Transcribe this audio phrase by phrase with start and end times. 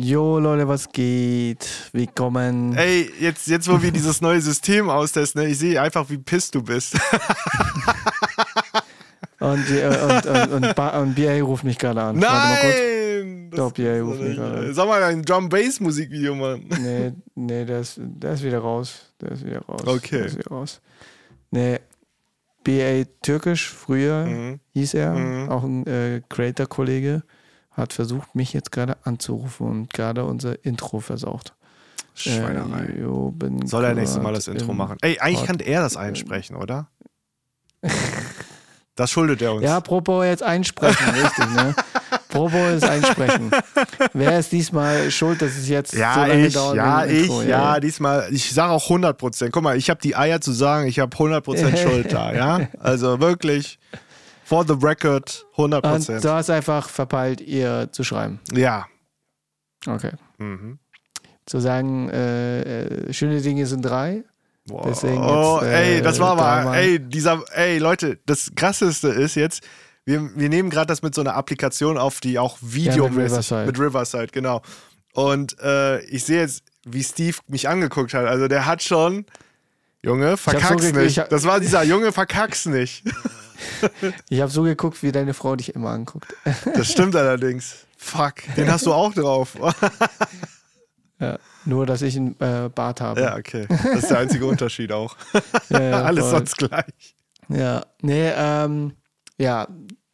[0.00, 1.90] Jo Leute, was geht?
[1.92, 2.72] Willkommen.
[2.76, 6.54] Ey, jetzt, jetzt wo wir dieses neue System austesten, ne, ich sehe einfach, wie pisst
[6.54, 6.94] du bist.
[9.40, 12.16] und, äh, und, und, und, Ba- und BA ruft mich gerade an.
[12.16, 13.50] Nein!
[13.50, 14.72] Doch, BA ruft mich gerade an.
[14.74, 16.64] Sag mal, ein Drum-Bass-Musikvideo, Mann.
[16.80, 19.12] Nee, nee, der ist, der ist wieder raus.
[19.20, 19.82] Der ist wieder raus.
[19.84, 20.18] Okay.
[20.18, 20.80] Der ist wieder raus.
[21.50, 21.80] Nee,
[22.62, 24.60] BA Türkisch, früher Mhm.
[24.74, 25.48] hieß er, Mhm.
[25.48, 27.24] auch ein äh, Creator-Kollege,
[27.78, 31.54] hat versucht, mich jetzt gerade anzurufen und gerade unser Intro versaucht.
[32.14, 32.86] Schweinerei.
[32.86, 33.32] Äh, jo,
[33.64, 34.98] Soll er nächstes Mal das Intro machen?
[35.00, 36.88] Ey, eigentlich kann er das einsprechen, oder?
[38.96, 39.62] Das schuldet er uns.
[39.62, 41.72] Ja, Propo jetzt einsprechen, richtig, ne?
[42.30, 43.52] Propo ist einsprechen.
[44.12, 46.76] Wer ist diesmal schuld, dass es jetzt Ja, so lange ich, dauert?
[46.76, 47.42] ja, ich, Intro?
[47.42, 49.50] ja, diesmal, ich sage auch 100%.
[49.50, 52.68] Guck mal, ich habe die Eier zu sagen, ich habe 100% Schuld da, ja?
[52.80, 53.78] Also wirklich,
[54.48, 56.22] for the record, Und 100%.
[56.22, 58.40] du hast einfach verpeilt, ihr zu schreiben.
[58.50, 58.86] Ja.
[59.86, 60.12] Okay.
[60.38, 60.78] Mhm.
[61.44, 64.24] Zu sagen, äh, äh, schöne Dinge sind drei.
[64.66, 64.86] Wow.
[64.86, 69.34] Deswegen oh, jetzt, äh, ey, das war mal, ey, dieser, ey, Leute, das krasseste ist
[69.34, 69.62] jetzt,
[70.06, 73.66] wir, wir nehmen gerade das mit so einer Applikation auf, die auch Video mit Riverside.
[73.66, 74.62] mit Riverside, genau.
[75.12, 78.24] Und äh, ich sehe jetzt, wie Steve mich angeguckt hat.
[78.24, 79.26] Also der hat schon,
[80.04, 81.18] Junge, verkack's so nicht.
[81.18, 83.04] hab- das war dieser Junge, verkack's nicht.
[84.28, 86.32] Ich habe so geguckt, wie deine Frau dich immer anguckt.
[86.76, 87.86] Das stimmt allerdings.
[87.96, 89.56] Fuck, den hast du auch drauf.
[91.20, 91.38] ja.
[91.64, 93.20] Nur, dass ich einen äh, Bart habe.
[93.20, 93.66] ja, okay.
[93.68, 95.16] Das ist der einzige Unterschied auch.
[95.70, 96.30] Ja, ja, Alles voll.
[96.38, 97.16] sonst gleich.
[97.48, 98.92] Ja, nee, ähm,
[99.38, 99.66] ja,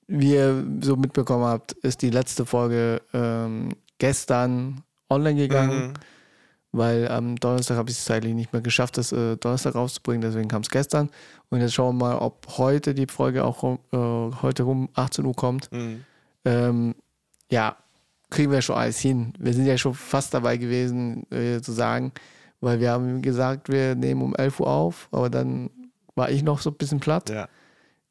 [0.06, 5.92] wie ihr so mitbekommen habt, ist die letzte Folge ähm, gestern online gegangen, Mhm.
[6.76, 10.48] Weil am Donnerstag habe ich es zeitlich nicht mehr geschafft, das äh, Donnerstag rauszubringen, deswegen
[10.48, 11.10] kam es gestern.
[11.50, 13.96] Und jetzt schauen wir mal, ob heute die Folge auch rum- äh,
[14.42, 15.70] heute um 18 Uhr kommt.
[15.72, 16.04] Mhm.
[16.44, 16.94] Ähm,
[17.50, 17.76] ja,
[18.30, 19.32] kriegen wir schon alles hin.
[19.38, 22.12] Wir sind ja schon fast dabei gewesen, äh, zu sagen,
[22.60, 25.70] weil wir haben gesagt, wir nehmen um 11 Uhr auf, aber dann
[26.16, 27.30] war ich noch so ein bisschen platt.
[27.30, 27.48] Ja.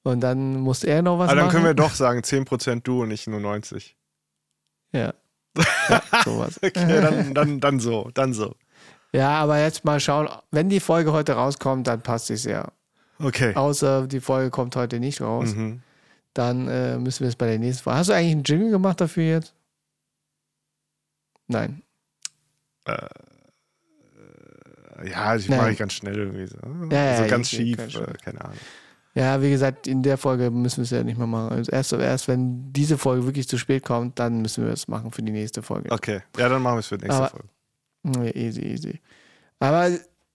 [0.03, 1.53] Und dann musste er noch was Aber dann machen.
[1.55, 3.95] können wir doch sagen, 10% du und nicht nur 90.
[4.93, 5.13] Ja.
[5.89, 6.59] Ja sowas.
[6.63, 8.55] Okay, dann, dann, dann so, dann so.
[9.13, 12.71] ja, aber jetzt mal schauen, wenn die Folge heute rauskommt, dann passt es ja.
[13.19, 13.53] Okay.
[13.55, 15.81] Außer die Folge kommt heute nicht raus, Mhm.
[16.33, 17.99] dann äh, müssen wir es bei der nächsten Folge.
[17.99, 19.53] Hast du eigentlich einen Jingle gemacht dafür jetzt?
[21.47, 21.83] Nein.
[25.05, 25.57] Ja, die Nein.
[25.59, 26.57] mache ich ganz schnell irgendwie so.
[26.91, 28.57] Ja, so ja, ganz ich- schief, ganz äh, keine Ahnung.
[29.15, 31.51] Ja, wie gesagt, in der Folge müssen wir es ja nicht mehr machen.
[31.51, 35.11] Also erst, erst wenn diese Folge wirklich zu spät kommt, dann müssen wir es machen
[35.11, 35.91] für die nächste Folge.
[35.91, 37.47] Okay, ja, dann machen wir es für die nächste Aber- Folge.
[38.05, 38.99] Ja, easy, easy.
[39.59, 39.89] Aber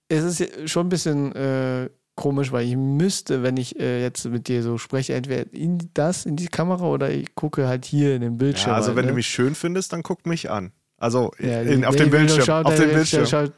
[0.07, 4.47] es ist schon ein bisschen äh, komisch, weil ich müsste, wenn ich äh, jetzt mit
[4.47, 8.21] dir so spreche, entweder in das, in die Kamera oder ich gucke halt hier in
[8.21, 8.71] den Bildschirm.
[8.71, 9.11] Ja, also wenn ne?
[9.11, 10.71] du mich schön findest, dann guck mich an.
[10.99, 12.43] Also Ja, in, auf dem Bildschirm.
[12.45, 13.25] schaut, auf dem Bildschirm.
[13.25, 13.51] Schaut,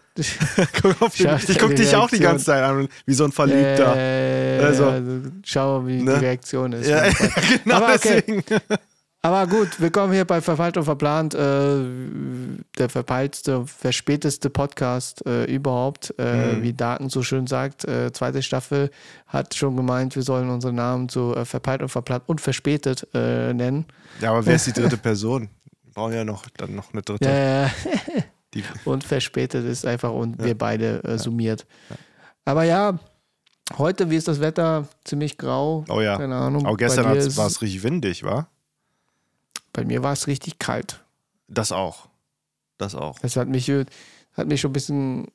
[0.82, 3.32] Guck auf den, ich guck deine dich auch die ganze Zeit an, wie so ein
[3.32, 3.96] Verliebter.
[3.98, 5.12] äh, Also, also,
[5.44, 6.14] schau, wie ne?
[6.20, 6.88] die Reaktion ist.
[6.88, 7.04] ja,
[7.64, 8.24] genau Aber okay.
[8.28, 8.44] deswegen.
[9.24, 11.38] Aber gut, willkommen hier bei Verpeilt und Verplant, äh,
[12.80, 16.14] der verpeiltste, verspäteste Podcast äh, überhaupt.
[16.18, 16.64] Äh, Mhm.
[16.64, 18.90] Wie Daten so schön sagt, äh, zweite Staffel
[19.28, 23.54] hat schon gemeint, wir sollen unseren Namen so äh, Verpeilt und Verplant und verspätet äh,
[23.54, 23.86] nennen.
[24.22, 25.50] Ja, aber wer ist die dritte Person?
[25.94, 27.28] Brauchen ja noch, dann noch eine dritte.
[27.28, 27.72] Ja, ja.
[28.86, 30.46] Und verspätet ist einfach und Ja.
[30.46, 31.66] wir beide äh, summiert.
[32.44, 33.00] Aber ja,
[33.78, 34.88] heute, wie ist das Wetter?
[35.06, 35.86] Ziemlich grau.
[35.88, 36.18] oh ja.
[36.18, 36.66] Keine Ahnung.
[36.66, 37.16] Auch gestern war
[37.48, 38.50] es richtig windig, war?
[39.74, 41.02] bei mir war es richtig kalt.
[41.48, 42.10] Das auch.
[42.78, 43.20] Das auch.
[43.20, 43.72] Das hat mich,
[44.34, 45.28] hat mich schon ein bisschen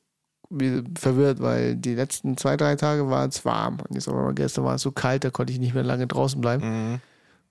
[0.95, 3.79] verwirrt, weil die letzten zwei, drei Tage war es warm.
[3.87, 6.39] Und jetzt aber gestern war es so kalt, da konnte ich nicht mehr lange draußen
[6.39, 7.01] bleiben, Mhm.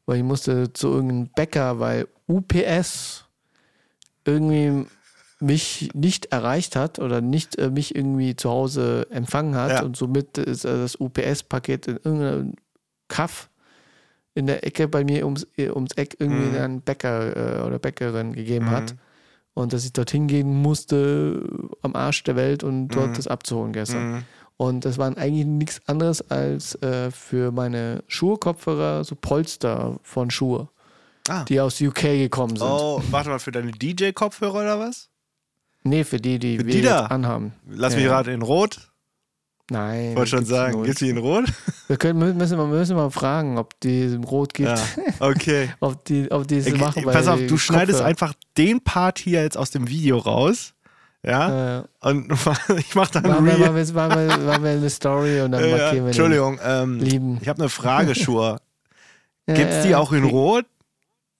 [0.06, 3.24] Weil ich musste zu irgendeinem Bäcker, weil UPS
[4.24, 4.86] irgendwie
[5.38, 9.82] mich nicht erreicht hat oder nicht äh, mich irgendwie zu Hause empfangen hat Ja.
[9.82, 12.54] und somit ist äh, das UPS-Paket in irgendeinem
[13.08, 13.50] Kaff
[14.34, 16.56] in der Ecke bei mir ums, äh, ums Eck irgendwie Mhm.
[16.56, 18.98] einen Bäcker äh, oder Bäckerin gegeben hat Mhm.
[19.54, 21.42] und dass ich dorthin gehen musste
[21.82, 23.14] am Arsch der Welt und dort Mhm.
[23.14, 24.24] das abzuholen gestern.
[24.58, 30.30] Und das waren eigentlich nichts anderes als äh, für meine Schuhe, Kopfhörer, so Polster von
[30.30, 30.68] Schuhe,
[31.28, 31.44] Ah.
[31.44, 32.66] die aus UK gekommen sind.
[32.66, 35.08] Oh, warte mal, für deine DJ-Kopfhörer oder was?
[35.82, 37.06] Nee, für die, die Für wir die da?
[37.06, 37.52] anhaben.
[37.68, 38.00] Lass Ja.
[38.00, 38.78] mich raten, in Rot?
[39.68, 40.10] Nein.
[40.10, 40.84] Ich wollte schon sagen, null.
[40.86, 41.44] gibt's die in Rot?
[41.88, 44.76] Wir können, müssen, wir müssen mal fragen, ob die im Rot gibt, Ja,
[45.20, 45.70] okay.
[45.80, 47.04] ob die, ob die es Ey, machen.
[47.04, 50.72] Pass auf, du die schneidest Kopfhörer- einfach den Part hier jetzt aus dem Video raus.
[51.26, 52.32] Ja, Äh, und
[52.78, 53.74] ich mach dann wir, Real.
[53.74, 57.38] wir, machen, wir, machen wir eine Story und dann Ja, markieren wir Entschuldigung, ähm, lieben.
[57.42, 58.60] ich habe eine Frage, Schur.
[59.46, 60.64] Gibt's die auch in Rot?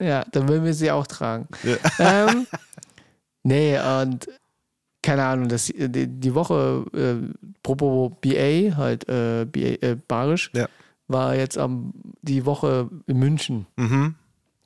[0.01, 1.47] Ja, dann würden wir sie auch tragen.
[1.63, 1.77] Ja.
[1.99, 2.47] Ähm,
[3.43, 4.27] Nee, und
[5.03, 10.67] keine Ahnung, das, die, die Woche, äh, propos BA, halt äh, BA, äh, Barisch, Ja.
[11.07, 11.93] war jetzt am,
[12.23, 14.17] die Woche in München Mhm.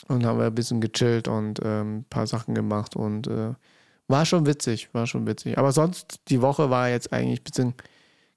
[0.08, 3.52] und haben wir ein bisschen gechillt und ähm, ein paar Sachen gemacht und äh,
[4.10, 5.56] war schon witzig, war schon witzig.
[5.58, 7.74] Aber sonst, die Woche war jetzt eigentlich ein bisschen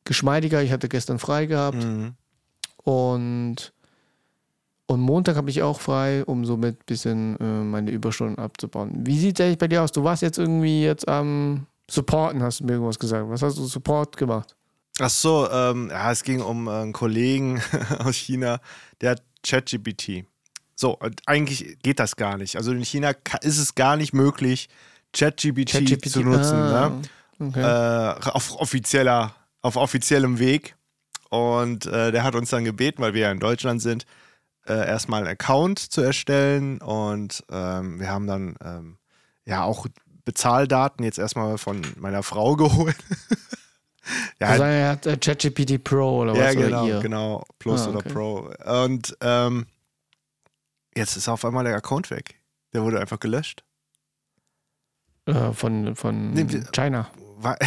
[0.06, 0.62] geschmeidiger.
[0.62, 2.14] Ich hatte gestern frei gehabt Mhm.
[2.84, 3.74] und,
[4.88, 8.92] und Montag habe ich auch frei, um somit ein bisschen äh, meine Überstunden abzubauen.
[9.06, 9.92] Wie sieht es eigentlich bei dir aus?
[9.92, 13.30] Du warst jetzt irgendwie jetzt am Supporten, hast du mir irgendwas gesagt.
[13.30, 14.56] Was hast du Support gemacht?
[15.00, 17.62] Ach so, ähm, ja, es ging um äh, einen Kollegen
[18.00, 18.60] aus China,
[19.02, 20.26] der hat ChatGPT.
[20.76, 22.58] So, eigentlich geht das gar nicht.
[22.58, 24.70] Also in China ist es gar nicht möglich,
[25.14, 26.56] ChatGPT zu nutzen.
[26.58, 26.90] ah,
[27.40, 27.50] Ne?
[27.50, 27.62] okay.
[27.62, 30.76] äh, auf offizieller, auf offiziellem Weg.
[31.30, 34.06] Und äh, der hat uns dann gebeten, weil wir ja in Deutschland sind,
[34.68, 36.80] äh, erstmal einen Account zu erstellen.
[36.80, 38.98] Und ähm, wir haben dann ähm,
[39.46, 39.88] ja auch
[40.26, 42.96] Bezahldaten jetzt erstmal von meiner Frau geholt.
[44.40, 46.38] ja, also er hat äh, ChatGPT Pro oder was?
[46.40, 47.00] ja, oder genau, ihr?
[47.00, 47.46] genau.
[47.60, 48.10] Plus Ah, oder okay.
[48.10, 48.52] Pro.
[48.84, 49.66] Und ähm,
[50.96, 52.36] jetzt ist auf einmal der Account weg.
[52.74, 53.64] Der wurde einfach gelöscht.
[55.26, 57.10] Äh, von von Nee, China.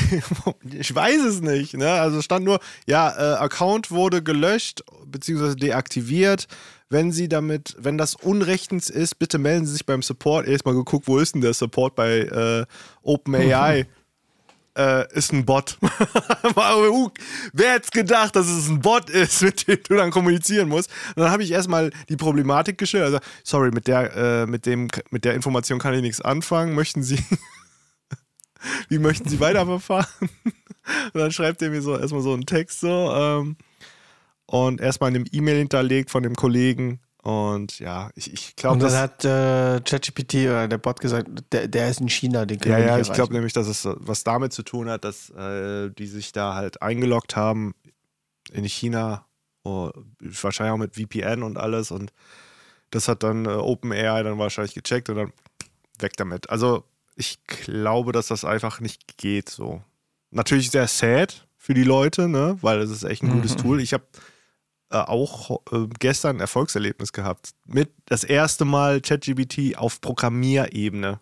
[0.79, 1.75] Ich weiß es nicht.
[1.75, 1.91] Ne?
[1.91, 5.55] Also stand nur, ja, äh, Account wurde gelöscht bzw.
[5.55, 6.47] deaktiviert.
[6.89, 10.47] Wenn Sie damit, wenn das unrechtens ist, bitte melden Sie sich beim Support.
[10.47, 12.65] Erstmal geguckt, wo ist denn der Support bei äh,
[13.03, 13.87] OpenAI?
[14.77, 15.79] Äh, ist ein Bot.
[16.57, 17.11] Uh,
[17.53, 20.91] Wer hätte gedacht, dass es ein Bot ist, mit dem du dann kommunizieren musst?
[21.15, 23.15] Und dann habe ich erstmal die Problematik geschildert.
[23.15, 26.75] Also, sorry, mit der, äh, mit, dem, mit der Information kann ich nichts anfangen.
[26.75, 27.19] Möchten Sie
[28.89, 30.07] wie möchten Sie weiterverfahren?
[31.13, 33.57] Und dann schreibt er mir so erstmal so einen Text so ähm,
[34.47, 37.01] und erstmal eine E-Mail hinterlegt von dem Kollegen.
[37.27, 39.01] Und ja, ich, ich glaube, Und dann das.
[39.01, 42.79] hat äh, ChatGPT oder der Bot gesagt, der, der ist in China, den können Ja,
[42.79, 46.31] ja, ich glaube nämlich, dass es was damit zu tun hat, dass äh, die sich
[46.31, 47.75] da halt eingeloggt haben
[48.53, 49.27] in China,
[49.65, 49.91] oh,
[50.21, 51.91] wahrscheinlich auch mit VPN und alles.
[51.91, 52.13] Und
[52.91, 55.33] das hat dann äh, OpenAI dann wahrscheinlich gecheckt und dann
[55.99, 56.49] weg damit.
[56.49, 56.85] Also
[57.17, 59.83] ich glaube, dass das einfach nicht geht so.
[60.31, 62.57] Natürlich sehr sad für die Leute, ne?
[62.61, 63.63] weil es ist echt ein gutes Mhm.
[63.63, 63.81] Tool.
[63.81, 64.05] Ich habe
[64.91, 67.51] äh, auch äh, gestern ein Erfolgserlebnis gehabt.
[67.67, 71.21] Mit das erste Mal ChatGPT auf Programmierebene.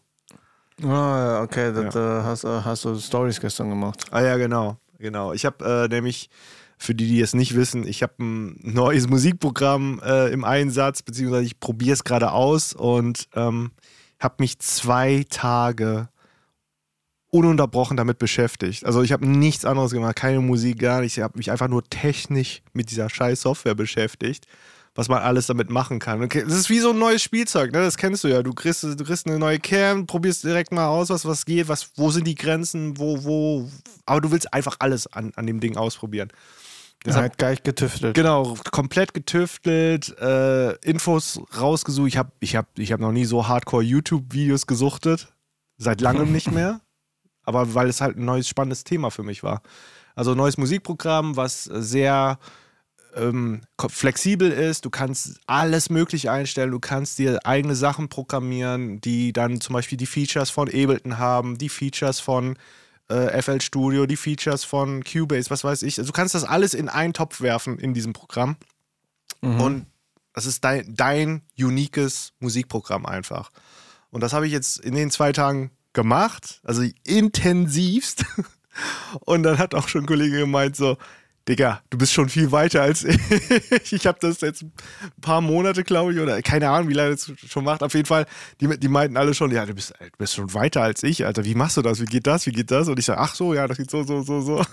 [0.83, 4.05] Ah, okay, das, äh, hast, äh, hast du Stories gestern gemacht.
[4.11, 5.33] Ah ja, genau, genau.
[5.33, 6.29] Ich habe nämlich,
[6.77, 11.45] für die, die es nicht wissen, ich habe ein neues Musikprogramm äh, im Einsatz, beziehungsweise
[11.45, 13.71] ich probiere es gerade aus und ähm,
[14.19, 16.09] habe mich zwei Tage
[17.35, 18.87] ununterbrochen damit beschäftigt.
[18.87, 21.17] Also ich habe nichts anderes gemacht, keine Musik, gar nicht.
[21.17, 24.47] Ich habe mich einfach nur technisch mit dieser scheiß Software beschäftigt,
[24.95, 26.23] was man alles damit machen kann.
[26.23, 27.81] Okay, das ist wie so ein neues Spielzeug, ne?
[27.81, 28.45] das kennst du ja.
[28.45, 31.91] Du kriegst, du kriegst eine neue Cam, probierst direkt mal aus, was, was geht, was,
[31.97, 33.69] wo sind die Grenzen, wo, wo,
[34.07, 36.29] aber du willst einfach alles an, an dem Ding ausprobieren.
[37.05, 38.15] Der Deshalb- hat gleich getüftelt.
[38.15, 42.07] Genau, komplett getüftelt, äh, Infos rausgesucht.
[42.07, 45.33] Ich habe ich hab, ich hab noch nie so hardcore YouTube-Videos gesuchtet.
[45.79, 46.81] Seit langem nicht mehr.
[47.45, 49.63] Aber weil es halt ein neues, spannendes Thema für mich war.
[50.15, 52.39] Also ein neues Musikprogramm, was sehr
[53.15, 54.85] ähm, flexibel ist.
[54.85, 56.71] Du kannst alles Mögliche einstellen.
[56.71, 61.59] Du kannst dir eigene Sachen programmieren, die dann zum Beispiel die Features von Ableton haben,
[61.59, 62.57] die Features von
[63.09, 65.99] äh, FL Studio, die Features von Cubase, was weiß ich.
[65.99, 68.57] Also du kannst das alles in einen Topf werfen in diesem Programm.
[69.43, 69.61] Mhm.
[69.61, 69.87] Und
[70.33, 73.51] das ist dein, dein uniques Musikprogramm einfach.
[74.11, 78.25] Und das habe ich jetzt in den zwei Tagen gemacht, also intensivst.
[79.21, 80.97] Und dann hat auch schon ein Kollege gemeint so,
[81.49, 83.93] Digga, du bist schon viel weiter als ich.
[83.93, 84.73] Ich habe das jetzt ein
[85.21, 87.83] paar Monate, glaube ich, oder keine Ahnung, wie lange das schon macht.
[87.83, 88.27] Auf jeden Fall,
[88.61, 91.45] die, die meinten alle schon, ja, du bist, du bist schon weiter als ich, Alter.
[91.45, 92.01] Wie machst du das?
[92.01, 92.47] Wie geht das?
[92.47, 92.89] Wie geht das?
[92.89, 94.63] Und ich sage, ach so, ja, das geht so, so, so, so.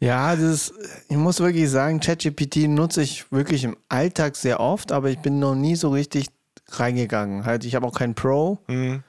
[0.00, 0.74] Ja, das ist,
[1.08, 5.40] ich muss wirklich sagen, ChatGPT nutze ich wirklich im Alltag sehr oft, aber ich bin
[5.40, 6.28] noch nie so richtig
[6.68, 7.44] reingegangen.
[7.44, 9.02] Halt, ich habe auch kein Pro, Mhm.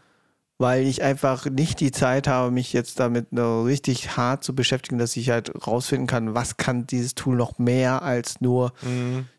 [0.60, 5.16] Weil ich einfach nicht die Zeit habe, mich jetzt damit richtig hart zu beschäftigen, dass
[5.16, 8.74] ich halt rausfinden kann, was kann dieses Tool noch mehr als nur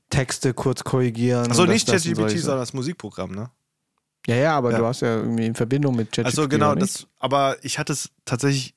[0.08, 1.48] Texte kurz korrigieren.
[1.48, 3.50] Das, nicht ChatGPT, sondern das Musikprogramm, ne?
[4.26, 4.78] Ja, ja, aber Ja.
[4.78, 6.26] du hast ja irgendwie in Verbindung mit ChatGPT.
[6.26, 8.74] Also genau, das, aber ich hatte es tatsächlich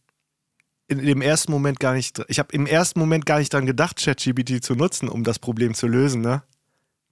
[0.90, 4.04] in dem ersten Moment gar nicht, ich habe im ersten Moment gar nicht dran gedacht,
[4.04, 6.44] ChatGPT zu nutzen, um das Problem zu lösen, ne?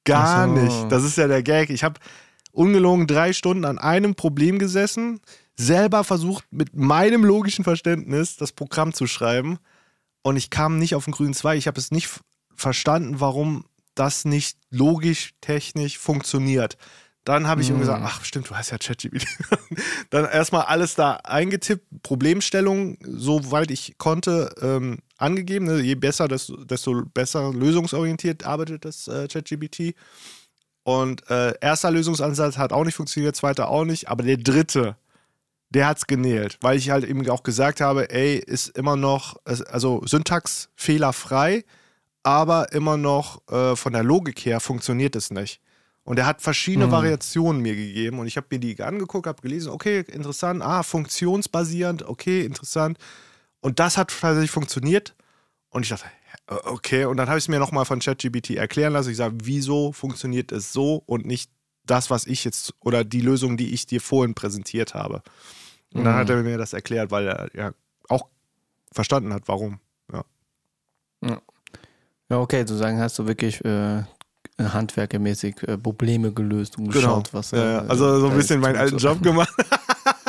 [0.03, 0.53] Gar so.
[0.53, 0.91] nicht.
[0.91, 1.69] Das ist ja der Gag.
[1.69, 1.99] Ich habe
[2.51, 5.19] ungelogen drei Stunden an einem Problem gesessen,
[5.55, 9.59] selber versucht, mit meinem logischen Verständnis das Programm zu schreiben
[10.23, 11.57] und ich kam nicht auf den grünen Zweig.
[11.57, 12.09] Ich habe es nicht
[12.55, 13.65] verstanden, warum
[13.95, 16.77] das nicht logisch, technisch funktioniert.
[17.23, 17.81] Dann habe ich ihm Mm.
[17.81, 19.27] gesagt, ach stimmt, du hast ja ChatGPT.
[20.09, 25.65] dann erstmal alles da eingetippt, Problemstellung, soweit ich konnte, ähm, angegeben.
[25.65, 25.81] Ne?
[25.81, 29.93] Je besser, desto, desto besser lösungsorientiert arbeitet das äh, ChatGPT.
[30.83, 34.95] Und äh, erster Lösungsansatz hat auch nicht funktioniert, zweiter auch nicht, aber der dritte,
[35.69, 39.61] der hat's genäht, weil ich halt eben auch gesagt habe, ey, ist immer noch, es-
[39.61, 41.63] also Syntax fehlerfrei,
[42.23, 45.61] aber immer noch äh, von der Logik her funktioniert es nicht.
[46.03, 46.91] Und er hat verschiedene Mhm.
[46.91, 52.03] Variationen mir gegeben und ich habe mir die angeguckt, habe gelesen, okay, interessant, ah, funktionsbasierend,
[52.03, 52.97] okay, interessant.
[53.59, 55.13] Und das hat tatsächlich funktioniert.
[55.69, 56.05] Und ich dachte,
[56.65, 59.11] okay, und dann habe ich es mir nochmal von ChatGPT erklären lassen.
[59.11, 61.51] Ich sage, wieso funktioniert es so und nicht
[61.85, 65.23] das, was ich jetzt oder die Lösung, die ich dir vorhin präsentiert habe.
[65.93, 66.19] Und dann Mhm.
[66.19, 67.71] hat er mir das erklärt, weil er ja
[68.09, 68.27] auch
[68.91, 69.79] verstanden hat, warum.
[70.13, 70.23] Ja.
[72.29, 74.03] Ja, okay, zu sagen, hast du wirklich äh,
[74.59, 77.51] handwerkermäßig äh, Probleme gelöst und geschaut, was.
[77.51, 77.63] Genau.
[77.63, 77.85] ja, ja.
[77.85, 79.53] äh, Also so ein bisschen meinen alten Job gemacht.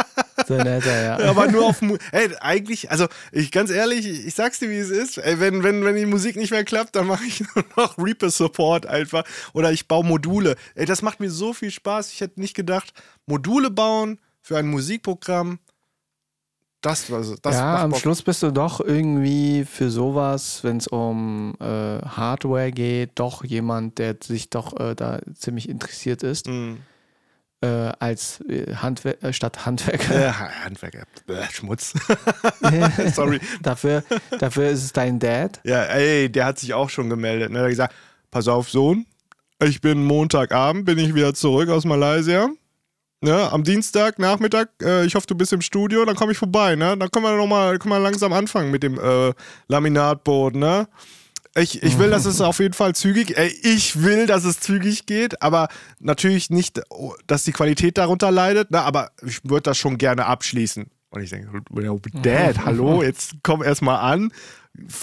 [0.47, 1.31] So netter, ja.
[1.31, 4.91] aber nur auf Mu Ey, eigentlich, also ich ganz ehrlich, ich, sag's dir, wie es
[4.91, 5.19] ist.
[5.19, 8.31] Ey, wenn, wenn, wenn die Musik nicht mehr klappt, dann mache ich nur noch Reaper
[8.31, 9.25] Support einfach.
[9.53, 10.57] Oder ich baue Module.
[10.75, 12.13] Ey, das macht mir so viel Spaß.
[12.13, 12.93] Ich hätte nicht gedacht,
[13.27, 15.59] Module bauen für ein Musikprogramm.
[16.83, 17.95] Das, also, das ja, am.
[17.95, 23.99] Schluss bist du doch irgendwie für sowas, wenn es um äh, Hardware geht, doch jemand,
[23.99, 26.79] der sich doch äh, da ziemlich interessiert ist, Mhm.
[27.63, 30.15] Äh, als äh, Handwer äh, statt Handwerker.
[30.15, 31.95] Äh, Handwerker, Bäh, Schmutz.
[33.15, 33.41] Sorry.
[33.63, 34.03] dafür,
[34.39, 35.61] dafür ist es dein Dad.
[35.65, 37.51] Ja, ey, der hat sich auch schon gemeldet.
[37.51, 37.59] Ne?
[37.59, 37.95] Er hat gesagt,
[38.31, 39.07] pass auf, Sohn,
[39.63, 42.49] ich bin Montagabend, bin ich wieder zurück aus Malaysia.
[43.21, 43.53] Ne?
[43.53, 46.75] Am Dienstag, Nachmittag, äh, ich hoffe, du bist im Studio, dann komme ich vorbei.
[46.75, 46.97] Ne?
[46.99, 49.33] Dann können wir noch mal, können wir langsam anfangen mit dem äh,
[49.69, 50.59] Laminatboden.
[50.59, 50.89] Ne?
[51.55, 55.05] Ich, ich will, dass es auf jeden Fall zügig, ey, ich will, dass es zügig
[55.05, 55.69] geht, aber
[56.01, 58.81] natürlich nicht, oh, dass die Qualität darunter leidet, ne?
[58.81, 60.87] aber ich würde das schon gerne abschließen.
[61.11, 64.33] Und ich denke, oh, Dad, hallo, jetzt komm erst mal an,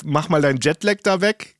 [0.03, 1.55] mach mal deinen Jetlag da weg.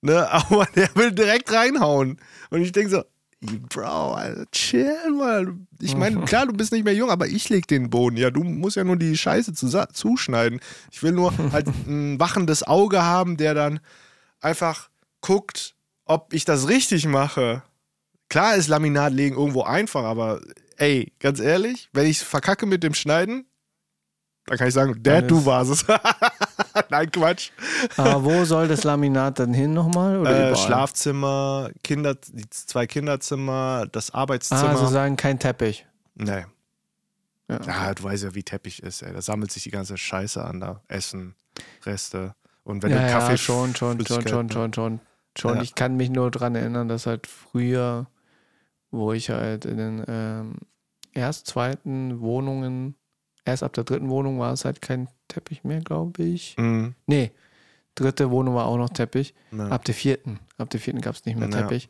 [0.00, 0.26] Ne?
[0.32, 2.16] Aber der will direkt reinhauen.
[2.48, 3.02] Und ich denke so,
[3.42, 5.54] Bro, Alter, chill mal.
[5.80, 8.18] Ich meine, klar, du bist nicht mehr jung, aber ich leg den Boden.
[8.18, 10.60] Ja, du musst ja nur die Scheiße zuschneiden.
[10.90, 13.80] Ich will nur halt ein wachendes Auge haben, der dann
[14.40, 14.88] einfach
[15.20, 17.62] guckt, ob ich das richtig mache.
[18.28, 20.40] Klar ist Laminatlegen irgendwo einfach, aber
[20.76, 23.46] ey, ganz ehrlich, wenn ich verkacke mit dem Schneiden,
[24.46, 25.84] dann kann ich sagen, Dad, du warst es.
[26.90, 27.50] Nein, Quatsch.
[27.96, 30.18] Aber wo soll das Laminat dann hin nochmal?
[30.18, 30.56] Oder Äh?
[30.56, 34.70] Schlafzimmer, Kinder, die zwei Kinderzimmer, das Arbeitszimmer.
[34.70, 35.86] Ah, sozusagen kein Teppich.
[36.14, 36.44] nee.
[37.48, 37.58] Ja.
[37.66, 39.12] Ja, du weißt ja, wie Teppich ist, ey.
[39.12, 40.82] Da sammelt sich die ganze Scheiße an da.
[40.86, 41.34] Essen,
[41.84, 42.36] Reste.
[42.70, 44.52] Und wenn ja, du Kaffee ja, schon, schon, schon, schon, ne?
[44.52, 45.00] schon, schon,
[45.36, 45.56] schon.
[45.56, 45.62] Ja.
[45.62, 48.06] Ich kann mich nur daran erinnern, dass halt früher,
[48.90, 50.54] wo ich halt in den ähm,
[51.12, 52.94] erst zweiten Wohnungen,
[53.44, 56.56] erst ab der dritten Wohnung war es halt kein Teppich mehr, glaube ich.
[56.58, 56.94] Mhm.
[57.06, 57.32] Nee,
[57.94, 59.34] dritte Wohnung war auch noch Teppich.
[59.52, 59.68] Ja.
[59.68, 61.62] Ab der vierten, ab der vierten gab es nicht mehr Ja.
[61.62, 61.88] Teppich.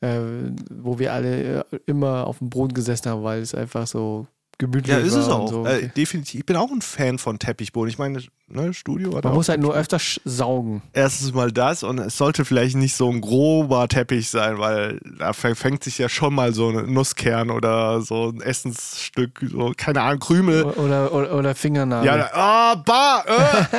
[0.00, 4.26] Äh, wo wir alle äh, immer auf dem Boden gesessen haben, weil es einfach so
[4.58, 5.48] gemütlich Ja, ist es auch.
[5.48, 5.66] So.
[5.66, 6.40] Äh, definitiv.
[6.40, 7.88] Ich bin auch ein Fan von Teppichboden.
[7.90, 10.82] Ich meine, ne, Studio Man muss halt nur öfter saugen.
[10.92, 15.32] Erstens mal das und es sollte vielleicht nicht so ein grober Teppich sein, weil da
[15.32, 20.20] verfängt sich ja schon mal so ein Nusskern oder so ein Essensstück, so, keine Ahnung,
[20.20, 20.64] Krümel.
[20.64, 22.06] Oder, oder, oder Fingernagel.
[22.06, 23.76] Ja, ah, bah, äh,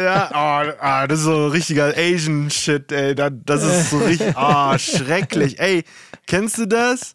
[0.00, 3.14] äh, ja, ah, ah, das ist so richtiger Asian-Shit, ey.
[3.14, 5.58] Da- Das ist so richtig, ah, schrecklich.
[5.58, 5.84] Ey,
[6.26, 7.14] kennst du das?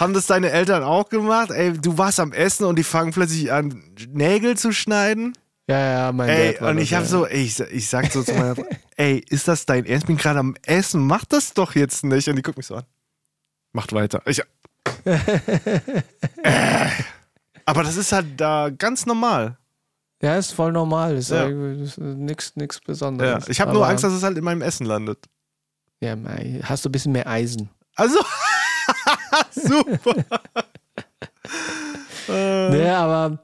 [0.00, 1.50] Haben das deine Eltern auch gemacht?
[1.50, 5.36] Ey, du warst am Essen und die fangen plötzlich an, Nägel zu schneiden?
[5.68, 7.08] Ja, ja, mein Ey, Dad war und das, ich hab ja.
[7.08, 8.64] so, ey, ich, ich sag so zu meiner Frau,
[8.96, 10.04] ey, ist das dein Ernst?
[10.04, 12.28] Ich bin gerade am Essen, mach das doch jetzt nicht.
[12.28, 12.84] Und die guckt mich so an.
[13.72, 14.22] Macht weiter.
[14.24, 14.40] Ich,
[15.04, 16.88] äh,
[17.66, 19.58] aber das ist halt da ganz normal.
[20.22, 21.16] Ja, ist voll normal.
[21.16, 21.48] Ist Ja.
[21.48, 23.48] nichts nix Ja, Besonderes.
[23.48, 25.26] ich habe nur Angst, dass es halt in meinem Essen landet.
[26.00, 26.16] Ja,
[26.64, 27.70] hast du ein bisschen mehr Eisen.
[27.94, 28.18] Also,
[29.50, 30.14] super.
[32.28, 33.38] äh, Nee, aber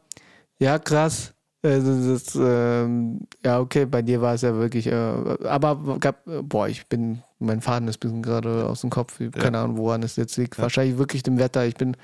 [0.58, 1.32] ja, krass.
[1.62, 6.68] Also das, ähm, ja, okay, bei dir war es ja wirklich, äh, aber gab, boah,
[6.68, 9.18] ich bin, mein Faden ist ein bisschen gerade aus dem Kopf.
[9.20, 9.42] Ich Ja.
[9.42, 10.56] Keine Ahnung, woran es jetzt liegt.
[10.58, 10.62] Ja.
[10.62, 11.66] Wahrscheinlich wirklich dem Wetter.
[11.66, 11.96] Ich bin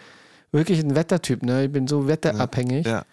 [0.51, 1.65] wirklich ein Wettertyp, ne?
[1.67, 2.87] Ich bin so wetterabhängig.
[2.87, 3.05] Ja.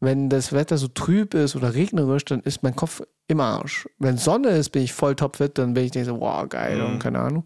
[0.00, 3.86] Wenn das Wetter so trüb ist oder regnerisch, dann ist mein Kopf im Arsch.
[3.98, 6.86] Wenn Sonne ist, bin ich voll topfit, dann bin ich denke so, wow, geil Mhm.
[6.86, 7.44] und keine Ahnung.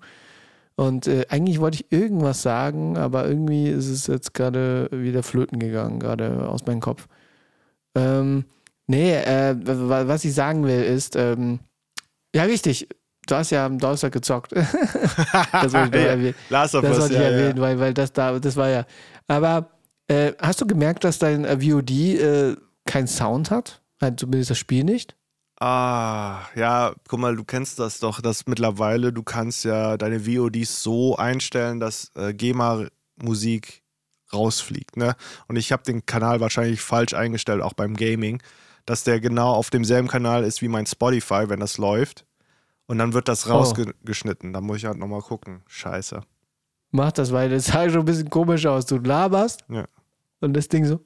[0.77, 5.59] Und äh, eigentlich wollte ich irgendwas sagen, aber irgendwie ist es jetzt gerade wieder flöten
[5.59, 7.09] gegangen, gerade aus meinem Kopf.
[7.95, 8.45] Ähm,
[8.87, 11.61] nee, äh, wa- was ich sagen will ist, ähm,
[12.35, 12.89] ja richtig,
[13.27, 14.53] du hast ja am Donnerstag gezockt.
[15.53, 16.35] das wollte ich erwähnen.
[16.83, 17.63] Das wollte ich ja, erwähnen, ja.
[17.63, 18.87] weil, weil das da, das war ja.
[19.29, 19.71] Aber
[20.09, 23.83] äh, hast du gemerkt, dass dein äh, VOD äh, keinen Sound hat?
[24.01, 25.17] Halt zumindest das Spiel nicht?
[25.65, 30.83] Ah, ja, guck mal, du kennst das doch, dass mittlerweile du kannst ja deine VODs
[30.83, 33.83] so einstellen, dass äh, GEMA-Musik
[34.33, 35.15] rausfliegt, ne?
[35.47, 38.43] Und ich habe den Kanal wahrscheinlich falsch eingestellt, auch beim Gaming,
[38.87, 42.25] dass der genau auf demselben Kanal ist wie mein Spotify, wenn das läuft.
[42.87, 43.53] Und dann wird das Oh.
[43.53, 44.53] rausgeschnitten.
[44.53, 45.63] Da muss ich halt nochmal gucken.
[45.69, 46.23] Scheiße.
[46.91, 48.85] Mach das, weil das sah schon ein bisschen komisch aus.
[48.87, 49.85] Du laberst Ja.
[50.41, 50.99] und das Ding so.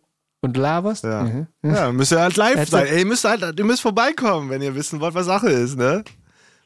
[0.46, 1.04] Und laberst.
[1.04, 1.22] Ja.
[1.24, 1.46] Mhm.
[1.62, 2.86] Ja, müsst ihr halt live sein.
[2.86, 6.02] Ey, ihr müsst halt, ihr müsst vorbeikommen, wenn ihr wissen wollt, was Sache ist, ne?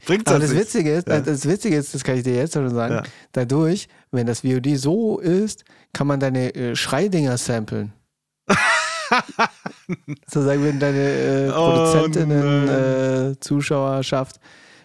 [0.06, 0.54] Bringt das das.
[0.54, 1.20] Witzige ist, Ja.
[1.20, 3.02] das Witzige ist, das kann ich dir jetzt schon sagen, Ja.
[3.32, 7.92] dadurch, wenn das VOD so ist, kann man deine äh, Schreidinger samplen.
[10.26, 13.32] Sozusagen, wenn deine äh, Oh, Produzentinnen, nein.
[13.32, 14.36] äh, Zuschauerschaft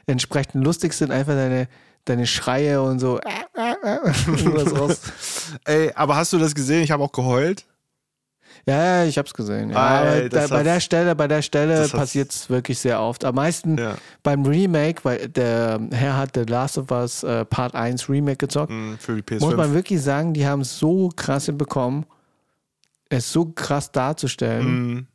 [0.07, 1.67] entsprechend lustig sind, einfach deine,
[2.05, 3.19] deine Schreie und so.
[5.65, 6.83] Ey, aber hast du das gesehen?
[6.83, 7.65] Ich habe auch geheult.
[8.67, 9.69] Ja, ja, ich hab's gesehen.
[9.69, 12.99] Ja, Ah, aber ey, da, bei der Stelle, bei der Stelle passiert es wirklich sehr
[12.99, 13.23] oft.
[13.23, 13.95] Am meisten Ja.
[14.23, 18.71] beim Remake, weil der Herr hat The Last of Us äh, Part 1 Remake gezockt.
[18.71, 19.39] Mm, Für die PS5.
[19.41, 22.05] Muss man wirklich sagen, die haben es so krass hinbekommen,
[23.09, 24.93] es so krass darzustellen.
[24.93, 25.07] Mm,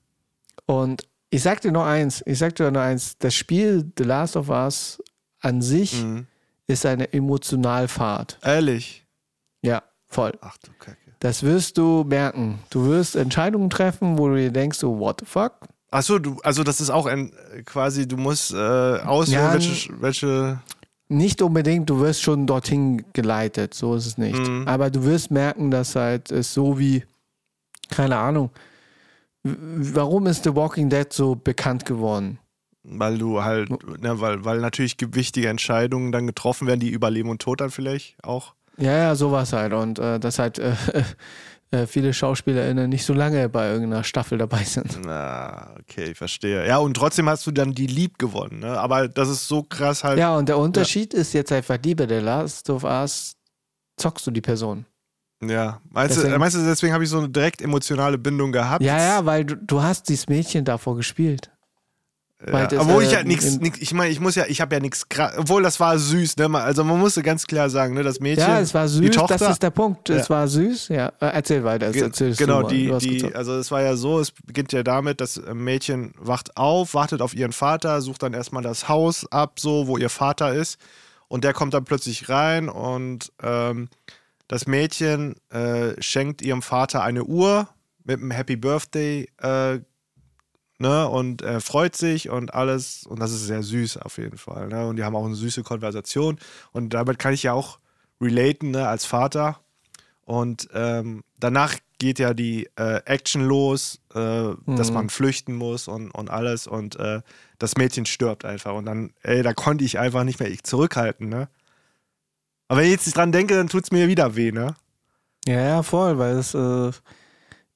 [0.67, 4.37] Und ich sag dir noch eins, ich sag dir noch eins, das Spiel The Last
[4.37, 5.03] of Us
[5.41, 6.21] an sich mm.
[6.69, 8.39] ist eine Emotionalfahrt.
[8.45, 9.05] Ehrlich.
[9.63, 10.33] Ja, voll.
[10.41, 10.97] Ach du Kacke.
[11.21, 12.59] Das wirst du merken.
[12.71, 15.53] Du wirst Entscheidungen treffen, wo du dir denkst, so, what the fuck?
[15.91, 17.33] Achso, du, also das ist auch ein
[17.67, 20.61] quasi, du musst äh, auswählen, Ja, welche, welche.
[21.09, 24.39] Nicht unbedingt, du wirst schon dorthin geleitet, so ist es nicht.
[24.39, 24.67] Mhm.
[24.67, 27.05] Aber du wirst merken, dass halt es so wie,
[27.91, 28.51] keine Ahnung,
[29.43, 32.39] warum ist The Walking Dead so bekannt geworden?
[32.83, 37.29] Weil du halt, ne, weil, weil natürlich wichtige Entscheidungen dann getroffen werden, die über Leben
[37.29, 38.55] und Tod dann vielleicht auch.
[38.79, 39.73] Ja, ja, sowas halt.
[39.73, 40.75] Und äh, dass halt äh,
[41.71, 44.99] äh, viele SchauspielerInnen nicht so lange bei irgendeiner Staffel dabei sind.
[45.05, 46.67] Na, okay, ich verstehe.
[46.67, 48.79] Ja, und trotzdem hast du dann die Lieb gewonnen, ne?
[48.79, 50.19] Aber das ist so krass halt.
[50.19, 53.37] Ja, und der Unterschied ist jetzt einfach die bei der Last of Us
[53.97, 54.87] zockst du die Person.
[55.43, 55.81] Ja.
[55.91, 58.83] Meinst, du, Deswegen- meinst du, deswegen habe ich so eine direkt emotionale Bindung gehabt?
[58.83, 61.51] Ja, ja, weil du, du hast dieses Mädchen davor gespielt.
[62.47, 65.07] Ja, obwohl ich äh, ja nichts, ich meine, ich muss ja, ich habe ja nichts,
[65.37, 66.49] obwohl das war süß, ne?
[66.59, 69.37] Also man musste ganz klar sagen, ne, das Mädchen, Ja, es war die süß, Tochter,
[69.37, 70.09] das ist der Punkt.
[70.09, 70.35] Es Ja.
[70.37, 71.09] war süß, ja.
[71.21, 74.83] Äh, Erzähl weiter, erzählst genau, die, die, also es war ja so, es beginnt ja
[74.83, 79.61] damit, das Mädchen wacht auf, wartet auf ihren Vater, sucht dann erstmal das Haus ab,
[79.61, 80.79] so, wo ihr Vater ist.
[81.29, 83.89] Und der kommt dann plötzlich rein und ähm,
[84.49, 87.69] das Mädchen äh, schenkt ihrem Vater eine Uhr
[88.03, 89.79] mit einem Happy Birthday, äh,
[90.81, 93.07] ne, und er freut sich und alles.
[93.07, 94.87] Und das ist sehr süß auf jeden Fall, ne.
[94.89, 96.39] Und die haben auch eine süße Konversation.
[96.73, 97.79] Und damit kann ich ja auch
[98.21, 99.61] relaten, ne, als Vater.
[100.25, 104.19] Und ähm, danach geht ja die äh, Action los, äh,
[104.67, 104.95] dass Mhm.
[104.95, 106.67] man flüchten muss und, und alles.
[106.67, 107.21] Und äh,
[107.59, 108.75] das Mädchen stirbt einfach.
[108.75, 111.49] Und dann, ey, da konnte ich einfach nicht mehr zurückhalten, ne?
[112.69, 114.75] Aber wenn ich jetzt nicht dran denke, dann tut es mir wieder weh, ne?
[115.47, 116.93] Ja, ja, voll, weil es äh,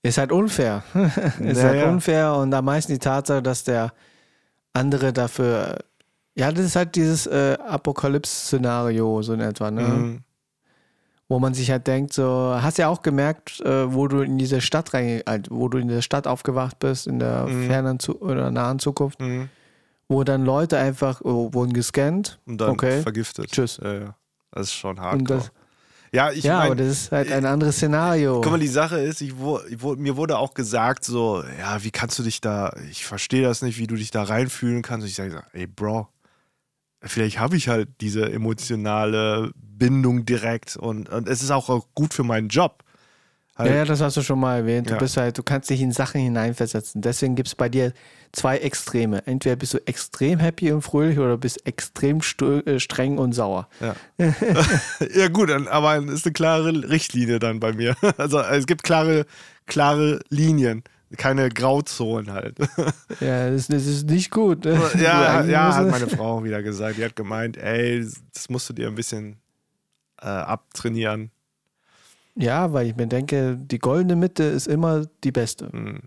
[0.04, 0.82] ist halt unfair.
[1.40, 1.88] ist Ja, halt ja.
[1.90, 3.92] unfair und am meisten die Tatsache, dass der
[4.72, 5.78] andere dafür.
[6.36, 9.82] Ja, das ist halt dieses äh, Apokalypse-Szenario, so in etwa, ne?
[9.82, 10.20] Mhm.
[11.28, 14.60] Wo man sich halt denkt, so, hast ja auch gemerkt, äh, wo du in diese
[14.60, 17.66] Stadt rein, halt, wo du in der Stadt aufgewacht bist, in der Mhm.
[17.66, 19.48] fernen Zu oder nahen Zukunft, Mhm.
[20.08, 22.40] wo dann Leute einfach oh, wurden gescannt.
[22.46, 23.00] Und dann Okay.
[23.00, 23.50] vergiftet.
[23.52, 23.80] Tschüss.
[23.82, 24.14] Ja, ja.
[24.52, 25.50] Das ist schon das,
[26.14, 28.40] ja, ich ja, mein, aber das ist halt ein anderes Szenario.
[28.40, 29.34] Guck mal, die Sache ist, ich,
[29.68, 33.62] ich, mir wurde auch gesagt, so, ja, wie kannst du dich da, ich verstehe das
[33.62, 35.02] nicht, wie du dich da reinfühlen kannst.
[35.02, 36.06] Und ich sage, ey, Bro,
[37.02, 42.22] vielleicht habe ich halt diese emotionale Bindung direkt und, und es ist auch gut für
[42.22, 42.83] meinen Job.
[43.56, 44.88] Halt, Ja, ja, das hast du schon mal erwähnt.
[44.88, 44.98] Du Ja.
[44.98, 47.00] bist halt, du kannst dich in Sachen hineinversetzen.
[47.02, 47.92] Deswegen gibt es bei dir
[48.32, 49.24] zwei Extreme.
[49.26, 53.68] Entweder bist du extrem happy und fröhlich oder bist extrem äh, streng und sauer.
[53.80, 53.94] Ja,
[55.14, 57.96] ja gut, aber es ist eine klare Richtlinie dann bei mir.
[58.18, 59.24] Also es gibt klare,
[59.66, 60.82] klare Linien,
[61.16, 62.56] keine Grauzonen halt.
[63.20, 64.64] Ja, das, das ist nicht gut.
[64.66, 66.98] ja, eigentlich ja, musst- hat meine Frau wieder gesagt.
[66.98, 69.36] Die hat gemeint, ey, das musst du dir ein bisschen
[70.20, 71.30] äh, abtrainieren.
[72.36, 75.70] Ja, weil ich mir denke, die goldene Mitte ist immer die beste.
[75.72, 76.00] Hm.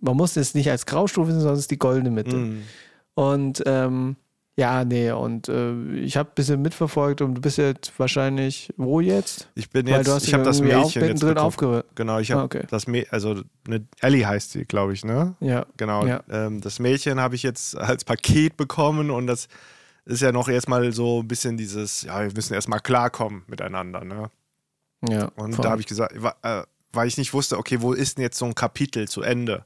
[0.00, 2.32] Man muss es nicht als Graustufe sehen, sondern es ist die goldene Mitte.
[2.36, 2.62] Hm.
[3.14, 4.16] Und ähm,
[4.56, 9.00] ja, nee, und äh, ich habe ein bisschen mitverfolgt und du bist jetzt wahrscheinlich wo
[9.00, 9.48] jetzt?
[9.54, 11.38] Ich bin jetzt, du hast ich habe das Mädchen jetzt bekommen.
[11.38, 11.86] aufgehört.
[11.94, 12.64] Genau, ich habe Ah, okay.
[12.70, 15.34] das Mädchen, also eine Ellie heißt sie, glaube ich, ne?
[15.40, 15.66] Ja.
[15.76, 16.06] Genau.
[16.06, 16.22] Ja.
[16.30, 19.48] Ähm, das Mädchen habe ich jetzt als Paket bekommen und das
[20.04, 24.30] ist ja noch erstmal so ein bisschen dieses, ja, wir müssen erstmal klarkommen miteinander, ne?
[25.08, 25.26] Ja.
[25.36, 25.62] Und voll.
[25.62, 28.44] da habe ich gesagt, äh, weil ich nicht wusste, okay, wo ist denn jetzt so
[28.44, 29.64] ein Kapitel zu Ende?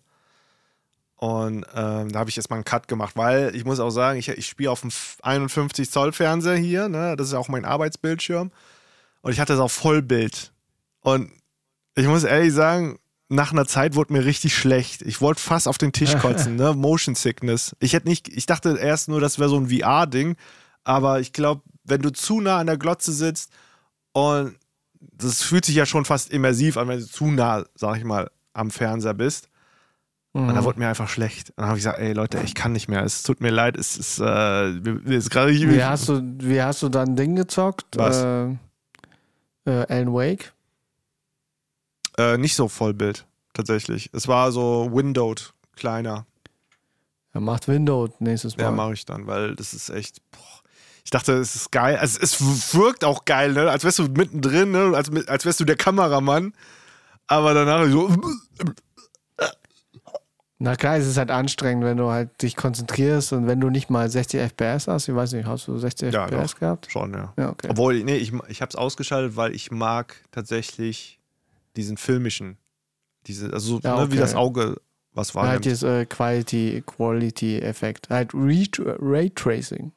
[1.17, 4.29] Und ähm, da habe ich erstmal einen Cut gemacht, weil ich muss auch sagen, ich,
[4.29, 4.91] ich spiele auf dem
[5.23, 7.17] 51 Zoll Fernseher hier, ne?
[7.17, 8.51] das ist auch mein Arbeitsbildschirm.
[9.23, 10.53] Und ich hatte das auf Vollbild.
[11.01, 11.31] Und
[11.95, 15.03] ich muss ehrlich sagen, nach einer Zeit wurde mir richtig schlecht.
[15.03, 16.75] Ich wollte fast auf den Tisch kotzen, ne?
[16.75, 17.75] Motion Sickness.
[17.81, 20.37] Ich hätte nicht, ich dachte erst nur, das wäre so ein VR-Ding,
[20.83, 23.51] aber ich glaube, wenn du zu nah an der Glotze sitzt
[24.13, 24.57] und
[25.13, 28.31] das fühlt sich ja schon fast immersiv an, wenn du zu nah, sag ich mal,
[28.53, 29.49] am Fernseher bist.
[30.33, 30.65] Und da Mhm.
[30.65, 31.51] wurde mir einfach schlecht.
[31.51, 33.05] Und dann habe ich gesagt, ey Leute, ich kann nicht mehr.
[33.05, 34.71] Es tut mir leid, es ist, äh,
[35.09, 37.87] ist gerade Wie hast du, wie hast du dann Ding gezockt?
[37.97, 38.23] Was?
[38.23, 38.47] Äh,
[39.67, 40.53] äh, Alan Wake?
[42.19, 44.11] äh, nicht so Vollbild, tatsächlich.
[44.13, 46.27] Es war so windowed, kleiner.
[47.33, 48.65] Er macht Windows nächstes Mal.
[48.65, 50.21] Ja, mache ich dann, weil das ist echt.
[50.31, 50.54] Boah.
[51.05, 51.97] Ich dachte, es ist geil.
[51.97, 53.71] Also, es wirkt auch geil, ne?
[53.71, 54.93] als wärst du mittendrin, ne?
[54.97, 56.55] als, als wärst du der Kameramann.
[57.27, 58.11] Aber danach so.
[60.59, 63.91] Na klar, es ist halt anstrengend, wenn du halt dich konzentrierst und wenn du nicht
[63.91, 65.09] mal 60 FPS hast.
[65.09, 66.61] Ich weiß nicht, hast du 60 Ja, FPS doch.
[66.61, 66.89] gehabt?
[66.91, 67.35] Schon, ja.
[67.37, 67.69] Ja, okay.
[67.71, 71.19] Obwohl, nee, ich, ich habe es ausgeschaltet, weil ich mag tatsächlich
[71.77, 72.57] diesen filmischen.
[73.27, 74.21] Diese, also Ja, ne, wie okay.
[74.21, 74.81] das Auge
[75.13, 75.47] was war.
[75.49, 78.09] halt dieses äh, Quality, Quality Effekt.
[78.09, 78.65] Halt Re
[79.01, 79.93] Raytracing.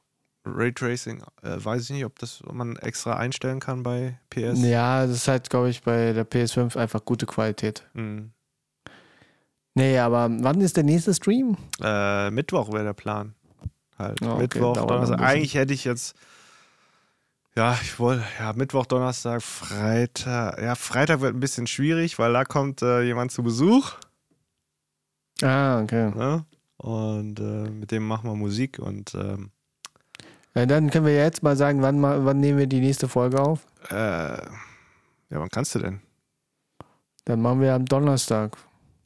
[0.55, 4.62] Raytracing, äh, weiß ich nicht, ob das man extra einstellen kann bei PS.
[4.63, 7.86] Ja, das ist halt, glaube ich, bei der PS5 einfach gute Qualität.
[7.93, 8.31] Hm.
[9.75, 11.55] Nee, aber wann ist der nächste Stream?
[11.81, 13.36] Äh, Mittwoch wäre der Plan.
[13.99, 14.19] Halt.
[14.21, 15.21] Ja, okay, Mittwoch, Donnerstag.
[15.21, 16.15] Eigentlich hätte ich jetzt.
[17.55, 20.62] Ja, ich wollte, ja, Mittwoch, Donnerstag, Freitag.
[20.62, 23.93] Ja, Freitag wird ein bisschen schwierig, weil da kommt äh, jemand zu Besuch.
[25.41, 26.12] Ah, okay.
[26.12, 26.45] Ne?
[26.77, 29.51] Und äh, mit dem machen wir Musik und ähm,
[30.58, 33.39] Ja, dann können wir ja jetzt mal sagen, wann, wann nehmen wir die nächste Folge
[33.41, 33.65] auf?
[33.89, 34.41] äh, ja,
[35.30, 36.02] wann kannst du denn?
[37.26, 38.58] Dann machen wir am Donnerstag.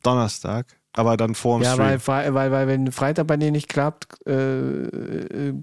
[0.04, 1.86] Donnerstag, aber dann vor dem ja, Stream.
[1.88, 5.54] weil, Fre- weil, weil wenn Freitag bei dir nicht klappt, äh, äh,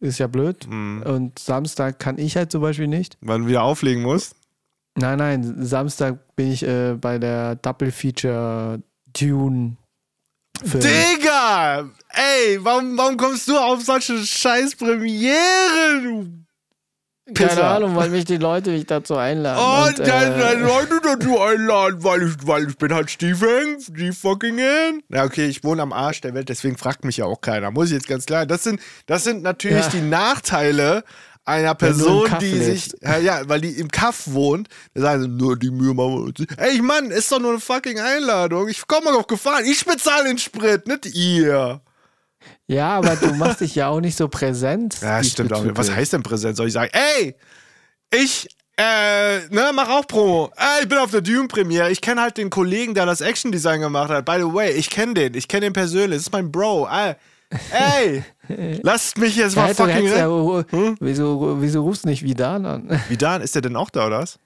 [0.00, 0.64] ist ja blöd.
[0.66, 1.02] Hm.
[1.06, 3.16] Und Samstag kann ich halt zum Beispiel nicht.
[3.20, 4.36] Weil du wieder auflegen musst.
[4.96, 8.82] Nein, nein, Samstag bin ich äh, bei der Double Feature
[9.14, 9.76] Tune.
[10.64, 10.82] Film.
[10.82, 11.88] Digga!
[12.10, 16.28] Ey, warum, warum kommst du auf solche scheiß Premiere, du
[17.34, 17.64] Keine.
[17.64, 19.58] Ahnung, weil mich die Leute mich dazu einladen.
[19.58, 23.78] Und, Und, dann äh, Leute dazu einladen, weil ich, weil ich bin halt Steve
[24.12, 25.02] fucking in.
[25.08, 27.70] Ja, okay, ich wohne am Arsch der Welt, deswegen fragt mich ja auch keiner.
[27.70, 28.44] Muss ich jetzt ganz klar.
[28.44, 29.90] Das sind, das sind natürlich Ja.
[29.90, 31.04] die Nachteile
[31.44, 35.58] einer Person, die sich, ja, ja, weil die im Kaff wohnt, da sagen sie, nur
[35.58, 36.46] die Mühe machen wir uns.
[36.56, 38.68] Ey, Mann, ist doch nur eine fucking Einladung.
[38.68, 39.64] Ich komm mal auf gefahren.
[39.64, 41.80] Ich bezahle den Sprit, nicht ihr.
[42.66, 44.98] ja, aber du machst dich ja auch nicht so präsent.
[45.02, 45.64] Ja, stimmt auch.
[45.74, 46.56] Was heißt denn Präsent?
[46.56, 47.34] Soll ich sagen, ey,
[48.14, 50.50] ich, äh, ne, mach auch Promo.
[50.56, 51.90] Ey, ich bin auf der Dune-Premiere.
[51.90, 54.24] Ich kenne halt den Kollegen, der das Action-Design gemacht hat.
[54.24, 55.34] By the way, ich kenne den.
[55.34, 56.18] Ich kenne den persönlich.
[56.18, 56.88] Das ist mein Bro.
[56.88, 57.14] Ey,
[57.72, 58.22] ey
[58.82, 60.64] lasst mich jetzt mal hätte, fucking hättest ja, rennen.
[60.70, 60.96] Hm?
[61.00, 63.00] wieso, wieso rufst du nicht Vidan an?
[63.08, 63.42] Wie dann?
[63.42, 64.38] Ist der denn auch da, oder was?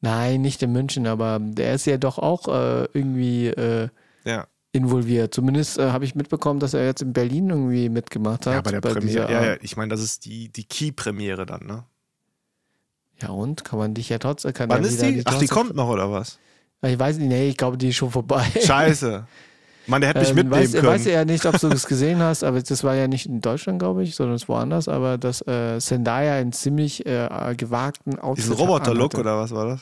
[0.00, 3.88] Nein, nicht in München, aber der ist ja doch auch äh, irgendwie äh,
[4.24, 4.46] Ja.
[4.72, 5.32] involviert.
[5.34, 8.54] Zumindest äh, habe ich mitbekommen, dass er jetzt in Berlin irgendwie mitgemacht hat.
[8.54, 9.32] Ja, bei der dieser- Premiere.
[9.32, 11.84] Ja, ja, ich meine, das ist die, die Key-Premiere dann, ne?
[13.22, 13.64] ja, und?
[13.64, 14.52] Kann man dich ja trotzdem.
[14.66, 15.22] Wann ist wieder die?
[15.24, 16.38] Ach, die kommt noch, oder was?
[16.82, 18.44] Ich weiß nicht, nee, ich glaube, die ist schon vorbei.
[18.60, 19.26] Scheiße.
[19.86, 20.86] Mann, der hätte mich Ähm, mitnehmen weiß, können.
[20.86, 23.78] weiß ja nicht, ob du das gesehen hast, aber das war ja nicht in Deutschland,
[23.78, 28.56] glaube ich, sondern es woanders, aber dass äh, Zendaya einen ziemlich äh, gewagten Outfit Diesen
[28.56, 29.80] Roboter-Look, oder was war das?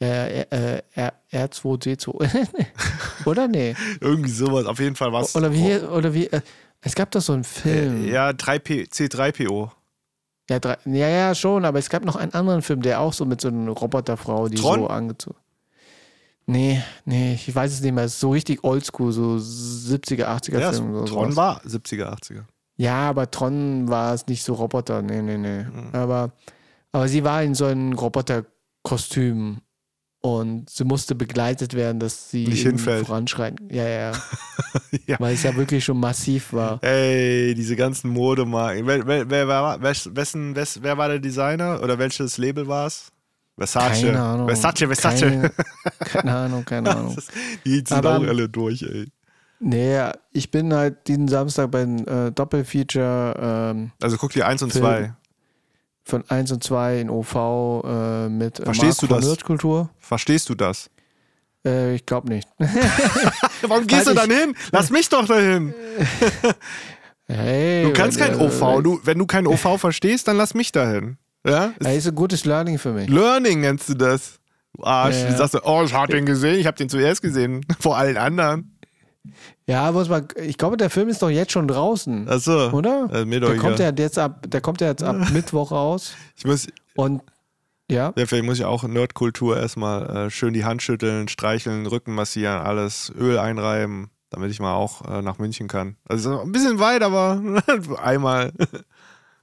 [0.00, 2.46] Äh, äh, R2D2.
[3.26, 3.74] oder nee?
[4.00, 4.66] Irgendwie sowas.
[4.66, 5.34] Auf jeden Fall war es.
[5.36, 6.40] Oder wie, oder wie, äh,
[6.80, 8.06] es gab doch so einen Film.
[8.06, 9.70] Ja, 3P, C3PO.
[10.50, 13.24] Ja, drei, ja, ja, schon, aber es gab noch einen anderen Film, der auch so
[13.24, 14.80] mit so einer Roboterfrau, die Tron?
[14.80, 15.38] so angezogen.
[16.46, 18.04] Nee, nee, ich weiß es nicht mehr.
[18.04, 20.94] Es ist so richtig oldschool, so 70er, 80er Ja, Film.
[20.94, 21.36] oder Tron sowas.
[21.36, 22.42] war 70er, 80er.
[22.76, 25.00] Ja, aber Tron war es nicht so Roboter.
[25.00, 25.62] Nee, nee, nee.
[25.64, 25.90] Mhm.
[25.92, 26.32] Aber,
[26.92, 29.58] aber sie war in so einem Roboterkostüm
[30.20, 33.06] und sie musste begleitet werden, dass sie Nicht hinfällt.
[33.06, 33.68] voranschreiten.
[33.70, 34.12] Ja, ja,
[35.06, 35.16] Ja.
[35.20, 36.82] Weil es ja wirklich schon massiv war.
[36.82, 38.86] Ey, diese ganzen Modemarken.
[38.86, 42.86] Wer, wer, wer, war, wer, wessen, wes, wer war der Designer oder welches Label war
[42.86, 43.10] es?
[43.56, 44.02] Versace.
[44.06, 44.48] Keine Ahnung.
[44.48, 45.20] Versace, Versace.
[45.20, 45.50] Keine,
[46.00, 47.16] keine Ahnung, keine Ahnung.
[47.64, 49.06] Die sind Aber- auch alle durch, ey.
[49.60, 49.98] Nee,
[50.32, 54.84] ich bin halt diesen Samstag beim äh, Doppelfeature ähm, Also guck dir 1 und Film.
[54.84, 55.14] 2.
[56.04, 57.34] von 1 und 2 in OV
[57.84, 59.24] äh, mit äh, Verstehst Marc du das?
[59.26, 59.88] Nerdkultur.
[60.00, 60.90] Verstehst du das?
[61.64, 62.46] Äh, ich glaube nicht.
[63.62, 64.54] Warum gehst Weil du dann hin?
[64.72, 65.72] Lass mich doch dahin.
[67.26, 68.82] Hey, Du kannst kein OV.
[68.82, 71.16] Du, wenn du kein OV verstehst, dann lass mich dahin.
[71.46, 71.72] Ja?
[71.84, 73.08] Ey, ist ein gutes Learning für mich.
[73.08, 74.40] Learning nennst du das.
[74.76, 75.16] Du Arsch.
[75.16, 75.36] Ja, Du ja.
[75.36, 77.64] sagst, oh, ich hab den gesehen, ich hab den zuerst gesehen.
[77.80, 78.70] Vor allen anderen.
[79.66, 82.70] Ja, muss man, ich glaube, der Film ist doch jetzt schon draußen, Achso.
[82.70, 83.08] oder?
[83.10, 86.14] Äh, mir doch der kommt ja jetzt ab, der kommt ja jetzt ab Mittwoch raus.
[86.36, 87.22] Ich muss, Und
[87.90, 92.14] ja, ja, vielleicht muss ich auch Nerdkultur erstmal äh, schön die Hand schütteln, streicheln, Rücken
[92.14, 95.96] massieren, alles, Öl einreiben, damit ich mal auch äh, nach München kann.
[96.06, 97.40] Also ein bisschen weit, aber
[98.02, 98.52] einmal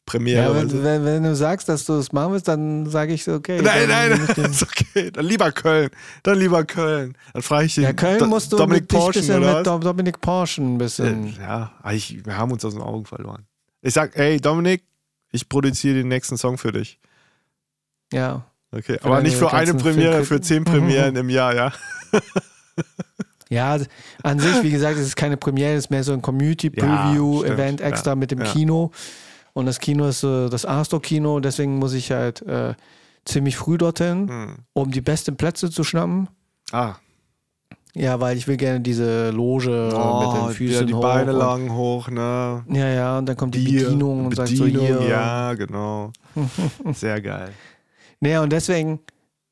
[0.05, 0.41] Premiere.
[0.43, 3.33] ja wenn, wenn, wenn du sagst, dass du es machen willst, dann sage ich so,
[3.33, 3.61] okay.
[3.61, 5.11] Nein, dann nein, den- ist okay.
[5.11, 5.89] Dann lieber Köln.
[6.23, 7.15] Dann lieber Köln.
[7.33, 10.21] Dann frage ich den Ja, Köln musst du Dominik mit, dich Porschen, bisschen mit Dominik
[10.21, 11.35] Porsche ein bisschen.
[11.39, 13.45] Ja, ich, wir haben uns aus den Augen verloren.
[13.81, 14.83] Ich sag, ey, Dominik,
[15.31, 16.99] ich produziere den nächsten Song für dich.
[18.11, 18.43] Ja.
[18.73, 21.71] Okay, Für aber nicht für eine Premiere, für zehn Premieren im Jahr, ja.
[23.49, 23.77] Ja,
[24.23, 27.79] an sich, wie gesagt, es ist keine Premiere, es ist mehr so ein Ja, Community-Preview-Event
[27.79, 28.45] stimmt, extra ja, mit dem ja.
[28.45, 28.91] Kino.
[29.53, 32.73] Und das Kino ist äh, das Astor-Kino, deswegen muss ich halt äh,
[33.25, 34.55] ziemlich früh dorthin, Hm.
[34.73, 36.27] um die besten Plätze zu schnappen.
[36.71, 36.95] Ah,
[37.93, 41.01] Ja, weil ich will gerne diese Loge äh, mit oh, den Füßen die hoch.
[41.01, 42.63] Beine lang hoch, ne?
[42.69, 45.07] Ja, ja, und dann kommt die Bier, Bedienung und sagt so Bedienung, hier.
[45.09, 46.11] Ja, genau.
[46.93, 47.49] Sehr geil.
[48.21, 48.99] Naja, und deswegen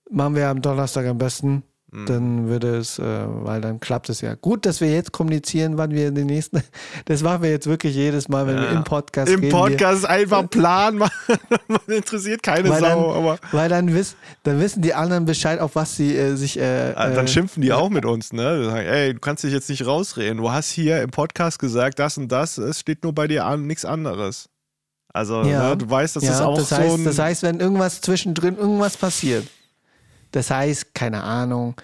[0.10, 1.64] machen wir am Donnerstag am besten.
[1.92, 2.06] Mhm.
[2.06, 4.36] Dann würde es, äh, weil dann klappt es ja.
[4.36, 6.62] Gut, dass wir jetzt kommunizieren, wann wir den nächsten.
[7.06, 8.72] Das machen wir jetzt wirklich jedes Mal, wenn wir Ja.
[8.72, 9.52] im Podcast Im reden.
[9.52, 11.38] Podcast einfach Plan machen.
[11.68, 15.26] Man interessiert keine Weil Sau, dann- aber Wir, weil dann, wiss, dann wissen die anderen
[15.26, 16.60] Bescheid, auf was sie äh, sich.
[16.60, 18.66] Äh, Ah, dann äh, schimpfen die auch mit uns, ne?
[18.66, 20.38] Sagen, ey, du kannst dich jetzt nicht rausreden.
[20.38, 23.66] Du hast hier im Podcast gesagt, das und das, es steht nur bei dir an,
[23.66, 24.50] nichts anderes.
[25.12, 25.70] Also, Ja.
[25.70, 27.04] ne, du weißt, das ja, ist auch das so heißt, ein.
[27.06, 29.48] das heißt, wenn irgendwas zwischendrin irgendwas passiert.
[30.32, 31.76] Das heißt, keine Ahnung,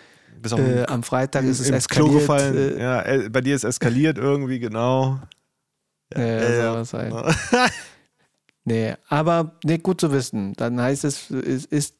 [0.51, 2.21] äh, am Freitag ist es ins Klo eskaliert.
[2.21, 2.77] gefallen.
[2.77, 5.19] Äh, ja, äh, bei dir ist eskaliert irgendwie, genau.
[6.15, 7.13] äh, ja, sowas halt.
[8.65, 10.53] Nee, aber nee, gut zu wissen.
[10.53, 11.95] Dann heißt es, es ist,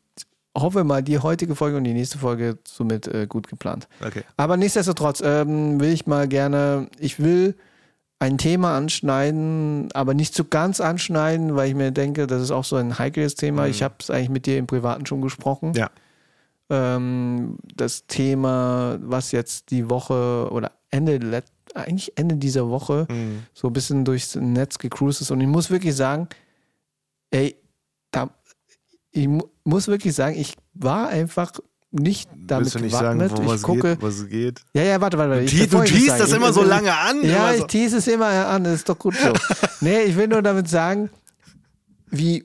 [0.57, 3.87] hoffe mal, die heutige Folge und die nächste Folge somit äh, gut geplant.
[4.05, 4.23] okay.
[4.35, 7.55] Aber nichtsdestotrotz ähm, will ich mal gerne, ich will
[8.17, 12.63] ein Thema anschneiden, aber nicht so ganz anschneiden, weil ich mir denke, das ist auch
[12.63, 13.65] so ein heikles Thema.
[13.65, 13.69] Mhm.
[13.69, 15.73] Ich habe es eigentlich mit dir im Privaten schon gesprochen.
[15.75, 15.91] Ja.
[16.69, 21.43] Ähm, das Thema, was jetzt die Woche oder Ende,
[21.75, 23.43] eigentlich Ende dieser Woche Mhm.
[23.53, 25.29] so ein bisschen durchs Netz gecruised ist.
[25.31, 26.27] Und ich muss wirklich sagen,
[27.31, 27.55] ey,
[28.11, 28.29] da,
[29.11, 31.51] ich mu muss wirklich sagen, ich war einfach
[31.91, 33.47] nicht damit Willst du nicht sagen, gewappnet.
[33.47, 34.01] wo ich gucke, geht?
[34.01, 34.61] Was geht?
[34.73, 35.31] ja, ja, warte, warte.
[35.31, 35.43] warte.
[35.43, 37.23] Ich- du sage, das immer so lange an.
[37.23, 37.67] Ja, ich so.
[37.67, 39.31] tease es immer an, das ist doch gut so.
[39.81, 41.09] nee, ich will nur damit sagen,
[42.09, 42.43] wie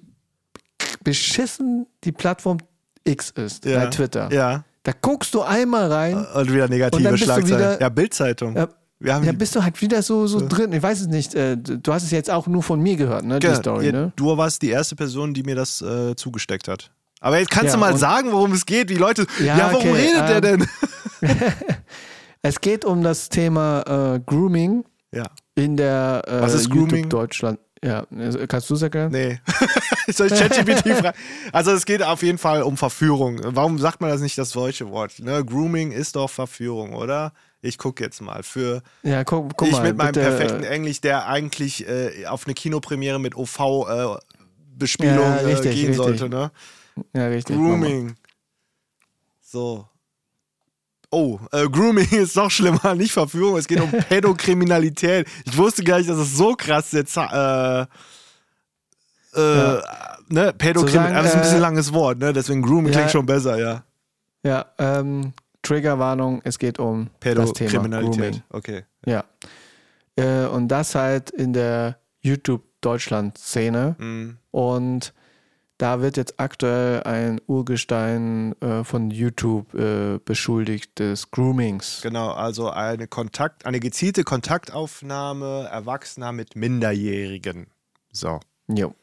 [1.05, 2.59] beschissen die Plattform
[3.05, 3.81] X ist Ja.
[3.81, 4.29] bei Twitter.
[4.33, 7.79] Ja, Da guckst du einmal rein, und wieder negative Schlagzeilen.
[7.81, 8.57] ja, Bildzeitung.
[8.57, 10.73] Ja, Wir haben ja, die- bist du halt wieder so, so drin.
[10.73, 11.35] Ich weiß es nicht.
[11.35, 13.39] Äh, du hast es jetzt auch nur von mir gehört, ne?
[13.39, 14.13] Die Genau, Story, ja, ne?
[14.17, 16.91] Du warst die erste Person, die mir das äh, zugesteckt hat.
[17.23, 18.89] Aber jetzt kannst Ja, du mal sagen, worum es geht.
[18.89, 20.67] Die Leute, ja, Ja, warum okay, redet der ähm,
[21.23, 21.31] denn?
[22.43, 24.85] Es geht um das Thema äh, Grooming
[25.15, 26.89] Ja, in der äh, Was ist Grooming?
[26.97, 27.59] YouTube Deutschland.
[27.83, 29.11] Ja, äh, kannst du es erklären?
[29.11, 29.41] nee.
[30.13, 31.17] Soll ich ChatGPT fragen?
[31.53, 33.41] Also es geht auf jeden Fall um Verführung.
[33.43, 35.19] Warum sagt man das nicht das deutsche Wort?
[35.21, 35.43] Ne?
[35.45, 37.33] Grooming ist doch Verführung, oder?
[37.63, 38.43] Ich gucke jetzt mal.
[38.43, 39.85] Für Ja, guck, guck ich mal.
[39.85, 45.37] mit meinem bitte, perfekten äh, Englisch, der eigentlich äh, auf eine Kinopremiere mit OV-Bespielung Ja,
[45.41, 45.97] äh, gehen richtig.
[45.97, 46.29] sollte.
[46.29, 46.51] Ne?
[47.15, 47.57] Ja, richtig.
[47.57, 48.17] Grooming.
[49.43, 49.87] So.
[51.11, 55.27] Oh, äh, Grooming ist noch schlimmer, nicht Verführung, es geht um Pädokriminalität.
[55.45, 57.87] Ich wusste gar nicht, dass es so krass jetzt äh, äh,
[59.35, 62.33] ne, Pädokriminalität, das ist ein bisschen äh, langes Wort, ne?
[62.33, 62.99] Deswegen Grooming ja.
[62.99, 63.85] klingt schon besser, ja.
[64.43, 68.43] Ja, ähm, Triggerwarnung, es geht um Pädokriminalität.
[68.51, 68.85] Okay.
[69.05, 69.25] Ja.
[70.17, 73.97] Äh, und das halt in der YouTube-Deutschland-Szene.
[73.99, 74.37] Mhm.
[74.51, 75.13] Und
[75.81, 82.01] da wird jetzt aktuell ein Urgestein äh, von YouTube äh, beschuldigt des Groomings.
[82.03, 87.69] Genau, also eine Kontakt, eine gezielte Kontaktaufnahme Erwachsener mit Minderjährigen.
[88.13, 88.41] So.
[88.69, 88.95] Jo.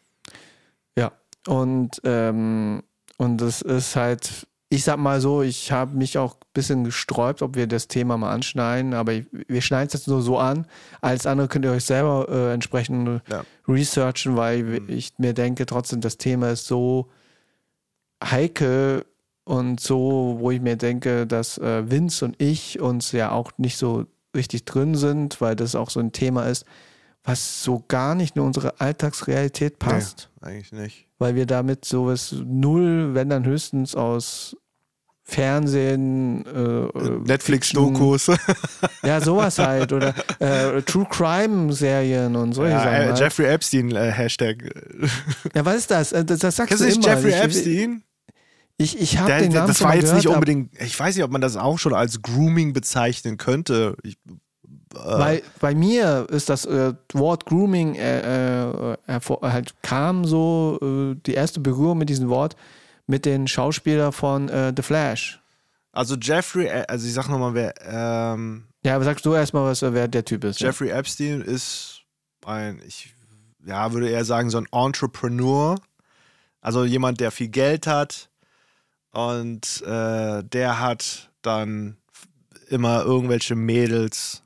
[0.95, 1.13] Ja.
[1.47, 2.83] Und, ähm,
[3.17, 7.41] und das ist halt, ich sag mal so, ich habe mich auch ein bisschen gesträubt,
[7.41, 10.67] ob wir das Thema mal anschneiden, aber ich, wir schneiden es jetzt nur so an.
[10.99, 13.43] Alles andere könnt ihr euch selber äh, entsprechend Ja.
[13.67, 17.07] researchen, weil ich mir denke, trotzdem das Thema ist so
[18.21, 19.05] heikel
[19.45, 23.77] und so, wo ich mir denke, dass äh, Vince und ich uns ja auch nicht
[23.77, 26.65] so richtig drin sind, weil das auch so ein Thema ist,
[27.27, 31.07] was so gar nicht in unsere Alltagsrealität passt, Nee, eigentlich nicht.
[31.19, 34.55] weil wir damit sowas null, wenn dann höchstens aus
[35.29, 38.31] Fernsehen, äh, Netflix-Dokus.
[39.03, 39.91] Ja, sowas halt.
[39.93, 42.93] Oder äh, True Crime-Serien und solche ja, Sachen.
[42.93, 43.19] äh, Halt.
[43.19, 44.63] Jeffrey Epstein äh, Hashtag.
[45.53, 46.11] Ja, was ist das?
[46.13, 47.15] Äh, Das, das sagst Kennst du nicht immer.
[47.15, 48.03] Jeffrey ich, Epstein?
[48.77, 51.31] Ich, ich habe den Namen das war jetzt gehört, nicht unbedingt, ich weiß nicht, ob
[51.31, 53.97] man das auch schon als Grooming bezeichnen könnte.
[54.03, 54.33] Ich, äh,
[55.05, 58.19] Weil bei mir ist das äh, Wort Grooming äh,
[58.91, 62.55] äh, hervor- halt kam so äh, die erste Berührung mit diesem Wort
[63.05, 65.39] mit den Schauspielern von äh, The Flash.
[65.93, 69.81] also Jeffrey, äh, also ich sag nochmal, wer, ähm, Ja, aber sagst du erstmal, was
[69.81, 70.59] äh, wer der Typ ist?
[70.59, 70.67] ja?
[70.67, 72.01] Jeffrey Epstein ist
[72.45, 73.13] ein, ich
[73.65, 75.75] ja, würde eher sagen, so ein Entrepreneur.
[76.61, 78.29] Also jemand, der viel Geld hat
[79.11, 81.97] und äh, der hat dann
[82.69, 84.43] immer irgendwelche Mädels,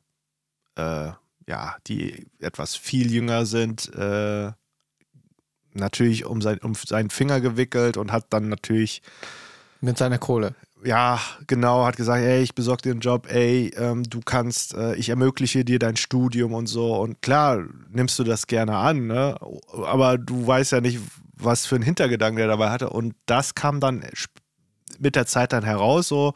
[0.81, 1.11] äh,
[1.47, 4.51] ja, die etwas viel jünger sind, äh,
[5.73, 9.01] natürlich um, sein, um seinen Finger gewickelt und hat dann natürlich
[9.81, 10.55] Mit seiner Kohle.
[10.83, 14.95] ja, genau, hat gesagt, ey, ich besorge dir einen Job, ey, ähm, du kannst, äh,
[14.95, 16.95] ich ermögliche dir dein Studium und so.
[16.95, 19.37] Und klar, nimmst du das gerne an, ne?
[19.85, 20.99] Aber du weißt ja nicht,
[21.35, 22.89] was für einen Hintergedanken der dabei hatte.
[22.89, 24.03] Und das kam dann
[24.99, 26.33] mit der Zeit dann heraus, so,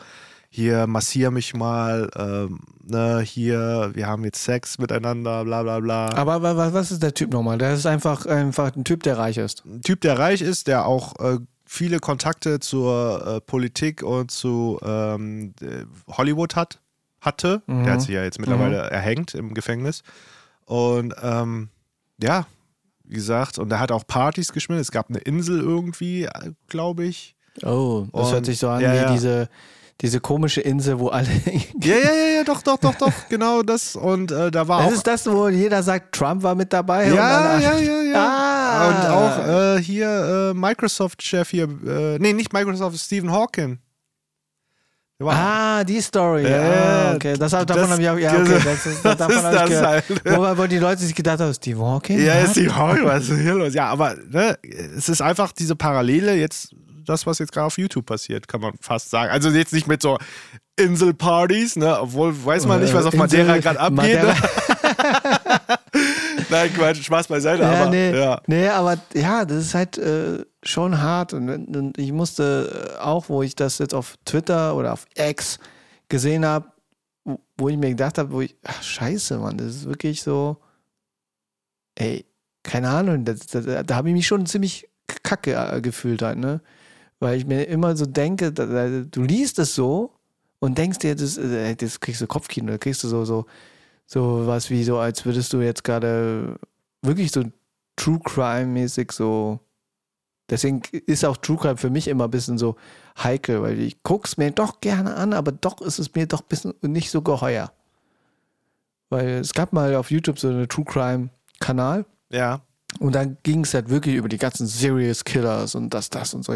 [0.56, 6.10] hier, massier mich mal, ähm, ne, hier, wir haben jetzt Sex miteinander, bla bla bla.
[6.14, 7.58] Aber wa- was ist der Typ nochmal?
[7.58, 9.66] Der ist einfach, einfach ein Typ, der reich ist.
[9.66, 14.80] ein Typ, der reich ist, der auch äh, viele Kontakte zur äh, Politik und zu
[14.82, 16.80] ähm, äh, Hollywood hat,
[17.20, 17.62] hatte.
[17.68, 17.84] Mhm.
[17.84, 20.04] Der hat sich ja jetzt mittlerweile erhängt im Gefängnis.
[20.66, 21.68] Und ähm,
[22.24, 22.48] ja,
[23.04, 24.82] wie gesagt, und er hat auch Partys geschmissen.
[24.82, 27.36] Es gab eine Insel irgendwie, äh, glaube ich.
[27.64, 29.12] Oh, das Und- hört sich so an ja, wie ja.
[29.14, 29.50] diese,
[30.02, 31.28] diese komische Insel, wo alle.
[31.82, 33.96] Ja, ja, ja, ja, doch, doch, doch, doch, genau das.
[33.96, 34.92] Und äh, da war Das auch.
[34.98, 37.08] ist das, wo jeder sagt, Trump war mit dabei.
[37.08, 38.14] Ja, ja, ja, ja.
[38.28, 38.88] Ah.
[38.90, 43.80] Und auch äh, hier äh, Microsoft-Chef hier, äh, nee, nicht Microsoft, Stephen Hawking.
[45.18, 46.44] War- Ah, die Story.
[46.50, 47.38] Ja, ah, okay.
[47.38, 48.62] Das, davon das- habe ich auch, ja, das- okay.
[48.66, 49.86] Das ist, das davon ist ich das gehört.
[49.86, 50.06] halt.
[50.58, 52.20] Wo, wo die Leute sich gedacht haben, Steve Hawking?
[52.22, 53.74] Ja, die Hawking, was ist hier los?
[53.74, 54.58] Ja, aber ne,
[54.98, 58.74] es ist einfach diese Parallele jetzt, das, was jetzt gerade auf YouTube passiert, kann man
[58.82, 59.32] fast sagen.
[59.32, 60.18] Also jetzt nicht mit so
[60.78, 64.22] Inselpartys, ne, obwohl weiß man nicht, was auf Madeira gerade abgeht.
[64.22, 64.36] Madeira- Ne?
[66.50, 68.42] Nein, Quatsch, Spaß beiseite, Ja, aber nee, ja.
[68.48, 71.34] nee, aber ja, das ist halt äh, schon hart.
[71.34, 75.60] Und, und ich musste äh, auch, wo ich das jetzt auf Twitter oder auf X
[76.10, 76.68] gesehen habe,
[77.24, 80.58] wo- wo ich mir gedacht habe, wo ich, ach, scheiße, Mann, das ist wirklich so,
[81.96, 82.26] ey,
[82.64, 84.88] keine Ahnung, das, das, da habe ich mich schon ziemlich
[85.24, 86.62] kacke äh, gefühlt halt, ne?
[87.26, 90.12] Weil ich mir immer so denke, du liest es so
[90.60, 93.48] und denkst dir, das, äh, das kriegst du Kopfkino, da kriegst du so, so,
[94.06, 96.60] so was wie so, als würdest du jetzt gerade
[97.02, 97.44] wirklich so
[97.96, 99.60] True Crime-mäßig so.
[100.52, 102.76] Deswegen ist auch True Crime für mich immer ein bisschen so
[103.18, 106.48] heikel, weil ich guck's mir doch gerne an, aber doch ist es mir doch ein
[106.48, 107.72] bisschen nicht so geheuer.
[109.10, 112.62] Weil es gab mal auf YouTube so einen True Crime-Kanal Ja.
[113.00, 116.44] Und dann ging es halt wirklich über die ganzen Serious Killers und das, das und
[116.44, 116.54] so.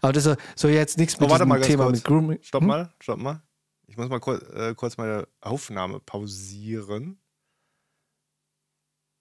[0.00, 1.96] Aber das soll- jetzt nichts mit Oh, diesem mal Thema kurz.
[1.98, 2.38] mit Grooming.
[2.42, 2.68] Stopp Hm?
[2.68, 3.42] mal, stopp mal.
[3.86, 7.18] Ich muss mal kurz, äh, kurz meine Aufnahme pausieren.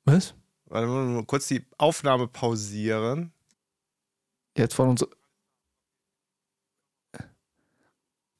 [0.05, 0.33] Was?
[0.65, 3.31] Warte mal, mal kurz die Aufnahme pausieren.
[4.57, 5.05] Jetzt von uns.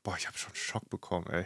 [0.04, 1.46] Boah, ich habe schon Schock bekommen, ey.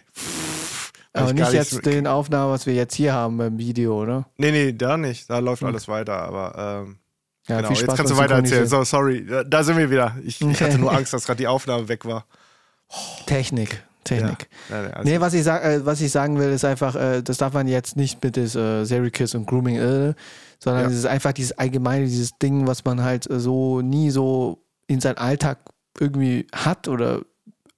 [1.17, 4.25] Aber ich nicht jetzt den Aufnahmen, was wir jetzt hier haben beim Video, oder?
[4.37, 5.29] Nee, nee, da nicht.
[5.29, 5.71] Da läuft Okay.
[5.71, 6.97] alles weiter, aber ähm,
[7.47, 8.67] Ja, genau, viel jetzt Spaß kannst du weiter erzählen.
[8.67, 9.25] So, sorry.
[9.45, 10.15] Da- sind wir wieder.
[10.23, 10.65] Ich, ich Okay.
[10.65, 12.25] hatte nur Angst, dass gerade die Aufnahme weg war.
[13.25, 13.83] Technik.
[14.03, 14.47] Technik.
[14.69, 14.81] Ja.
[14.81, 17.21] Nee, nee, also, Nee, was ich, sag, äh, was ich sagen will, ist einfach, äh,
[17.21, 20.13] das darf man jetzt nicht mit des äh, Serial Kiss und Grooming, äh,
[20.59, 20.89] sondern Ja.
[20.89, 25.01] es ist einfach dieses allgemeine, dieses Ding, was man halt äh, so nie so in
[25.01, 25.59] seinen Alltag
[25.99, 27.21] irgendwie hat oder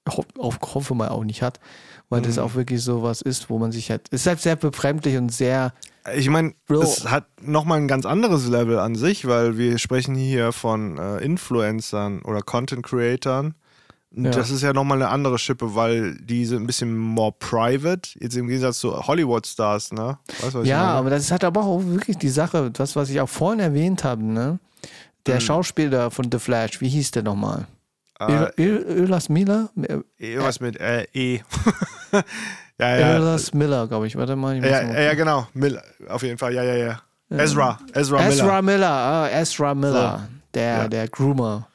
[0.07, 1.59] ho auf, hoffe mal auch nicht hat,
[2.09, 2.43] weil das Mhm.
[2.43, 5.31] auch wirklich so was ist, wo man sich halt, es ist halt sehr befremdlich und
[5.31, 5.73] sehr,
[6.15, 10.51] ich meine, es hat nochmal ein ganz anderes Level an sich, weil wir sprechen hier
[10.51, 13.53] von äh, Influencern oder Content Creatern.
[14.11, 14.31] Ja.
[14.31, 18.35] Das ist ja nochmal eine andere Schippe, weil die sind ein bisschen more private, jetzt
[18.35, 20.17] im Gegensatz zu Hollywood-Stars, ne?
[20.41, 23.11] Weißt du, was ich ja, aber das hat aber auch wirklich die Sache, das, was
[23.11, 24.57] ich auch vorhin erwähnt habe, ne?
[25.27, 25.41] Der Mhm.
[25.41, 27.67] Schauspieler von The Flash, wie hieß der nochmal?
[28.19, 29.69] Äh, Ölas Miller?
[29.79, 31.41] Äh, irgendwas mit äh, E.
[32.79, 33.17] ja, ja.
[33.17, 34.15] Ölas Miller, glaube ich.
[34.15, 34.57] Warte mal.
[34.57, 35.47] Ich Ja, mal ja, genau.
[35.53, 37.01] Miller, auf jeden Fall, ja, ja, ja.
[37.31, 38.61] Ezra, Ezra, Ezra Miller.
[38.61, 40.87] Miller, ah, Ezra Miller, der, Ja.
[40.87, 41.67] der Groomer.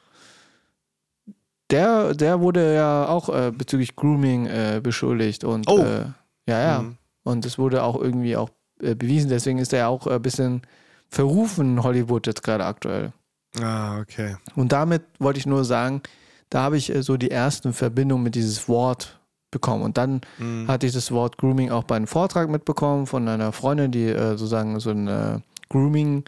[1.71, 5.79] Der, der wurde ja auch äh, bezüglich Grooming äh, beschuldigt und Oh.
[5.79, 6.05] äh,
[6.47, 6.81] ja, ja.
[6.81, 6.97] Mhm.
[7.23, 8.49] Und es wurde auch irgendwie auch
[8.81, 10.61] äh, bewiesen, deswegen ist er ja auch ein bisschen
[11.09, 13.13] verrufen in Hollywood jetzt gerade aktuell.
[13.59, 14.35] Ah, okay.
[14.55, 16.01] Und damit wollte ich nur sagen,
[16.49, 19.19] da habe ich äh, so die ersten Verbindungen mit dieses Wort
[19.55, 19.83] bekommen.
[19.83, 20.67] Und dann Mhm.
[20.67, 24.29] hatte ich das Wort Grooming auch bei einem Vortrag mitbekommen von einer Freundin, die äh,
[24.31, 25.39] sozusagen so ein äh,
[25.69, 26.23] Grooming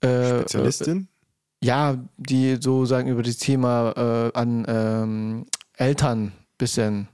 [0.00, 1.08] äh, Spezialistin?
[1.62, 7.08] ja, die sozusagen über das Thema äh, an ähm, Eltern bisschen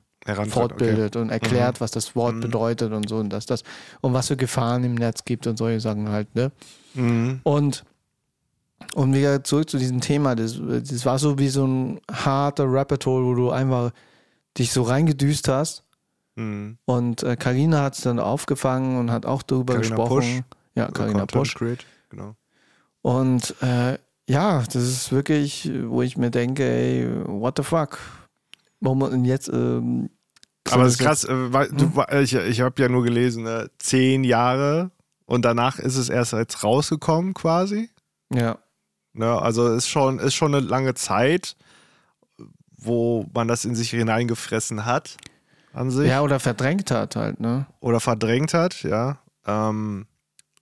[0.50, 2.40] fortbildet und erklärt, was das Wort Mhm.
[2.40, 3.64] bedeutet und so und dass das
[4.02, 6.52] und was für Gefahren im Netz gibt und solche Sachen halt, ne?
[6.94, 7.02] Okay.
[7.02, 7.40] Mhm.
[7.42, 7.84] Und
[8.94, 13.06] und wieder zurück zu diesem Thema, das, das war so wie so ein harter Rabbit
[13.06, 13.90] Hole, wo du einfach
[14.58, 15.84] dich so reingedüst hast
[16.34, 16.78] Mhm.
[16.86, 20.44] und äh, Carina hat es dann aufgefangen und hat auch darüber Carina gesprochen.
[20.48, 20.58] Pusch.
[20.74, 21.54] Ja, Pusch.
[21.54, 22.36] Create, Genau.
[23.02, 23.98] Und äh,
[24.28, 27.98] ja, das ist wirklich, wo ich mir denke, ey, what the fuck?
[28.80, 29.48] Warum und jetzt?
[29.48, 30.08] Ähm,
[30.70, 32.22] Aber es ist krass, äh, weil, du, Hm?
[32.22, 34.90] ich, ich habe ja nur gelesen, äh, zehn Jahre
[35.26, 37.90] und danach ist es erst jetzt rausgekommen quasi.
[38.32, 38.58] Ja,
[39.14, 39.26] Ne?
[39.30, 41.56] Also ist schon, ist schon eine lange Zeit,
[42.84, 45.16] wo man das in sich hineingefressen hat
[45.72, 47.66] an sich ja, oder verdrängt hat halt, ne?
[47.80, 49.18] oder verdrängt hat, ja.
[49.46, 50.06] Ähm,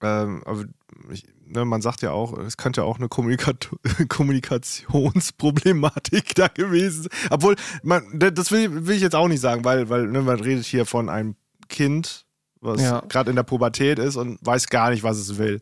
[0.03, 0.65] ähm, aber
[1.11, 3.71] ich, ne, man sagt ja auch, es könnte ja auch eine Kommunikat
[4.09, 7.13] Kommunikationsproblematik da gewesen sein.
[7.31, 10.67] Obwohl, man, das will, will ich jetzt auch nicht sagen, weil, weil ne, man redet
[10.67, 11.37] hier von einem
[11.69, 12.27] Kind,
[12.61, 13.03] was Ja.
[13.09, 15.61] gerade in der Pubertät ist und weiß gar nicht, was es will.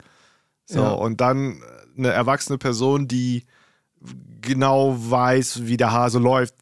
[0.66, 0.88] So, Ja.
[0.90, 1.62] und dann
[1.96, 3.44] eine erwachsene Person, die
[4.40, 6.54] genau weiß, wie der Hase läuft,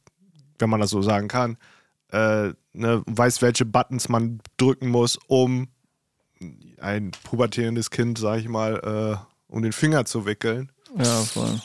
[0.58, 1.56] wenn man das so sagen kann,
[2.10, 5.68] äh, ne, weiß, welche Buttons man drücken muss, um
[6.80, 10.70] ein pubertierendes Kind, sag ich mal, äh, um den Finger zu wickeln.
[10.96, 11.60] Ja, voll.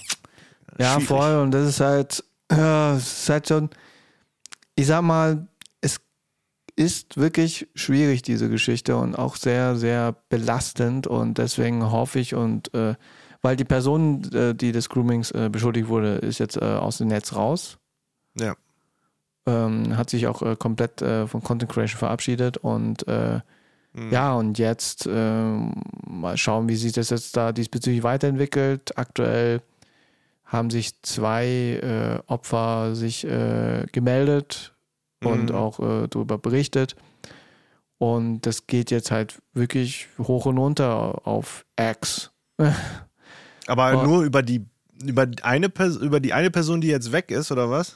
[0.77, 1.07] Ja, Schwierig.
[1.07, 1.35] voll.
[1.41, 3.69] Und das ist halt, ja, es ist halt schon,
[4.75, 5.47] ich sag mal,
[5.81, 5.99] es
[6.75, 11.07] ist wirklich schwierig, diese Geschichte und auch sehr, sehr belastend.
[11.07, 12.95] Und deswegen hoffe ich und, äh,
[13.41, 17.07] weil die Person, äh, die des Groomings äh, beschuldigt wurde, ist jetzt äh, aus dem
[17.07, 17.77] Netz raus.
[18.37, 18.55] Ja.
[19.47, 23.05] Ähm, hat sich auch komplett von Content Creation verabschiedet und
[23.93, 24.11] Mhm.
[24.11, 25.73] ja, und jetzt ähm,
[26.07, 28.97] mal schauen, wie sich das jetzt da diesbezüglich weiterentwickelt.
[28.97, 29.61] Aktuell
[30.45, 34.73] haben sich zwei äh, Opfer sich äh, gemeldet
[35.21, 35.55] und Mhm.
[35.55, 36.95] auch äh, darüber berichtet.
[37.97, 42.31] Und das geht jetzt halt wirklich hoch und runter auf X.
[43.71, 44.05] Aber Oh.
[44.05, 44.65] nur über die,
[45.03, 47.95] über, eine, Pers- über die eine Person, die jetzt weg ist, oder was?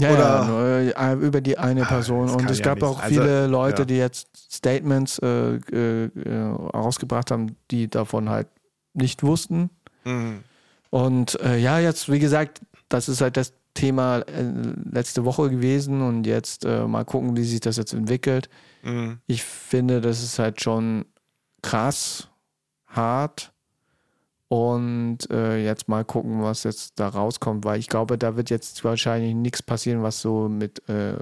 [0.00, 2.26] Ja, Oder- ja nur, äh, über die eine Ah, Person.
[2.26, 3.86] das Und es ja gab nicht- auch also, viele Leute, ja.
[3.86, 6.42] die jetzt Statements äh, äh, äh,
[6.74, 8.46] rausgebracht haben, die davon halt
[8.94, 9.70] nicht wussten.
[10.04, 10.40] Mhm.
[10.90, 14.44] Und äh, ja, jetzt, wie gesagt, das ist halt das Thema äh,
[14.90, 18.48] letzte Woche gewesen und jetzt mal gucken, wie sich das jetzt entwickelt.
[18.82, 19.18] Mhm.
[19.26, 21.04] Ich finde, das ist halt schon
[21.62, 22.28] krass,
[22.86, 23.52] hart.
[24.48, 28.84] Und äh, jetzt mal gucken, was jetzt da rauskommt, weil ich glaube, da wird jetzt
[28.84, 31.16] wahrscheinlich nichts passieren, was so mit äh,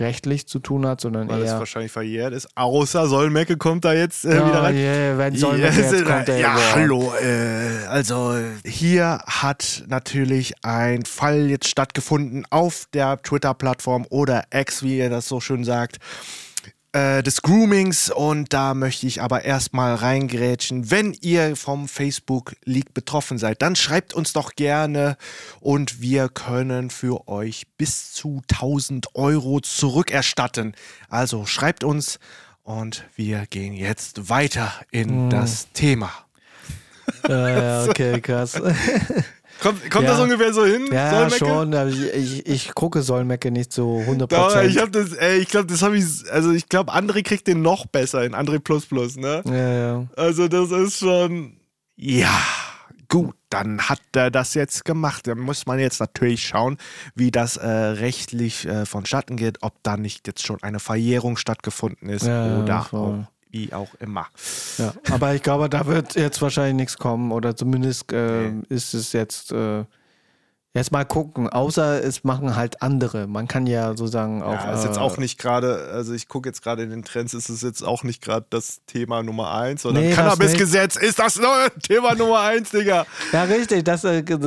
[0.00, 1.58] rechtlich zu tun hat, sondern Weil es eher.
[1.58, 2.48] wahrscheinlich verjährt ist.
[2.56, 4.74] Außer Solmecke kommt da jetzt äh, ja, wieder rein.
[4.74, 6.74] yeah, wenn soll Ja, jetzt kommt der ja Award.
[6.74, 7.12] hallo.
[7.22, 14.96] Äh, also hier hat natürlich ein Fall jetzt stattgefunden auf der Twitter-Plattform oder X, wie
[14.96, 15.98] ihr das so schön sagt,
[16.92, 18.10] äh, des Groomings.
[18.10, 20.90] Und da möchte ich aber erstmal reingrätschen.
[20.90, 25.16] Wenn ihr vom Facebook-Leak betroffen seid, dann schreibt uns doch gerne
[25.60, 30.74] und wir können für euch bis zu 1000 Euro zurückerstatten.
[31.08, 32.18] Also schreibt uns.
[32.64, 36.12] Und wir gehen jetzt weiter in das Thema.
[37.28, 38.60] Ja, okay, krass.
[39.62, 40.10] Kommt, kommt Ja.
[40.12, 40.88] das ungefähr so hin?
[40.92, 41.38] ja, Solmecke?
[41.38, 41.88] schon.
[41.88, 44.26] Ich, ich, ich gucke Solmecke nicht so 100%.
[44.26, 47.46] Doch, ich habe das, ey, ich glaube, das habe ich, also ich glaube, André kriegt
[47.46, 49.42] den noch besser in André Plus Plus, ne?
[49.46, 50.06] ja, ja.
[50.16, 51.58] Also das ist schon,
[51.96, 52.36] ja,
[53.08, 55.26] gut, dann hat er das jetzt gemacht.
[55.26, 56.78] Da muss man jetzt natürlich schauen,
[57.14, 62.08] wie das äh, rechtlich äh, vonstatten geht, ob da nicht jetzt schon eine Verjährung stattgefunden
[62.08, 63.00] ist Ja, oder voll.
[63.00, 64.26] auch, wie auch immer.
[64.78, 69.12] Ja, aber ich glaube, da wird jetzt wahrscheinlich nichts kommen oder zumindest äh, ist es
[69.12, 69.84] jetzt äh,
[70.74, 71.48] jetzt mal gucken.
[71.48, 73.26] Außer es machen halt andere.
[73.26, 74.52] Man kann ja sozusagen auch.
[74.54, 77.34] Ja, ist jetzt äh, auch nicht gerade, also ich gucke jetzt gerade in den Trends,
[77.34, 81.36] ist es jetzt auch nicht gerade das Thema Nummer eins, sondern Nee, Cannabis-Gesetz ist das
[81.38, 83.04] neue Thema Nummer eins, Digga.
[83.32, 83.84] Ja, richtig.
[83.84, 84.38] Das, äh, das-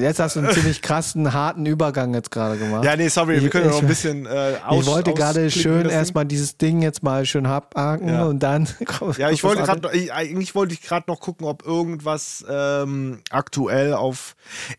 [0.00, 2.84] jetzt hast du einen ziemlich krassen, harten Übergang jetzt gerade gemacht.
[2.84, 5.12] Ja, nee, sorry, wir Ich- können ja noch ich- ein bisschen äh, aus, ich wollte
[5.12, 5.90] gerade schön lassen.
[5.90, 8.24] erstmal dieses Ding jetzt mal schön abhaken Ja.
[8.24, 8.68] und dann.
[9.18, 13.92] Ja, ich wollte gerade, ich- eigentlich wollte ich gerade noch gucken, ob irgendwas ähm, aktuell
[13.94, 14.34] auf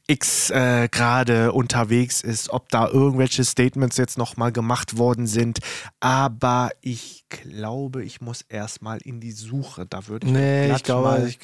[0.08, 5.60] X äh, gerade unterwegs ist, ob da irgendwelche Statements jetzt nochmal gemacht worden sind.
[6.00, 9.86] Aber ich glaube, ich muss erstmal in die Suche.
[9.86, 11.40] Da würde ich Nee, ich glaube, mal, ich,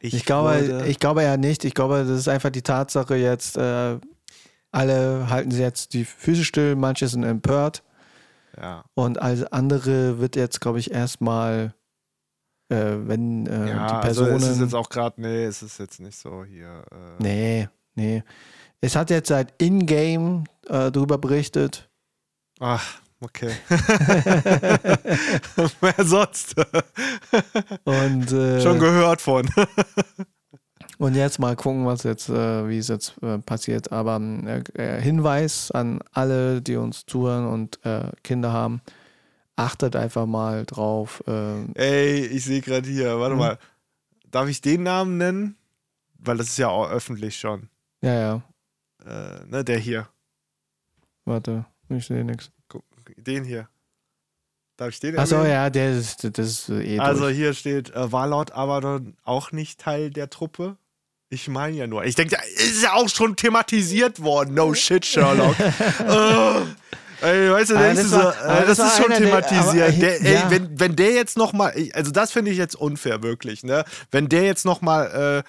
[0.00, 1.64] ich, glaube, würde- ich glaube eher nicht.
[1.64, 3.56] Ich glaube, das ist einfach die Tatsache jetzt.
[3.56, 3.98] Äh,
[4.72, 7.82] alle halten sie jetzt die Füße still, manche sind empört.
[8.60, 8.84] Ja.
[8.94, 11.74] Und alles andere wird jetzt, glaube ich, erstmal,
[12.68, 14.32] äh, wenn äh, ja, die Personen.
[14.32, 16.84] Also es ist jetzt auch gerade, nee, es ist jetzt nicht so hier.
[16.92, 18.22] Äh, nee, nee.
[18.80, 21.88] Es hat jetzt seit In-Game äh, darüber berichtet.
[22.60, 23.50] Ach, okay.
[25.80, 26.54] Wer sonst?
[27.84, 29.48] Und, äh, Schon gehört von.
[30.98, 33.90] und jetzt mal gucken, was jetzt, äh, wie es jetzt äh, passiert.
[33.92, 34.20] Aber
[34.74, 38.80] äh, Hinweis an alle, die uns zuhören und äh, Kinder haben,
[39.56, 41.22] achtet einfach mal drauf.
[41.26, 43.38] äh, Ey, ich sehe gerade hier, warte Hm?
[43.38, 43.58] mal.
[44.30, 45.56] Darf ich den Namen nennen?
[46.18, 47.68] Weil das ist ja auch öffentlich schon.
[48.04, 48.42] Ja, ja,
[49.06, 50.08] Äh, ne, der hier.
[51.24, 52.50] warte, ich sehe nichts.
[53.16, 53.68] Den hier.
[54.76, 57.36] Darf ich den Achso, ja, der ist, das ist eh Also durch.
[57.36, 60.76] hier steht, äh, war Lord Abaddon auch nicht Teil der Truppe?
[61.28, 62.04] Ich meine ja nur.
[62.04, 64.54] Ich denke, ist ja auch schon thematisiert worden.
[64.54, 65.54] No shit, Sherlock.
[66.08, 66.62] oh.
[67.24, 69.88] Ey, weißt du, denkst du das so, war- äh, das das ist schon der- thematisiert.
[69.88, 70.50] aber- der, ey, ja.
[70.50, 73.84] wenn, wenn der jetzt nochmal, also das finde ich jetzt unfair, wirklich, ne?
[74.10, 75.42] Wenn der jetzt nochmal äh, äh,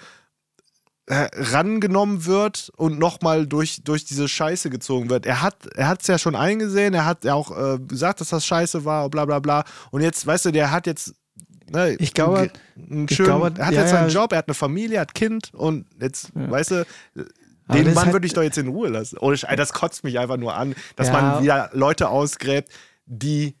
[1.08, 5.24] rangenommen wird und nochmal durch, durch diese Scheiße gezogen wird.
[5.26, 8.44] Er hat er es ja schon eingesehen, er hat ja auch äh, gesagt, dass das
[8.44, 9.64] Scheiße war, bla bla bla.
[9.90, 11.14] Und jetzt, weißt du, der hat jetzt
[11.70, 12.50] ne, Ich glaube-
[12.90, 14.10] einen, schönen, glaube, er hat ja, jetzt seinen.
[14.10, 16.50] Job, er hat eine Familie, er hat Kind und jetzt, Ja.
[16.50, 16.86] weißt du,
[17.68, 19.18] Aber den Mann hat- würde ich doch jetzt in Ruhe lassen.
[19.18, 21.12] Ohne Sch- das kotzt mich einfach nur an, dass Ja.
[21.20, 22.70] man wieder Leute ausgräbt,
[23.06, 23.54] die,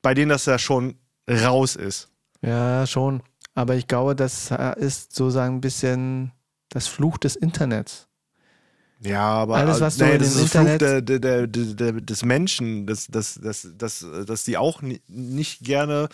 [0.00, 0.94] bei denen das ja schon
[1.28, 2.08] raus ist.
[2.40, 3.22] Ja, schon.
[3.54, 6.32] Aber ich glaube, das äh, ist sozusagen ein bisschen
[6.72, 8.08] das Fluch des Internets.
[9.00, 13.06] Ja, aber Alles, was du nee, das ist Internet- der, der, der, des Menschen, dass,
[13.08, 16.08] dass, dass, dass, dass die auch ni- nicht gerne,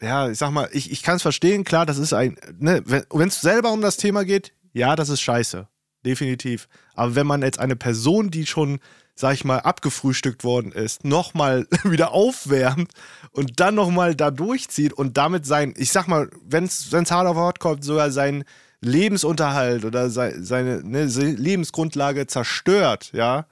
[0.00, 3.28] ja, ich sag mal, ich, ich kann es verstehen, klar, das ist ein, ne, wenn
[3.28, 5.68] es selber um das Thema geht, ja, das ist scheiße,
[6.06, 6.68] definitiv.
[6.94, 8.80] Aber wenn man jetzt eine Person, die schon,
[9.14, 12.92] sag ich mal, abgefrühstückt worden ist, nochmal wieder aufwärmt
[13.32, 17.36] und dann nochmal da durchzieht und damit sein, ich sag mal, wenn es hart auf
[17.36, 18.44] hart kommt, sogar sein
[18.80, 23.46] Lebensunterhalt oder sei, seine ne, Lebensgrundlage zerstört, ja,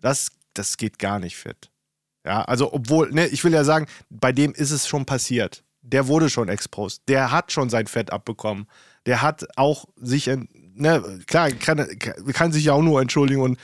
[0.00, 1.70] das, das geht gar nicht fit.
[2.24, 5.64] Ja, also obwohl, ne, ich will ja sagen, bei dem ist es schon passiert.
[5.82, 7.02] Der wurde schon exposed.
[7.08, 8.66] Der hat schon sein Fett abbekommen.
[9.06, 11.86] Der hat auch sich, ne, klar, kann,
[12.32, 13.58] kann sich ja auch nur entschuldigen und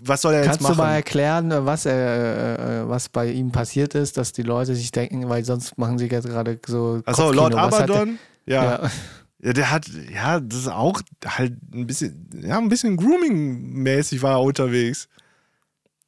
[0.00, 0.94] was soll er Kannst jetzt du mal machen?
[0.94, 5.44] erklären, was, er, äh, was bei ihm passiert ist, dass die Leute sich denken, weil
[5.44, 7.00] sonst machen sie jetzt gerade so.
[7.04, 7.32] Achso.
[7.32, 8.18] Lord Abaddon?
[8.46, 8.64] Ja.
[8.64, 8.90] Ja.
[9.40, 9.52] Ja.
[9.52, 14.42] der hat, ja, das ist auch halt ein bisschen, ja, ein bisschen Grooming-mäßig war er
[14.42, 15.08] unterwegs.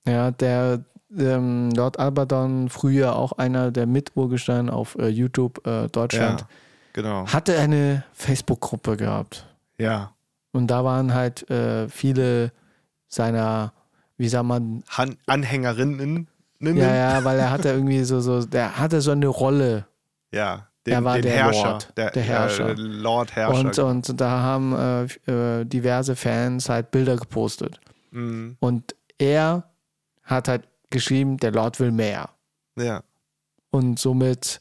[0.06, 0.84] Ja, der
[1.16, 6.46] ähm, Lord Abaddon, früher auch einer der Miturgesteine auf äh, YouTube äh, Deutschland, Ja,
[6.92, 7.26] genau.
[7.26, 9.46] hatte eine Facebook-Gruppe gehabt.
[9.78, 10.12] Ja.
[10.52, 12.52] Und da waren halt äh, viele
[13.08, 13.72] seiner,
[14.16, 16.28] wie sagt man, Han Anhängerinnen.
[16.60, 19.86] ja, ja, weil er hatte irgendwie so, so, der hatte so eine Rolle.
[20.32, 21.70] Ja, den, Er war den der Herrscher.
[21.70, 22.68] Lord, der, der Herrscher.
[22.68, 23.86] Ja, der Lord Herrscher.
[23.86, 27.80] Und, und da haben äh, äh, diverse Fans halt Bilder gepostet.
[28.11, 28.57] Mhm.
[28.61, 29.64] Und er
[30.22, 32.30] hat halt geschrieben, der Lord will mehr.
[32.76, 33.03] Ja.
[33.70, 34.61] Und somit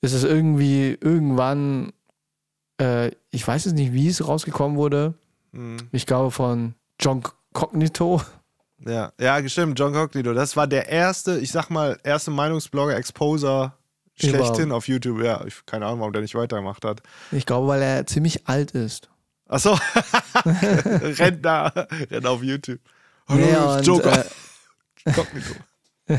[0.00, 1.92] ist es irgendwie irgendwann,
[2.80, 5.14] äh, ich weiß jetzt nicht, wie es rausgekommen wurde.
[5.52, 5.78] Mhm.
[5.92, 8.20] Ich glaube von John Cognito.
[8.86, 10.34] Ja, ja, stimmt, John Cognito.
[10.34, 13.78] Das war der erste, ich sag mal, erste Meinungsblogger, Exposer
[14.16, 15.22] schlechthin auf YouTube.
[15.22, 17.02] Ja, ich, keine Ahnung, warum der nicht weitergemacht hat.
[17.32, 19.10] Ich glaube, weil er ziemlich alt ist.
[19.48, 19.78] Achso,
[20.44, 21.66] rennt da,
[22.10, 22.80] rennt auf YouTube.
[23.28, 24.24] Hallo, Nee, das ist und, Joker.
[26.06, 26.18] äh,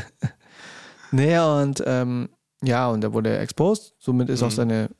[1.10, 2.28] nee, und ähm,
[2.62, 3.94] ja, und er wurde exposed.
[3.98, 4.46] Somit ist Mhm.
[4.46, 4.90] auch seine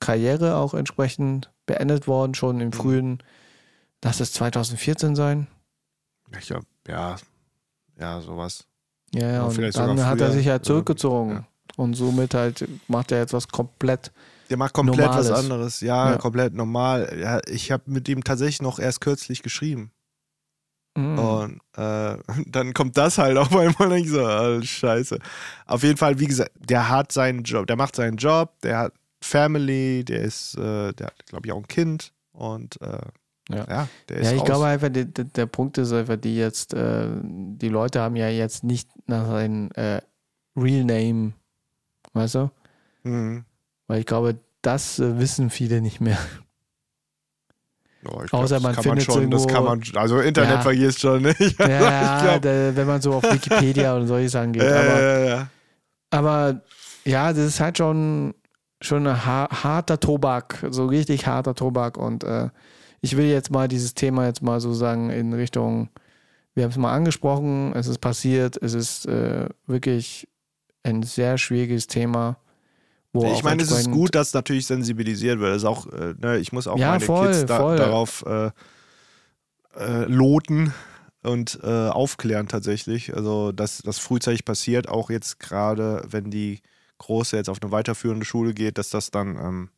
[0.00, 2.62] Karriere auch entsprechend beendet worden, schon Mhm.
[2.62, 3.22] im frühen,
[4.02, 5.46] lass es 2014 sein.
[6.38, 7.16] Ich glaub, ja,
[7.98, 8.66] ja, sowas.
[9.14, 10.66] Ja, ja, und dann hat er sich halt Ja.
[10.66, 11.30] zurückgezogen.
[11.32, 11.46] Ja.
[11.76, 14.12] Und somit halt macht er jetzt was komplett.
[14.50, 15.30] Der macht komplett Normales.
[15.30, 15.80] was anderes.
[15.80, 16.16] Ja, Ja.
[16.18, 17.16] komplett normal.
[17.18, 19.90] Ja, ich habe mit ihm tatsächlich noch erst kürzlich geschrieben.
[20.94, 21.18] Mm.
[21.18, 22.16] Und äh,
[22.46, 25.18] dann kommt das halt auf einmal und ich so, ah, scheiße.
[25.66, 28.92] Auf jeden Fall, wie gesagt, der hat seinen Job, der macht seinen Job, der hat
[29.22, 32.98] Family, der ist, äh, der hat, glaube ich, auch ein Kind und äh,
[33.48, 33.66] Ja.
[33.68, 33.88] ja.
[34.10, 34.46] der ist Ja, ich raus.
[34.46, 38.28] glaube einfach, der, der der Punkt ist einfach, die jetzt, äh, die Leute haben ja
[38.28, 40.02] jetzt nicht nach seinem äh,
[40.56, 41.32] Real Name,
[42.12, 42.50] weißt du?
[43.04, 43.44] Mhm.
[43.86, 46.18] Weil ich glaube, das äh, wissen viele nicht mehr.
[48.04, 50.60] Ja, ich Außer das man kann findet schon, das irgendwo- kann man, also Internet Ja.
[50.60, 51.58] vergisst schon nicht.
[51.58, 54.62] Ja, glaub, da, wenn man so auf Wikipedia und solche Sachen geht.
[54.62, 55.48] ja, aber, ja, ja.
[56.10, 56.60] aber
[57.04, 58.34] ja, das ist halt schon,
[58.80, 61.96] schon ein ha harter Tobak, so richtig harter Tobak.
[61.96, 62.48] Und äh,
[63.00, 65.88] ich will jetzt mal dieses Thema jetzt mal so sagen in Richtung
[66.54, 70.28] wir haben es mal angesprochen, es ist passiert, es ist äh, wirklich
[70.82, 72.36] ein sehr schwieriges Thema.
[73.12, 75.50] Wo Ich meine, es ist gut, dass natürlich sensibilisiert wird.
[75.50, 77.76] Das ist auch, äh, ne, ich muss auch Ja, meine voll, Kids da, voll.
[77.76, 78.50] darauf äh,
[79.76, 80.72] äh, loten
[81.22, 83.14] und äh, aufklären tatsächlich.
[83.14, 86.60] Also, dass das frühzeitig passiert, auch jetzt gerade, wenn die
[86.98, 89.70] Große jetzt auf eine weiterführende Schule geht, dass das dann, ähm,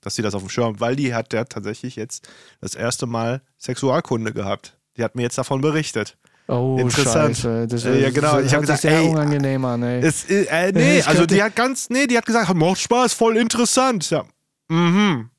[0.00, 2.28] dass sie das auf dem Schirm, weil die hat ja tatsächlich jetzt
[2.60, 4.78] das erste Mal Sexualkunde gehabt.
[4.96, 6.16] Die hat mir jetzt davon berichtet.
[6.50, 7.36] Oh, Interessant.
[7.36, 7.66] Scheiße.
[7.68, 8.36] Das, Äh, ja, genau.
[8.36, 10.00] Das Ich hab hört sich gesagt, sehr ey, unangenehm an, ey.
[10.04, 13.36] Es, äh, nee, Ich also die hat ganz, nee, die hat gesagt, macht Spaß, voll
[13.36, 14.10] interessant.
[14.10, 14.24] Ja.
[14.68, 15.30] Mhm.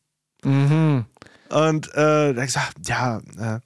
[0.44, 1.06] Mhm.
[1.50, 3.60] Und äh, da hab ich gesagt, ja, äh,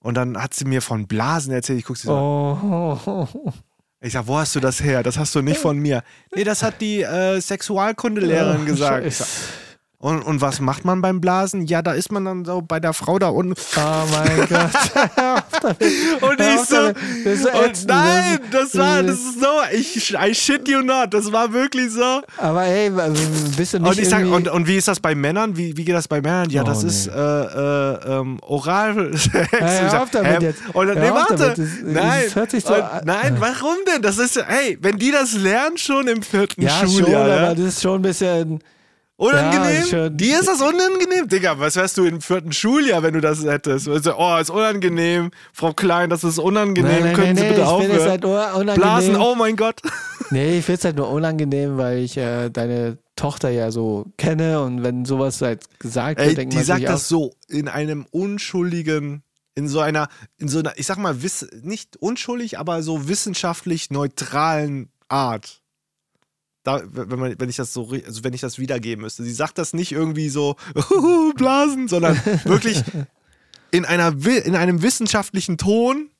[0.00, 1.78] und dann hat sie mir von Blasen erzählt.
[1.78, 3.52] Ich guck sie so, Oh.
[4.00, 5.02] ich sag, wo hast du das her?
[5.02, 6.02] Das hast du nicht von mir.
[6.34, 9.06] Nee, das hat die äh, Sexualkundelehrerin gesagt.
[9.06, 9.42] Ich sag, Scheiße.
[10.00, 11.66] Und, und was macht man beim Blasen?
[11.66, 13.54] Ja, da ist man dann so bei der Frau da unten.
[13.76, 13.80] Oh
[14.12, 16.22] mein Gott.
[16.22, 16.76] Und ich so,
[17.34, 21.32] so und nein, das war, das das ist so, ich, I shit you not, das
[21.32, 22.22] war wirklich so.
[22.36, 22.90] Aber hey,
[23.56, 25.56] bist du nicht Und ich sag, und, und wie ist das bei Männern?
[25.56, 26.48] Wie, wie geht das bei Männern?
[26.50, 26.88] Ja, Oh, das nee.
[26.90, 28.64] ist äh, äh, ähm, Ich
[29.60, 30.62] sag, auf damit jetzt.
[30.72, 31.54] Und, dann- nee, warte.
[31.84, 34.02] nein, und, nein, warum denn?
[34.02, 37.36] Das ist, hey, wenn die das lernen schon im vierten ja, schon, Schuljahr, ja?
[37.46, 38.60] aber das ist schon ein bisschen...
[39.18, 39.84] unangenehm?
[39.90, 40.08] Ja.
[40.08, 41.28] Dir ist das unangenehm?
[41.28, 43.88] Digga, was wärst du im vierten Schuljahr, wenn du das hättest?
[43.88, 45.30] Also, oh, ist unangenehm.
[45.52, 46.90] Frau Klein, das ist unangenehm.
[46.90, 48.08] Nein, nein, Können nein, Sie bitte aufhören?
[48.08, 48.74] halt unangenehm.
[48.74, 49.82] Blasen, oh mein Gott.
[50.30, 54.60] Nee, ich finde es halt nur unangenehm, weil ich äh, deine Tochter ja so kenne
[54.60, 57.34] und wenn sowas halt gesagt wird, Ey, denkt die man sagt sich das auch, so
[57.48, 59.22] in einem unschuldigen,
[59.54, 63.90] in so einer, in so einer, ich sag mal, wiss, nicht unschuldig, aber so wissenschaftlich
[63.90, 65.62] neutralen Art.
[66.64, 69.22] Da, wenn, man, wenn ich das so, also wenn ich das wiedergeben müsste.
[69.22, 70.56] Sie sagt das nicht irgendwie so
[71.36, 72.82] Blasen, sondern wirklich
[73.70, 76.10] in, einer, in einem wissenschaftlichen Ton,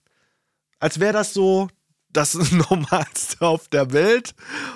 [0.78, 1.68] als wäre das so
[2.10, 2.34] das
[2.70, 4.34] Normalste auf der Welt.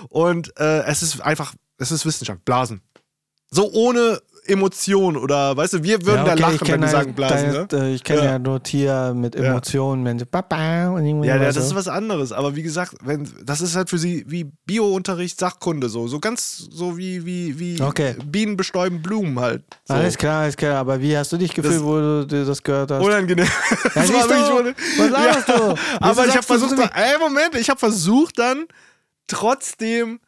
[0.09, 2.83] Und äh, es ist einfach, es ist Wissenschaft, Blasen.
[3.51, 6.86] So ohne Emotion oder, weißt du, wir würden Ja, da okay, lachen, ich wenn wir
[6.88, 7.66] halt sagen Blasen, ne?
[7.68, 8.24] deine, äh, Ich kenne Ja.
[8.32, 8.38] ja.
[8.40, 9.43] nur Tier mit Ja.
[9.43, 12.32] Emotionen, wenn sie Papa und irgendwie Ja, ja, das ist was anderes.
[12.32, 16.09] Aber wie gesagt, wenn, das ist halt für sie wie Biounterricht, Sachkunde so.
[16.09, 18.16] So ganz so wie, wie, wie Okay.
[18.26, 19.62] Bienen bestäuben Blumen halt.
[19.84, 19.95] So.
[19.95, 20.76] Alles klar, alles klar.
[20.76, 23.05] Aber wie hast du dich gefühlt, Das- wo du dir das gehört hast?
[23.05, 23.47] Unangenehm.
[23.95, 24.74] Das siehst du?
[24.99, 25.74] Was laberst du?
[26.01, 28.64] Aber ich habe versucht, ey, Moment, ich habe versucht dann
[29.28, 30.20] trotzdem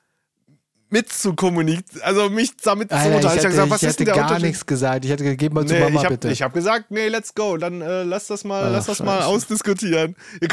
[0.95, 3.49] mitzukommunizieren, also mich damit zu Alter, ich unterhalten.
[3.49, 5.05] hätte, hab gesagt, ich hätte gar nichts gesagt.
[5.05, 6.45] Ich hätte geh mal zu Nee, Mama ich habe bitte.
[6.45, 7.57] hab gesagt, nee, let's go.
[7.57, 10.15] Dann äh, lass das mal, Ach, lass das mal ausdiskutieren.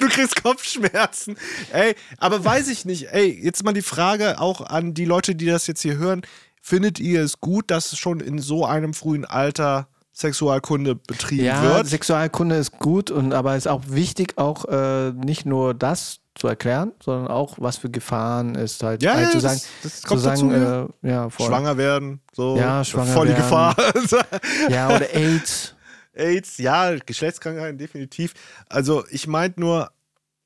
[0.00, 1.36] Du kriegst Kopfschmerzen.
[1.72, 3.12] Ey, aber weiß ich nicht.
[3.12, 6.22] Ey, jetzt mal die Frage auch an die Leute, die das jetzt hier hören.
[6.60, 11.86] Findet ihr es gut, dass schon in so einem frühen Alter Sexualkunde betrieben ja, wird?
[11.86, 16.46] Sexualkunde ist gut, und, aber es ist auch wichtig, auch äh, nicht nur das zu
[16.48, 20.00] erklären, sondern auch, was für Gefahren ist halt, Ja, halt ja, zu das- sagen, das
[20.02, 21.46] zu kommt sagen, dazu, äh, ja, voll.
[21.48, 23.42] Schwanger werden, so Ja, schwanger voll die werden.
[23.42, 23.76] Gefahr.
[24.70, 25.74] Ja, oder AIDS.
[26.14, 28.34] AIDS, ja, Geschlechtskrankheiten definitiv.
[28.68, 29.90] Also ich meinte nur,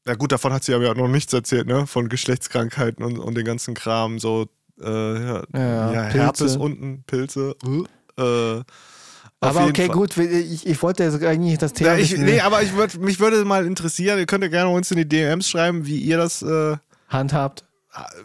[0.05, 1.87] na gut, davon hat sie aber ja noch nichts erzählt, ne?
[1.87, 4.47] Von Geschlechtskrankheiten und, und den ganzen Kram, so
[4.81, 6.19] äh, ja, Ja, ja, Pilze.
[6.19, 7.55] Herpes unten, Pilze.
[8.19, 8.63] Äh,
[9.45, 9.95] auf Aber okay, Fall.
[9.97, 11.93] gut, ich, ich wollte jetzt eigentlich das Thema.
[11.95, 14.91] Ja, ich, nee, aber ich würd, mich würde mal interessieren, ihr könnt ja gerne uns
[14.91, 16.77] in die DMs schreiben, wie ihr das äh,
[17.09, 17.65] handhabt.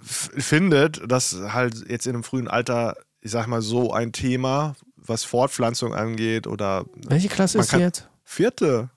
[0.01, 4.76] f- findet, dass halt jetzt in einem frühen Alter, ich sag mal, so ein Thema,
[4.95, 8.09] was Fortpflanzung angeht oder Welche Klasse Man ist kann- jetzt?
[8.24, 8.89] vierte.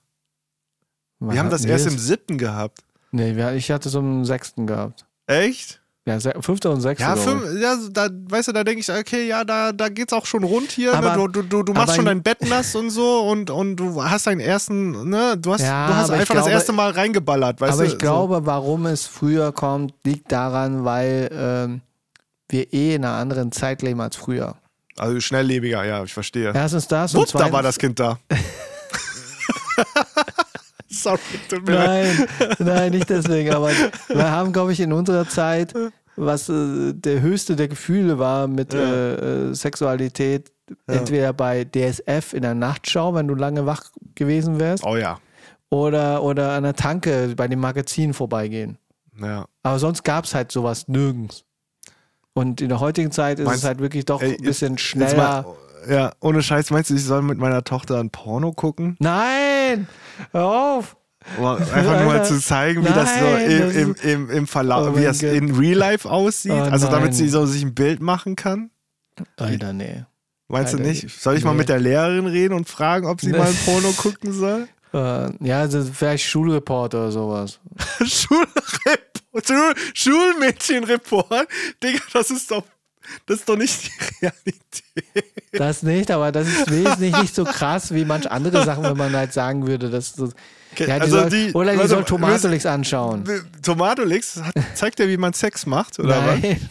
[1.19, 2.79] Wann Wir haben das erst im siebten gehabt.
[3.11, 5.05] Nee, ich hatte so einen sechsten gehabt.
[5.27, 5.82] Echt?
[6.05, 7.07] Ja, fünfter und sechster.
[7.11, 10.27] Ja, fünf, ja da, weißt du, da denke ich, okay, ja, da, da geht's auch
[10.27, 10.95] schon rund hier.
[10.95, 11.17] Aber- ne?
[11.17, 14.03] du, du, du, du machst aber- schon dein Bett nass und so und, und du
[14.03, 16.91] hast deinen ersten, ne, du hast, Ja, du hast aber einfach das glaube- erste Mal
[16.91, 17.89] reingeballert, weißt Aber du?
[17.93, 21.81] ich glaube, warum es früher kommt, liegt daran, weil ähm,
[22.49, 24.57] wir eh in einer anderen Zeit leben als früher.
[24.97, 25.03] So.
[25.05, 26.51] Also schnelllebiger, ja, ich verstehe.
[26.53, 27.53] Erstens das und Wupp, da zweitens.
[27.53, 28.19] war das Kind da.
[31.03, 31.75] Sorry, tut mir.
[31.75, 32.27] Nein,
[32.59, 33.53] nein, nicht deswegen.
[33.55, 33.71] Aber
[34.09, 35.75] wir haben, glaube ich, in unserer Zeit,
[36.17, 38.81] was äh, der höchste der Gefühle war mit Ja.
[38.81, 40.53] äh, äh, Sexualität,
[40.87, 43.83] entweder bei DSF in der Nachtschau, wenn du lange wach
[44.15, 45.19] gewesen wärst, Oh ja.
[45.71, 48.79] oder, oder an der Tanke bei dem Magazin vorbeigehen.
[49.21, 49.47] ja.
[49.65, 51.45] Aber sonst gab es halt sowas nirgends.
[52.35, 55.43] Und in der heutigen Zeit ist Meinst- es halt wirklich doch Ey, ein bisschen schneller.
[55.43, 55.45] mal,
[55.89, 58.97] ja, ohne Scheiß, meinst du, ich soll mit meiner Tochter ein Porno gucken?
[59.01, 59.87] Nein!
[60.33, 60.97] Hör auf!
[61.39, 64.89] Um einfach nur mal zu zeigen, wie das so Nein, im, im, im, im Verlauf,
[64.93, 66.53] Oh wie das in Real Life aussieht.
[66.53, 67.13] Oh also damit nein.
[67.13, 68.71] sie so sich ein Bild machen kann.
[69.37, 70.05] Alter, nee.
[70.49, 71.09] Meinst du Alter, nicht?
[71.11, 71.59] Soll ich mal nee.
[71.59, 73.39] mit der Lehrerin reden und fragen, ob sie Nee.
[73.39, 74.69] mal ein Porno gucken soll?
[74.95, 77.61] Äh, ja, also vielleicht Schulreport oder sowas.
[78.05, 81.49] Schulreport, Schul Schulmädchenreport?
[81.83, 82.63] Digga, das ist doch,
[83.27, 83.91] das ist doch nicht die
[84.27, 85.25] Realität.
[85.53, 89.15] Das nicht, aber das ist wesentlich nicht so krass wie manch andere Sachen, wenn man
[89.15, 90.31] halt sagen würde, dass so.
[90.73, 93.25] Okay, ja, die also soll, die- oder die warte, soll Tomatolix anschauen.
[93.63, 96.41] Tomatolix hat- zeigt ja, wie man Sex macht, oder was?
[96.41, 96.69] Nein.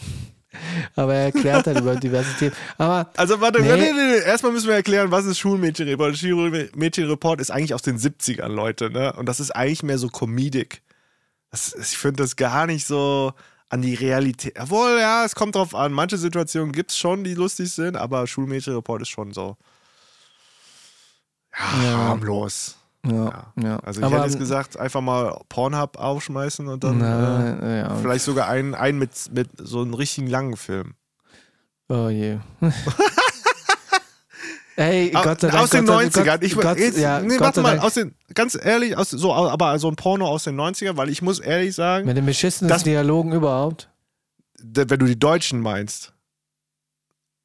[0.96, 2.52] Aber er erklärt halt über diverse Themen.
[2.78, 3.68] Aber Also warte, Nee.
[3.72, 3.80] nee.
[3.80, 6.16] Nee, nee, erstmal müssen wir erklären, was ist Schulmädchenreport.
[6.18, 9.12] Schulmädchenreport ist eigentlich aus den 70ern, Leute, ne?
[9.14, 10.82] Und das ist eigentlich mehr so Comedic.
[11.50, 13.32] Das, ich finde das gar nicht so
[13.72, 14.54] an die Realität.
[14.60, 15.92] Obwohl, ja, es kommt drauf an.
[15.92, 19.56] Manche Situationen gibt es schon, die lustig sind, aber Schulmädchenreport ist schon so.
[21.58, 21.96] Ja, Ja.
[21.96, 22.76] harmlos.
[23.06, 23.78] ja, ja.
[23.78, 27.96] Also ich aber, hätte jetzt gesagt, einfach mal Pornhub aufschmeißen und dann äh, na, ja.
[27.96, 30.94] vielleicht sogar einen, einen mit, mit so einem richtigen langen Film.
[31.88, 32.38] Oh je.
[34.76, 35.62] Ey, Au- Gott sei Dank.
[35.62, 36.24] aus den Gott sei- 90ern.
[36.24, 37.82] Gott, ich, Gott, jetzt, ja, nee, warte mal, Dank.
[37.84, 41.20] aus den, ganz ehrlich, aus, so, aber so ein Porno aus den 90ern, weil ich
[41.22, 43.90] muss ehrlich sagen, Mit den beschissensten Das- Dialogen überhaupt.
[44.62, 46.12] wenn du die Deutschen meinst.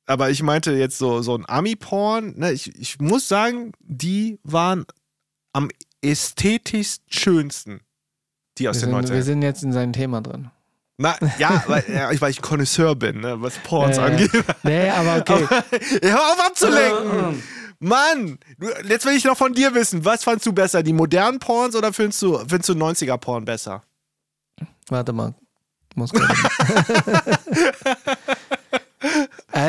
[0.06, 4.86] Aber ich meinte jetzt so, so ein Ami-Porn, ne, ich, ich muss sagen, die waren
[5.52, 5.70] am
[6.02, 7.82] ästhetisch schönsten.
[8.58, 9.22] Die aus Wir den sind, wir 90ern.
[9.24, 10.50] sind jetzt in seinem Thema drin.
[10.98, 14.32] Na, ja, weil, ja, ich- weil ich Connoisseur bin, ne, was Porns Äh, angeht.
[14.64, 15.48] Nee, aber okay.
[16.04, 17.44] Ja, hör auf abzulenken!
[17.80, 18.40] Mann!
[18.88, 20.82] Jetzt will ich noch von dir wissen, was fandst du besser?
[20.82, 23.84] Die modernen Porns oder findest du, findest du 90er-Porn besser?
[24.90, 25.36] Warte mal.
[25.94, 26.12] Muss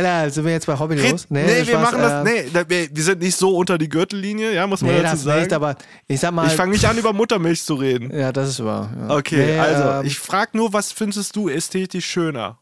[0.06, 1.26] Alter, sind wir jetzt bei Hobby los?
[1.28, 2.26] nee, wir Spaß, machen das.
[2.28, 5.12] äh, Nee, wir, wir sind nicht so unter die Gürtellinie, ja, muss man Nee, dazu
[5.16, 5.40] das sagen.
[5.42, 5.76] nicht, aber
[6.06, 6.46] ich sag mal.
[6.46, 8.16] ich fange nicht an, über Muttermilch zu reden.
[8.16, 8.90] ja, das ist wahr.
[9.08, 9.16] Ja.
[9.16, 12.58] Okay, Nee, also, ähm, ich frage nur, was findest du ästhetisch schöner?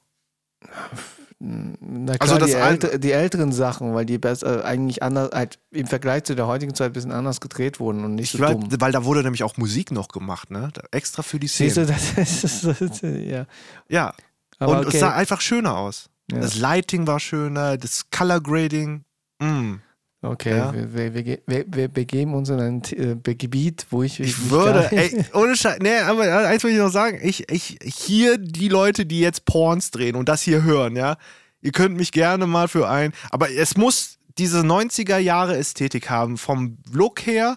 [1.39, 5.87] Klar, also das die, älte, die älteren Sachen, weil die besser, eigentlich anders, halt im
[5.87, 8.69] Vergleich zu der heutigen Zeit ein bisschen anders gedreht wurden und nicht so Weil, dumm.
[8.81, 10.71] weil da wurde nämlich auch Musik noch gemacht, ne?
[10.93, 11.99] Extra für die Siehst du, Szene.
[12.17, 13.45] das ist, das ist ja.
[13.89, 14.15] Ja.
[14.59, 14.99] Aber Und es okay.
[14.99, 16.09] sah einfach schöner aus.
[16.31, 16.41] Ja.
[16.41, 19.05] Das Lighting war schöner, das Color Grading.
[19.39, 19.75] Mm.
[20.23, 20.73] Okay, Ja.
[20.73, 24.19] wir, wir, wir, wir, begeben uns in ein äh, Gebiet, wo ich.
[24.19, 27.79] Ich mich würde, ey, ohne Scheiß, nee, aber eins will ich noch sagen, ich, ich,
[27.83, 31.17] hier die Leute, die jetzt Porns drehen und das hier hören, ja,
[31.61, 36.39] ihr könnt mich gerne mal für ein, aber es muss diese 90er Jahre Ästhetik haben,
[36.39, 37.57] vom Look her,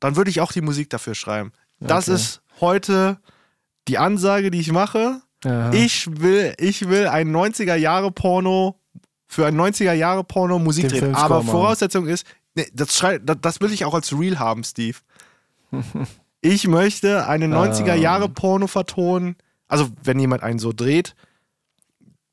[0.00, 1.52] dann würde ich auch die Musik dafür schreiben.
[1.78, 2.16] Das Okay.
[2.16, 3.18] ist heute
[3.86, 5.20] die Ansage, die ich mache.
[5.44, 5.72] Aha.
[5.72, 8.80] Ich will, ich will ein 90er Jahre Porno,
[9.26, 11.14] für ein 90er Jahre Porno Musik Den drehen.
[11.14, 11.42] Aber.
[11.42, 14.98] Voraussetzung ist, nee, das, schrei, das, das will ich auch als Real haben, Steve.
[16.40, 19.34] Ich möchte eine 90er Jahre Porno vertonen.
[19.66, 21.16] Also, wenn jemand einen so dreht,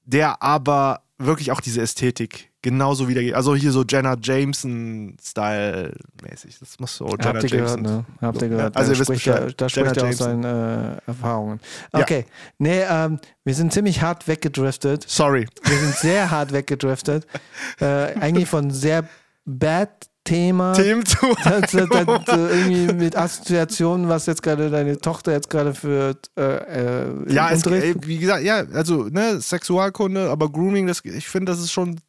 [0.04, 3.36] der aber wirklich auch diese Ästhetik genauso wiedergeht.
[3.36, 5.94] Also hier so Jenna Jameson-Style
[6.28, 6.58] mäßig.
[6.60, 8.06] Das muss so Jenna Habt ihr gehört, ne?
[8.20, 8.76] Habt ihr gehört.
[8.76, 10.42] Also da ihr wisst spricht er, da spricht er aus Jameson.
[10.42, 11.60] seinen äh, Erfahrungen.
[11.94, 12.00] Ja.
[12.00, 12.26] Okay.
[12.58, 15.06] Nee, ähm, wir sind ziemlich hart weggedriftet.
[15.08, 15.48] Sorry.
[15.64, 17.28] Wir sind sehr hart weggedriftet.
[17.80, 19.08] äh, eigentlich von sehr
[19.46, 19.92] bad
[20.26, 20.74] Thema.
[20.74, 21.34] Themen zu.
[21.44, 26.42] Das, das, das, irgendwie mit Assoziationen, was jetzt gerade deine Tochter jetzt gerade für äh,
[26.42, 31.52] äh, Ja, es, ey, wie gesagt, ja, also ne, Sexualkunde, aber Grooming, das, ich finde,
[31.52, 32.02] das ist schon,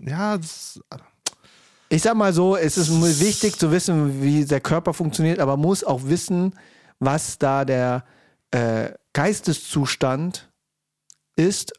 [0.00, 0.80] ja, das,
[1.88, 2.90] Ich sag mal so, es ist
[3.20, 6.54] wichtig zu wissen, wie der Körper funktioniert, aber muss auch wissen,
[6.98, 8.04] was da der
[8.50, 10.50] äh, Geisteszustand
[11.36, 11.72] ist.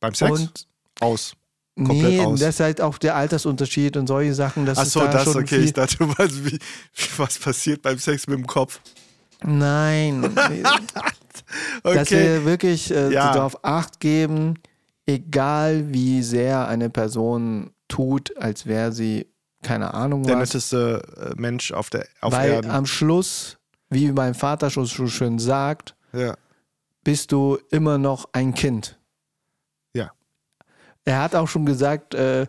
[0.00, 0.68] beim Sex Und
[1.00, 1.36] aus.
[1.76, 2.40] Komplett nee, aus.
[2.40, 4.64] das ist halt auch der Altersunterschied und solche Sachen.
[4.64, 5.58] Das Ach ist so, da das, schon okay.
[5.58, 6.58] Ich dachte, weißt, wie,
[7.18, 8.80] was passiert beim Sex mit dem Kopf.
[9.44, 10.22] Nein,
[11.82, 12.10] dass Okay.
[12.24, 13.32] wir wirklich äh, Ja.
[13.32, 14.54] darauf Acht geben,
[15.06, 19.26] egal wie sehr eine Person tut, als wäre sie
[19.62, 20.48] keine Ahnung Der was.
[20.50, 21.02] netteste
[21.36, 22.70] äh, Mensch auf, der, auf Weil Erden.
[22.70, 23.58] am Schluss,
[23.90, 26.34] wie mein Vater schon so schön sagt, ja.
[27.04, 28.98] bist du immer noch ein Kind.
[31.06, 32.46] Er hat auch schon gesagt, äh, äh,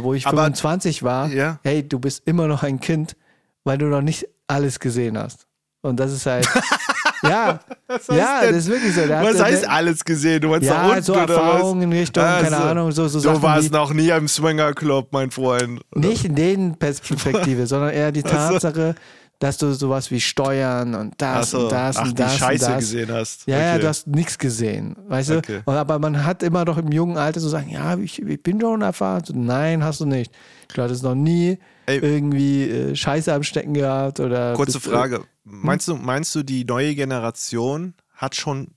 [0.00, 1.58] wo ich Aber- 25 war, Ja.
[1.64, 3.16] hey, du bist immer noch ein Kind,
[3.64, 5.46] weil du noch nicht alles gesehen hast.
[5.80, 6.46] Und das ist halt,
[7.22, 8.54] ja, heißt ja, denn?
[8.54, 9.02] das ist wirklich so.
[9.08, 10.40] Was heißt alles gesehen?
[10.40, 11.12] Du meinst da ja, unten so?
[11.14, 12.56] Erfahrungen in Richtung, Ach keine.
[12.56, 15.82] Ahnung, so, so Du Sachen warst wie, noch nie im Swinger Club, mein Freund.
[15.94, 16.08] oder?
[16.08, 18.94] nicht in den Perspektive, sondern eher die Ach so.
[19.40, 21.64] Dass du sowas wie Steuern und das so.
[21.64, 22.78] und das Ach, und die das Scheiße und das.
[22.80, 23.46] gesehen hast.
[23.46, 23.80] Ja, ja, Okay.
[23.82, 25.38] du hast nichts gesehen, weißt du?
[25.38, 25.60] Okay.
[25.64, 28.60] Und, aber man hat immer doch im jungen Alter so sagen, ja, ich, ich bin
[28.60, 29.22] schon erfahren.
[29.24, 30.32] So, Nein, hast du nicht.
[30.72, 31.98] Du hattest noch nie Ey.
[31.98, 34.54] irgendwie äh, Scheiße am Stecken gehabt oder.
[34.54, 35.24] Kurze bist, äh, Frage.
[35.42, 38.68] Meinst du, meinst du, die neue Generation hat schon,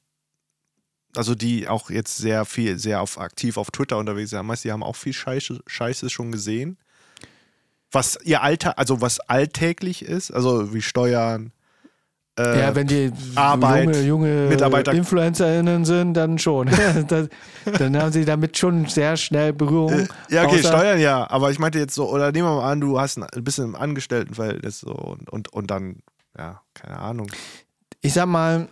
[1.15, 4.69] also die auch jetzt sehr viel, sehr auf, aktiv auf Twitter unterwegs sind, meinst du,
[4.69, 6.77] die haben auch viel Scheiße, Scheiße schon gesehen?
[7.91, 11.51] Was ihr Alter, also was alltäglich ist, also wie Steuern.
[12.37, 16.69] Äh, ja, wenn die Arbeit, junge, junge Mitarbeiter- InfluencerInnen sind, dann schon.
[17.07, 17.29] das,
[17.79, 19.91] dann haben sie damit schon sehr schnell Berührung.
[19.91, 22.81] äh, ja, okay, Steuern ja, aber ich meinte jetzt so, oder nehmen wir mal an,
[22.81, 26.03] du hast ein ein bisschen im Angestelltenverhältnis so und, und, und dann,
[26.37, 27.31] ja, keine Ahnung.
[28.01, 28.67] Ich sag mal,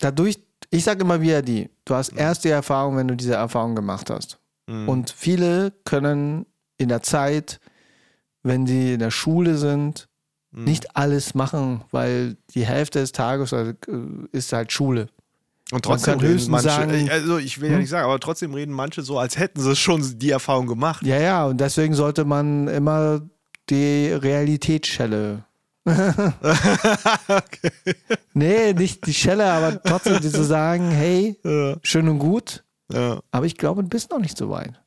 [0.00, 0.38] dadurch,
[0.70, 4.10] ich sag immer wieder die, du hast erst die Erfahrung, wenn du diese Erfahrung gemacht
[4.10, 4.38] hast.
[4.66, 4.88] Mhm.
[4.88, 6.44] Und viele können
[6.76, 7.60] in der Zeit,
[8.42, 10.08] wenn sie in der Schule sind,
[10.52, 10.64] Mhm.
[10.64, 13.74] nicht alles machen, weil die Hälfte des Tages äh,
[14.32, 15.06] ist halt Schule.
[15.70, 17.80] Und trotzdem kann reden manche, sagen- also ich will ja Hm?
[17.82, 21.06] nicht sagen, aber trotzdem reden manche so, als hätten sie schon die Erfahrung gemacht.
[21.06, 23.20] Ja, ja, und deswegen sollte man immer
[23.68, 25.44] die Realitätsschelle.
[28.34, 33.20] Nee, nicht die Schelle, aber trotzdem zu sagen, hey, Ja, schön und gut, ja.
[33.30, 34.80] aber ich glaube, du bist noch nicht so weit.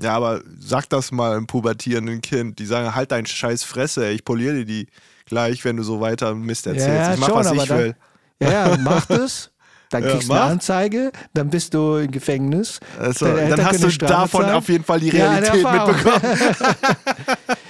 [0.00, 2.58] Ja, aber sag das mal einem pubertierenden Kind.
[2.58, 4.86] Die sagen, halt dein scheiß Fresse, ey, ich poliere dir die
[5.26, 6.88] gleich, wenn du so weiter Mist erzählst.
[6.88, 7.96] Ja, ich mach, schon, was ich dann- will.
[8.40, 9.50] Ja, ja, mach das,
[9.90, 10.50] dann Ja, kriegst du eine mach.
[10.50, 12.80] Anzeige, dann bist du im Gefängnis.
[12.98, 14.54] Also, Eltern dann hast du eine davon zahlen.
[14.56, 16.38] auf jeden Fall die Ja, eine Realität mitbekommen.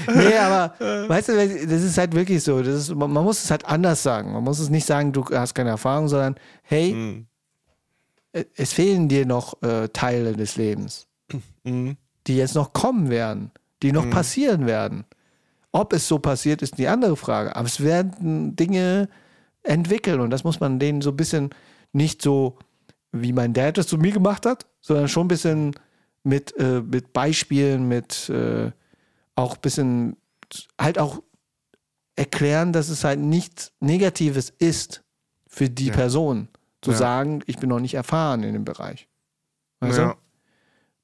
[0.15, 0.75] Nee, aber
[1.09, 2.63] weißt du, das ist halt wirklich so.
[2.63, 4.33] Das ist, man man muss es halt anders sagen.
[4.33, 7.27] Man muss es nicht sagen, du hast keine Erfahrung, sondern hey, Mhm.
[8.57, 11.07] es fehlen dir noch äh, Teile des Lebens,
[11.65, 11.97] Mhm.
[12.27, 13.51] Die jetzt noch kommen werden,
[13.83, 15.05] die noch passieren werden.
[15.73, 17.55] Ob es so passiert, ist die andere Frage.
[17.57, 19.09] Aber es werden Dinge
[19.63, 21.51] entwickeln und das muss man denen so ein bisschen
[21.93, 22.59] nicht so,
[23.13, 25.75] wie mein Dad es zu mir gemacht hat, sondern schon ein bisschen
[26.23, 28.71] mit, äh, mit Beispielen, mit äh,
[29.35, 30.17] auch ein bisschen
[30.81, 31.23] halt auch
[32.17, 35.03] erklären, dass es halt nichts Negatives ist
[35.49, 35.95] für die Ja.
[35.95, 36.49] Person.
[36.83, 36.97] Zu Ja.
[36.99, 39.09] sagen, ich bin noch nicht erfahren in dem Bereich.
[39.81, 40.17] Weißt Ja.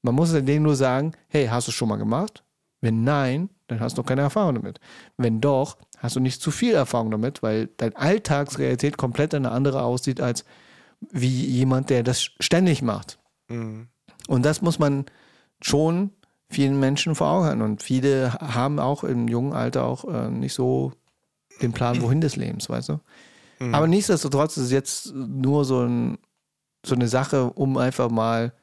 [0.01, 2.43] Man muss denen nur sagen, hey, hast du es schon mal gemacht?
[2.81, 4.79] Wenn nein, dann hast du noch keine Erfahrung damit.
[5.17, 9.83] Wenn doch, hast du nicht zu viel Erfahrung damit, weil deine Alltagsrealität komplett eine andere
[9.83, 10.43] aussieht als
[11.11, 13.19] wie jemand, der das ständig macht.
[13.47, 13.87] Mhm.
[14.27, 15.05] Und das muss man
[15.61, 16.11] schon
[16.49, 17.61] vielen Menschen vor Augen halten.
[17.61, 20.93] Und viele haben auch im jungen Alter auch äh, nicht so
[21.61, 22.99] den Plan, wohin des Lebens, weißt du?
[23.59, 23.75] Mhm.
[23.75, 26.17] Aber nichtsdestotrotz ist es jetzt nur so, ein,
[26.85, 28.53] so eine Sache, um einfach mal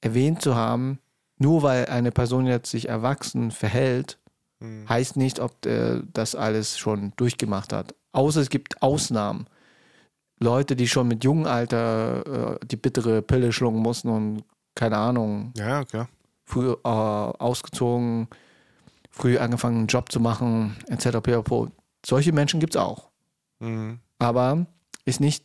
[0.00, 0.98] erwähnt zu haben,
[1.38, 4.18] nur weil eine Person jetzt sich erwachsen verhält,
[4.62, 4.86] Mhm.
[4.88, 7.94] heißt nicht, ob der das alles schon durchgemacht hat.
[8.12, 9.46] Außer es gibt Ausnahmen.
[10.38, 14.44] Leute, die schon mit jungem Alter äh, die bittere Pille schlucken mussten und
[14.74, 16.08] keine Ahnung, Ja, klar.
[16.44, 18.28] früh äh, ausgezogen,
[19.10, 21.20] früh angefangen, einen Job zu machen, etc.
[21.22, 21.68] pp.
[22.04, 23.08] Solche Menschen gibt es auch.
[23.60, 23.98] Mhm.
[24.18, 24.66] Aber
[25.04, 25.44] ist nicht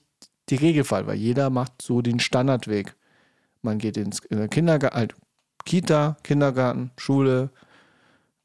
[0.49, 2.95] die Regelfall, weil jeder macht so den Standardweg.
[3.65, 5.13] Man geht ins Kindergarten, halt
[5.65, 7.49] Kita, Kindergarten, Schule,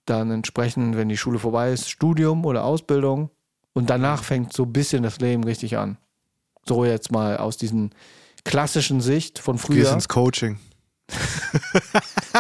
[0.07, 3.31] dann entsprechend, wenn die Schule vorbei ist, Studium oder Ausbildung.
[3.73, 5.97] Und danach fängt so ein bisschen das Leben richtig an.
[6.67, 7.91] So jetzt mal aus diesen
[8.45, 9.93] klassischen Sicht von Gehst früher.
[9.93, 10.59] ins Coaching.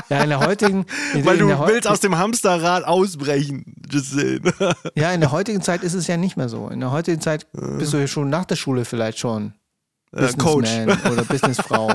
[0.08, 0.86] Ja, in der heutigen.
[1.14, 3.74] In, Weil in du willst aus dem Hamsterrad ausbrechen.
[3.90, 4.52] Just saying.
[4.94, 6.68] Ja, in der heutigen Zeit ist es ja nicht mehr so.
[6.68, 9.54] In der heutigen Zeit bist du ja schon nach der Schule vielleicht schon
[10.12, 10.68] Äh, Coach.
[10.70, 11.92] Businessman oder Businessfrau.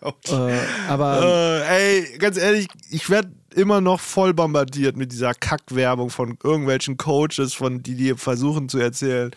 [0.00, 0.32] Coach.
[0.32, 6.10] äh, aber Äh, ey, ganz ehrlich, ich werde immer noch voll bombardiert mit dieser Kackwerbung
[6.10, 9.30] von irgendwelchen Coaches, von die dir versuchen zu erzählen,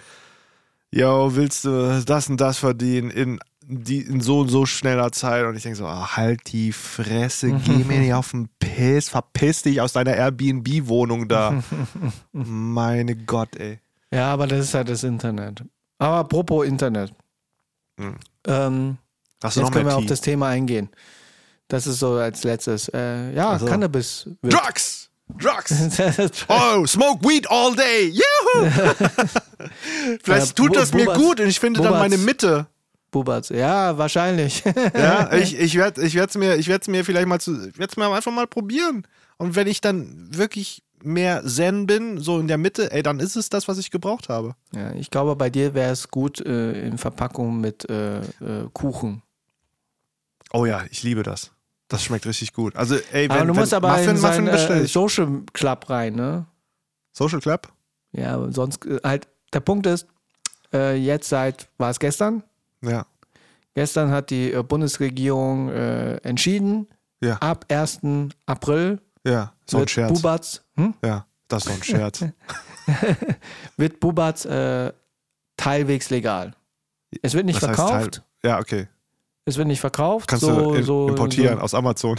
[0.91, 5.45] yo, willst du das und das verdienen in, die, in so und so schneller Zeit?
[5.45, 9.63] Und ich denke so, ah, halt die Fresse, geh mir nicht auf den Piss, verpiss
[9.63, 11.63] dich aus deiner Airbnb-Wohnung da.
[12.33, 13.79] Meine Gott, ey.
[14.13, 15.63] ja, aber das ist halt das Internet.
[15.97, 17.13] Aber apropos Internet.
[17.99, 18.15] Hm.
[18.47, 18.97] Ähm,
[19.43, 20.89] Hast du jetzt noch können wir auf das Thema eingehen.
[21.67, 22.89] Das ist so als letztes.
[22.89, 23.65] Äh, ja, Ach so.
[23.65, 24.27] Cannabis.
[24.41, 25.09] wird- Drugs!
[25.39, 25.71] Drugs!
[26.49, 28.09] Oh, smoke weed all day.
[28.13, 28.69] Juhu!
[30.23, 32.67] Vielleicht tut das mir gut und ich finde dann meine Mitte.
[33.11, 33.49] Bubatz.
[33.49, 34.63] Ja, wahrscheinlich.
[34.95, 37.97] Ja, ich, ich werde ich werd's mir, ich werd's mir vielleicht mal zu, ich werd's
[37.97, 39.05] mir einfach mal probieren.
[39.37, 43.35] Und wenn ich dann wirklich mehr Zen bin, so in der Mitte, ey, dann ist
[43.35, 44.55] es das, was ich gebraucht habe.
[44.73, 48.21] ja, ich glaube, bei dir wäre es gut äh, in Verpackung mit äh, äh,
[48.73, 49.23] Kuchen.
[50.53, 51.51] Oh ja, ich liebe das.
[51.87, 52.75] Das schmeckt richtig gut.
[52.75, 54.85] Also, ey, wenn, aber du wenn musst aber Muffin, in Muffin seinen äh.
[54.87, 56.45] Social Club rein, ne?
[57.11, 57.67] Social Club?
[58.13, 60.07] Ja, aber sonst äh, halt, der Punkt ist,
[60.73, 62.43] äh, jetzt seit, war es gestern?
[62.81, 63.05] Ja.
[63.73, 66.87] Gestern hat die äh, Bundesregierung äh, entschieden,
[67.21, 67.35] Ja.
[67.37, 67.99] ab 1.
[68.45, 70.13] April Ja, so ein wird Scherz.
[70.13, 70.93] Bubatz, hm?
[71.03, 72.25] Ja, das ist so ein Scherz.
[73.77, 74.47] wird Bubatz
[75.57, 76.53] teilwegs legal.
[77.21, 78.87] Es wird nicht Was verkauft, Ja, okay.
[79.45, 80.27] Es wird nicht verkauft.
[80.27, 81.63] Kannst so, du so, importieren So.
[81.63, 82.15] aus Amazon.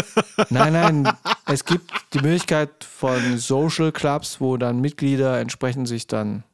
[0.50, 1.12] Nein, nein.
[1.46, 6.44] es gibt die Möglichkeit von Social Clubs, wo dann Mitglieder entsprechend sich dann.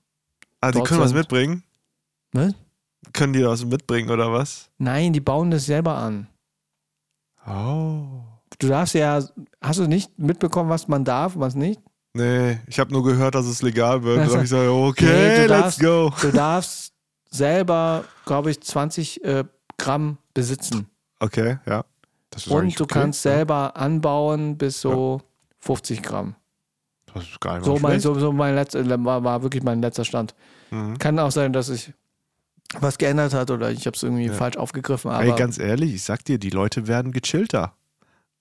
[0.60, 1.62] Ah, die können was sind- mitbringen?
[2.32, 2.54] Ne?
[3.12, 4.70] Können die was mitbringen oder was?
[4.78, 6.26] Nein, die bauen das selber an.
[7.46, 8.22] Oh.
[8.58, 9.22] Du darfst ja.
[9.62, 11.80] Hast du nicht mitbekommen, was man darf und was nicht?
[12.14, 14.18] Nee, ich habe nur gehört, dass es legal wird.
[14.18, 16.12] Also- und ich sage, okay, Nee, du let's darfst- go.
[16.20, 16.92] Du darfst
[17.30, 19.44] selber, glaube ich, 20 äh,
[19.78, 20.88] Gramm besitzen.
[21.20, 21.84] Okay, ja.
[22.48, 22.94] Und du okay.
[22.94, 25.22] kannst selber anbauen bis so
[25.60, 26.34] 50 Gramm.
[27.08, 29.80] Ja, das ist gar nicht So, mein, so, so mein letzter, war, war wirklich mein
[29.80, 30.34] letzter Stand.
[30.70, 30.98] Mhm.
[30.98, 31.92] Kann auch sein, dass sich
[32.80, 34.34] was geändert hat oder ich habe es irgendwie Ja.
[34.34, 35.10] falsch aufgegriffen.
[35.10, 37.74] Aber Ey, ganz ehrlich, ich sag dir, die Leute werden gechillter.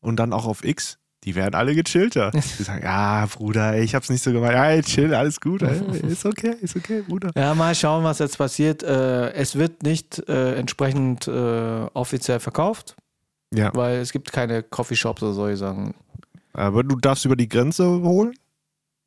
[0.02, 2.32] Und dann auch auf X, die werden alle gechillter.
[2.32, 4.54] Die sagen, ja, Bruder, ey, ich hab's nicht so gemeint.
[4.54, 5.62] Ja, chill, alles gut.
[5.62, 7.32] Ey, ist okay, ist okay, Bruder.
[7.36, 8.82] ja, mal schauen, was jetzt passiert.
[8.82, 11.32] Äh, es wird nicht äh, entsprechend äh,
[11.94, 12.96] offiziell verkauft,
[13.54, 15.94] Ja, weil es gibt keine Coffeeshops oder solche Sachen.
[16.54, 18.34] aber du darfst über die Grenze holen,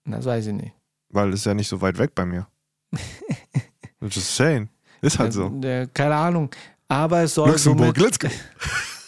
[0.05, 0.73] Das weiß ich nicht.
[1.09, 2.47] weil es ist ja nicht so weit weg bei mir.
[4.03, 4.68] Just saying.
[5.01, 5.51] Ist halt so.
[5.95, 6.51] Keine Ahnung.
[6.87, 8.29] Aber es soll Luxemburg, somit, let's go.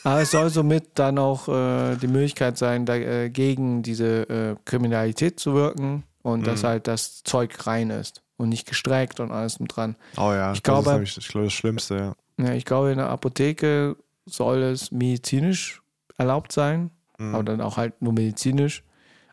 [0.05, 5.55] Aber es soll somit dann auch äh, die Möglichkeit sein, dagegen diese äh, Kriminalität zu
[5.55, 6.67] wirken und dass Mhm.
[6.67, 9.97] halt das Zeug rein ist und nicht gestreckt und alles mit dran.
[10.17, 11.97] Oh ja, Ich das ist glaube- nämlich ich glaube, das Schlimmste,
[12.39, 12.45] ja.
[12.47, 13.97] Ja, ich glaube, in der Apotheke
[14.27, 15.83] soll es medizinisch
[16.19, 17.35] erlaubt sein, Mhm.
[17.35, 18.83] aber dann auch halt nur medizinisch.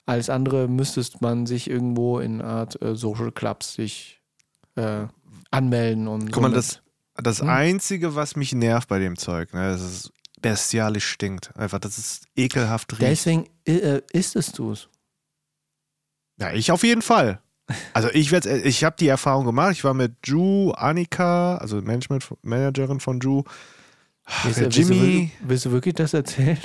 [0.05, 4.21] Alles andere müsstest man sich irgendwo in einer Art äh, Social Clubs sich
[4.75, 5.05] äh,
[5.51, 6.81] anmelden und Guck mal, das,
[7.15, 7.49] das Hm.
[7.49, 10.11] Einzige, was mich nervt bei dem Zeug, ne, das ist
[10.41, 11.55] bestialisch stinkt.
[11.57, 13.01] Einfach, das ist ekelhaft riecht.
[13.03, 14.87] deswegen äh, ist es du es.
[16.39, 17.39] Ja, ich auf jeden Fall.
[17.93, 19.73] Also ich werde, ich habe die Erfahrung gemacht.
[19.73, 23.43] Ich war mit Ju, Annika, also Management Managerin von Ju,
[24.43, 25.31] Willst, du- willst, du, Jimmy.
[25.41, 26.57] willst du wirklich das erzählen?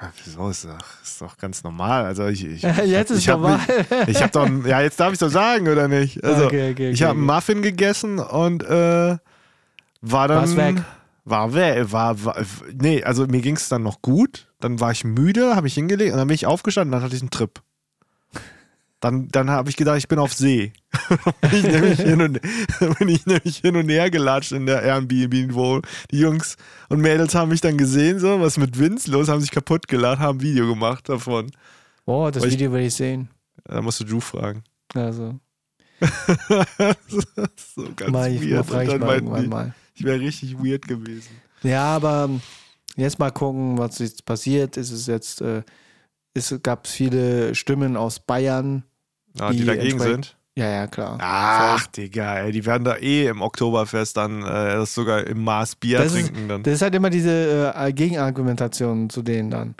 [0.00, 2.04] Ja, Wieso ist doch, ist doch ganz normal.
[2.04, 3.60] Also ich, ich, Jetzt ich ist hab normal.
[4.06, 6.22] Mich, ich habe doch, ja jetzt darf ich doch sagen oder nicht?
[6.22, 7.26] Also okay, okay, ich okay, habe einen.
[7.26, 9.16] Muffin gegessen und äh,
[10.02, 10.76] war dann War's weg?
[11.28, 12.36] War weg, war, war
[12.72, 14.46] nee, also mir ging es dann noch gut.
[14.60, 17.20] Dann war ich müde, habe ich hingelegt und dann bin ich aufgestanden, dann hatte ich
[17.22, 17.60] einen Trip.
[19.00, 20.72] Dann, dann habe ich gedacht, ich bin auf See.
[21.42, 22.40] bin, ich hin und,
[22.98, 26.56] bin ich nämlich hin und her gelatscht in der Airbnb, wo die Jungs
[26.88, 30.20] und Mädels haben mich dann gesehen, so, was mit Vince los, haben sich kaputt gelacht,
[30.20, 31.50] haben ein Video gemacht davon.
[32.06, 33.28] Oh, das Weil ich- Video will ich sehen.
[33.64, 34.62] Da musst du Drew fragen.
[34.94, 35.40] Also,
[37.74, 38.66] so ganz mal, ich, mal weird.
[38.66, 39.74] frage Und ich mal irgendwann mal.
[39.96, 41.30] Ich wäre richtig weird gewesen.
[41.62, 42.30] Ja, aber
[42.96, 44.76] jetzt mal gucken, was jetzt passiert.
[44.76, 45.62] Es ist jetzt, äh,
[46.34, 48.84] es gab viele Stimmen aus Bayern.
[49.38, 50.36] Ah, die, Die dagegen sind.
[50.54, 51.18] Ja, ja, klar.
[51.20, 54.44] Ach, Digga, ey, die werden da eh im Oktoberfest dann äh,
[54.76, 56.48] das sogar im Maß Bier Das ist- trinken.
[56.48, 56.62] dann.
[56.62, 59.74] Das ist halt immer diese äh, Gegenargumentation zu denen dann.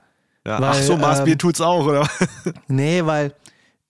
[0.46, 0.60] Ja.
[0.60, 2.06] weil, Ach so, Maß Bier ähm, tut's auch, oder?
[2.68, 3.32] Nee, weil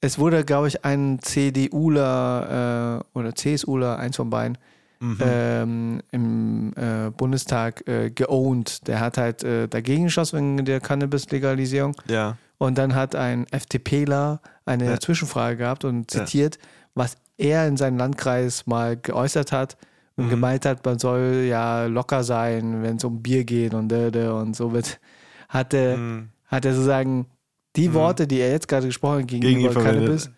[0.00, 4.56] es wurde, glaube ich, ein CDUler äh, oder CSUler, eins von beiden,
[4.99, 5.18] Mhm.
[5.20, 8.86] ähm, im äh, Bundestag äh, geowned.
[8.88, 11.94] Der hat halt äh, dagegen geschossen wegen der Cannabis-Legalisierung.
[12.09, 12.36] ja.
[12.59, 14.99] Und dann hat ein FDPler eine Ja.
[14.99, 16.24] Zwischenfrage gehabt und Ja.
[16.24, 16.59] zitiert,
[16.94, 19.76] was er in seinem Landkreis mal geäußert hat
[20.16, 20.30] und Mhm.
[20.30, 24.72] gemeint hat, man soll ja locker sein, wenn es um Bier geht und und so
[24.72, 24.99] wird.
[25.51, 26.28] Hat er, Mhm.
[26.47, 27.26] hat er sozusagen
[27.76, 27.94] die Mhm.
[27.94, 30.32] Worte, die er jetzt gerade gesprochen hat Gegen gegenüber Cannabis, verwendet.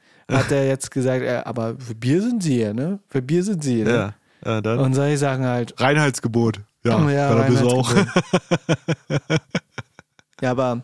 [0.44, 2.98] hat er jetzt gesagt, äh, aber für Bier sind sie hier, ne?
[3.06, 3.90] Für Bier sind sie ne?
[3.94, 4.14] Ja.
[4.44, 4.58] Ja.
[4.58, 6.60] Und solche Sachen halt, Reinheitsgebot.
[6.84, 7.30] Ja, Ja,
[7.64, 7.92] auch.
[10.40, 10.82] Ja, aber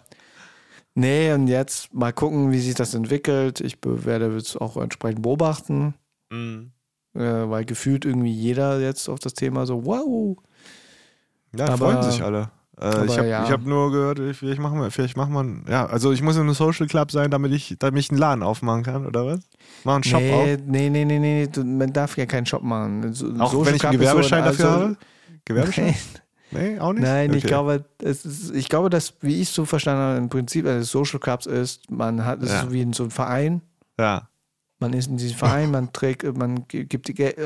[0.95, 3.61] nee, und jetzt mal gucken, wie sich das entwickelt.
[3.61, 5.95] Ich werde es auch entsprechend beobachten,
[6.31, 6.73] Mhm.
[7.15, 10.37] äh, weil gefühlt irgendwie jeder jetzt auf das Thema so, wow.
[11.57, 12.51] Ja, Aber- freuen sich alle.
[12.81, 13.49] Äh, ich habe ja.
[13.49, 16.43] hab nur gehört, ich- vielleicht machen wir, vielleicht machen wir, ja, also ich muss in
[16.43, 19.41] einem Social Club sein, damit ich, damit ich einen Laden aufmachen kann, oder was?
[19.85, 20.59] Mach einen Shop nee, auf.
[20.67, 23.13] nee, nee, nee, nee, du- man darf ja keinen Shop machen.
[23.13, 24.97] So, Auch Social wenn ich Club einen ist so Gewerbeschein ein- dafür also- habe?
[25.45, 25.95] Gewerbeschein?
[26.51, 27.03] Nee, auch nicht?
[27.03, 27.47] Nein, ich Okay.
[27.49, 30.89] glaube, es ist, ich glaube, dass, wie ich es so verstanden habe, im Prinzip eines
[30.91, 32.63] Social Clubs ist, man hat, es Ja.
[32.63, 33.61] so wie in so ein Verein,
[33.99, 34.29] Ja.
[34.79, 37.37] man ist in diesem Verein, man trägt, man gi- gibt die Geld,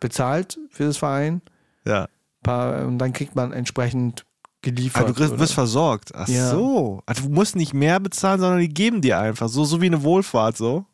[0.00, 1.42] bezahlt für das Verein,
[1.86, 2.06] Ja.
[2.42, 4.24] paar, und dann kriegt man entsprechend
[4.64, 5.04] geliefert.
[5.04, 6.10] Ah, du kriegst, wirst versorgt.
[6.14, 6.50] Ach Ja.
[6.50, 7.00] so.
[7.06, 9.48] Also, du musst nicht mehr bezahlen, sondern die geben dir einfach.
[9.48, 10.84] So, so wie eine Wohlfahrt, so.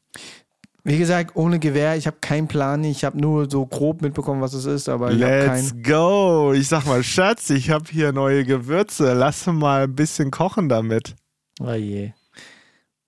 [0.85, 4.55] Wie gesagt, ohne Gewehr, ich habe keinen Plan, ich habe nur so grob mitbekommen, was
[4.55, 5.83] es ist, aber ich habe Let's keinen.
[5.83, 6.53] go.
[6.55, 9.13] Ich sag mal, Schatz, ich habe hier neue Gewürze.
[9.13, 11.15] Lass mal ein bisschen kochen damit.
[11.61, 12.13] Oh je.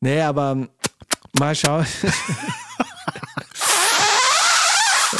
[0.00, 0.68] Nee, aber ähm,
[1.38, 1.86] mal schauen.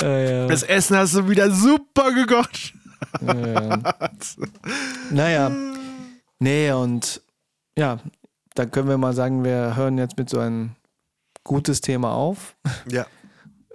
[0.02, 0.46] ja.
[0.46, 2.74] Das Essen hast du wieder super gekocht.
[3.20, 3.82] Ja.
[5.10, 5.50] Naja.
[6.38, 7.22] Nee, und
[7.78, 7.98] ja,
[8.54, 10.72] dann können wir mal sagen, wir hören jetzt mit so einem
[11.44, 12.56] gutes Thema auf.
[12.90, 13.06] Ja.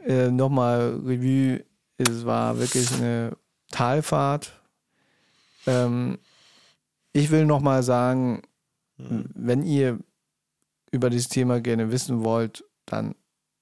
[0.05, 1.65] Äh, Nochmal Revue,
[1.97, 3.35] es war wirklich eine
[3.71, 4.57] Talfahrt.
[5.65, 6.17] Ähm,
[7.11, 8.41] ich will nochmal sagen,
[8.97, 9.99] wenn ihr
[10.91, 13.15] über dieses Thema gerne wissen wollt, dann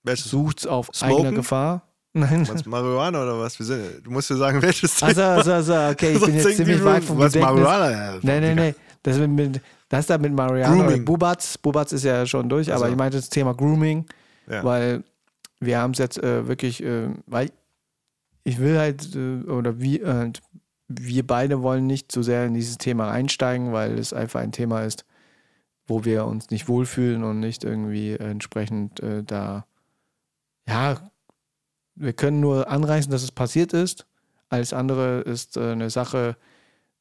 [0.04, 0.30] Welches?
[0.30, 1.18] sucht's auf Smoken?
[1.18, 1.85] eigene Gefahr.
[2.18, 2.48] Nein.
[2.48, 3.56] Was, Marihuana oder was?
[3.56, 7.04] Sind, du musst dir sagen, welches Also, also, also, okay, ich bin jetzt ziemlich weit
[7.04, 7.60] vom Was Gedächtnis.
[7.62, 7.92] Marihuana?
[7.92, 8.76] Ja, Nee, nee, nee.
[9.04, 10.86] Das, mit, mit, das da mit Grooming.
[11.00, 11.58] und Bubatz.
[11.58, 12.94] Bubatz ist ja schon durch, aber Also.
[12.94, 14.06] ich meinte das Thema Grooming,
[14.50, 14.64] Ja.
[14.64, 15.04] weil
[15.60, 17.52] wir haben es jetzt äh, wirklich, äh, weil
[18.44, 20.32] ich will halt, äh, oder wir, äh,
[20.88, 24.82] wir beide wollen nicht so sehr in dieses Thema einsteigen, weil es einfach ein Thema
[24.84, 25.04] ist,
[25.88, 29.66] wo wir uns nicht wohlfühlen und nicht irgendwie entsprechend äh, da,
[30.68, 30.98] ja,
[31.96, 34.06] wir können nur anreißen, dass es passiert ist.
[34.50, 36.38] Alles andere ist äh, eine Sache,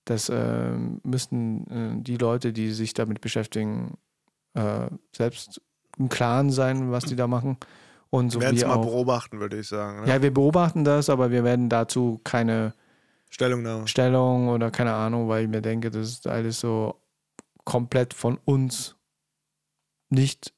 [0.05, 0.71] das äh,
[1.03, 3.97] müssten äh, die Leute, die sich damit beschäftigen,
[4.55, 5.61] äh, selbst
[5.99, 7.57] im Klaren sein, was die da machen.
[8.11, 10.03] Und so werden es mal beobachten, würde ich sagen.
[10.03, 10.09] Ne?
[10.09, 12.75] Ja, wir beobachten das, aber wir werden dazu keine
[13.31, 13.89] Stellungnahme.
[13.89, 17.01] Stellung oder keine Ahnung, weil ich mir denke, das ist alles so
[17.65, 18.95] komplett von uns
[20.11, 20.53] nicht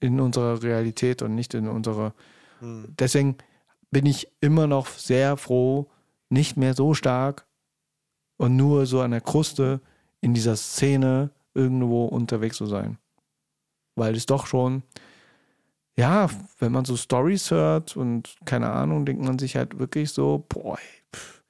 [0.00, 2.14] in unserer Realität und nicht in unserer.
[2.60, 2.94] Hm.
[2.98, 3.36] Deswegen
[3.90, 5.88] bin ich immer noch sehr froh,
[6.28, 7.46] nicht mehr so stark
[8.36, 9.80] und nur so an der Kruste
[10.20, 12.98] in dieser Szene irgendwo unterwegs zu sein.
[13.96, 14.82] Weil es doch schon,
[15.96, 16.28] ja,
[16.58, 20.78] wenn man so Stories hört und keine Ahnung, denkt man sich halt wirklich so, boah,
[21.14, 21.42] pff,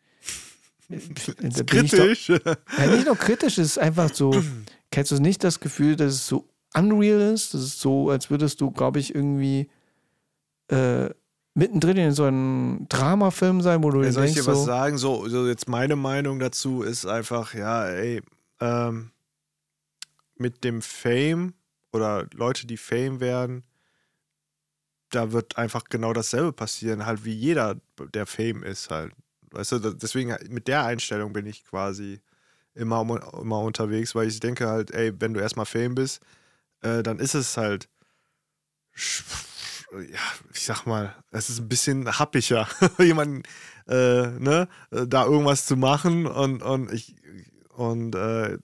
[0.89, 2.29] ich doch- Kritisch.
[2.29, 4.33] ja, nicht nur kritisch, es ist einfach so,
[4.91, 7.53] kennst du nicht das Gefühl, dass es so unreal ist?
[7.53, 9.69] Das ist so, als würdest du, glaube ich, irgendwie
[10.69, 11.11] äh,
[11.59, 14.65] mittendrin in so einem Dramafilm sein, wo du Ja, soll ich denkst, dir was so,
[14.65, 14.97] sagen?
[14.97, 18.23] So, so jetzt meine Meinung dazu ist einfach, ja, ey,
[18.61, 19.11] ähm,
[20.37, 21.55] mit dem Fame
[21.93, 23.65] oder Leute, die Fame werden,
[25.11, 27.77] da wird einfach genau dasselbe passieren, halt wie jeder,
[28.15, 29.13] der Fame ist halt.
[29.51, 32.21] Weißt du, deswegen mit der Einstellung bin ich quasi
[32.75, 33.01] immer,
[33.41, 36.21] immer unterwegs, weil ich denke halt, ey, wenn du erstmal Fame bist,
[36.83, 37.89] äh, dann ist es halt,
[39.93, 40.21] ja,
[40.53, 42.69] ich sag mal, es ist ein bisschen happiger,
[42.99, 43.43] jemanden,
[43.87, 47.17] äh, ne, äh, da irgendwas zu machen und, und ich,
[47.71, 48.59] und äh,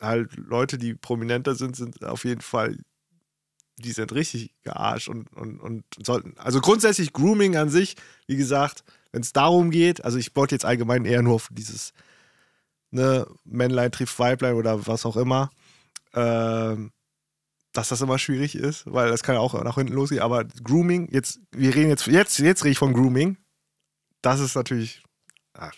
[0.00, 2.76] halt Leute, die prominenter sind, sind auf jeden Fall,
[3.78, 7.96] die sind richtig gearscht und, und, und sollten, also grundsätzlich Grooming an sich,
[8.26, 11.92] wie gesagt, wenn es darum geht, also ich wollte jetzt allgemein eher nur auf dieses,
[12.90, 15.50] ne, Männlein trifft Weiblein oder was auch immer,
[16.14, 16.92] ähm,
[17.76, 20.22] dass das immer schwierig ist, weil das kann ja auch nach hinten losgehen.
[20.22, 23.36] Aber Grooming, jetzt, wir reden jetzt, jetzt, jetzt rede ich von Grooming.
[24.22, 25.02] Das ist natürlich,
[25.52, 25.74] ach,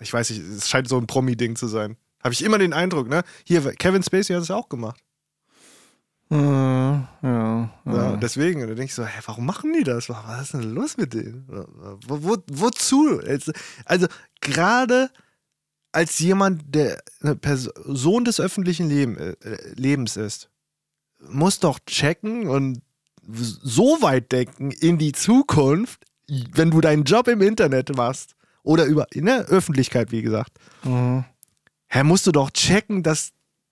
[0.00, 1.96] ich weiß nicht, es scheint so ein Promi-Ding zu sein.
[2.22, 3.22] Habe ich immer den Eindruck, ne?
[3.44, 5.00] Hier, Kevin Spacey hat es ja auch gemacht.
[6.30, 7.70] äh, ja, ja.
[7.84, 10.08] Ja, deswegen, da denke ich so, hä, warum machen die das?
[10.08, 11.44] Was ist denn los mit denen?
[12.06, 13.20] Wo, wo, wozu?
[13.84, 14.06] Also,
[14.40, 15.10] gerade
[15.92, 19.34] als jemand, der eine Person des öffentlichen Leben, äh,
[19.74, 20.50] Lebens ist,
[21.30, 22.80] muss doch checken und
[23.26, 29.06] so weit denken in die Zukunft, wenn du deinen Job im Internet machst oder über
[29.12, 30.52] in der Öffentlichkeit, wie gesagt,
[30.84, 31.24] Mhm.
[31.88, 33.30] hä, musst du doch checken, dass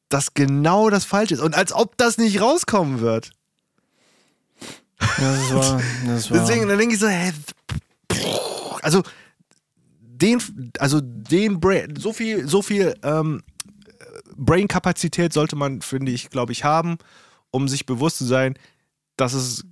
[0.09, 1.40] das genau das Falsche ist.
[1.40, 3.30] Und als ob das nicht rauskommen wird.
[4.98, 6.38] Das war, das war.
[6.38, 7.32] Deswegen, dann denke ich so, hä,
[8.82, 9.03] also
[10.00, 10.40] den,
[10.78, 13.42] also den Brain, so viel, so viel ähm,
[14.36, 16.98] Brain-Kapazität sollte man, finde ich, glaube ich, haben,
[17.53, 18.54] um sich bewusst zu sein,
[19.16, 19.64] das ist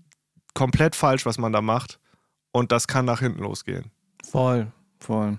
[0.54, 1.98] komplett falsch, was man da macht.
[2.52, 3.90] Und das kann nach hinten losgehen.
[4.28, 5.38] Voll, voll.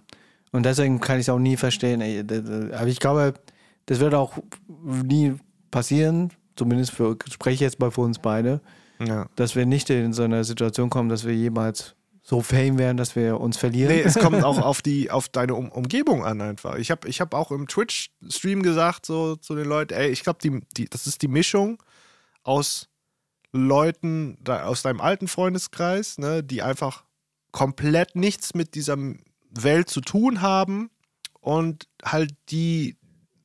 [0.52, 2.02] Und deswegen kann ich es auch nie verstehen.
[2.74, 3.34] Aber ich glaube,
[3.86, 4.38] das wird auch
[4.68, 5.36] nie
[5.72, 8.62] passieren, zumindest für, spreche ich jetzt mal für uns beide,
[9.00, 9.28] Ja.
[9.36, 13.16] dass wir nicht in so eine Situation kommen, dass wir jemals so fame werden, dass
[13.16, 13.92] wir uns verlieren.
[13.94, 16.76] Nee, es kommt auch auf die, auf deine um Umgebung an einfach.
[16.76, 20.40] Ich habe ich hab auch im Twitch-Stream gesagt, so zu den Leuten, ey, ich glaube,
[20.42, 21.82] die, die, das ist die Mischung
[22.44, 22.90] aus
[23.54, 27.04] Leuten aus deinem alten Freundeskreis, ne, die einfach
[27.52, 28.98] komplett nichts mit dieser
[29.50, 30.90] Welt zu tun haben
[31.42, 32.98] und halt die,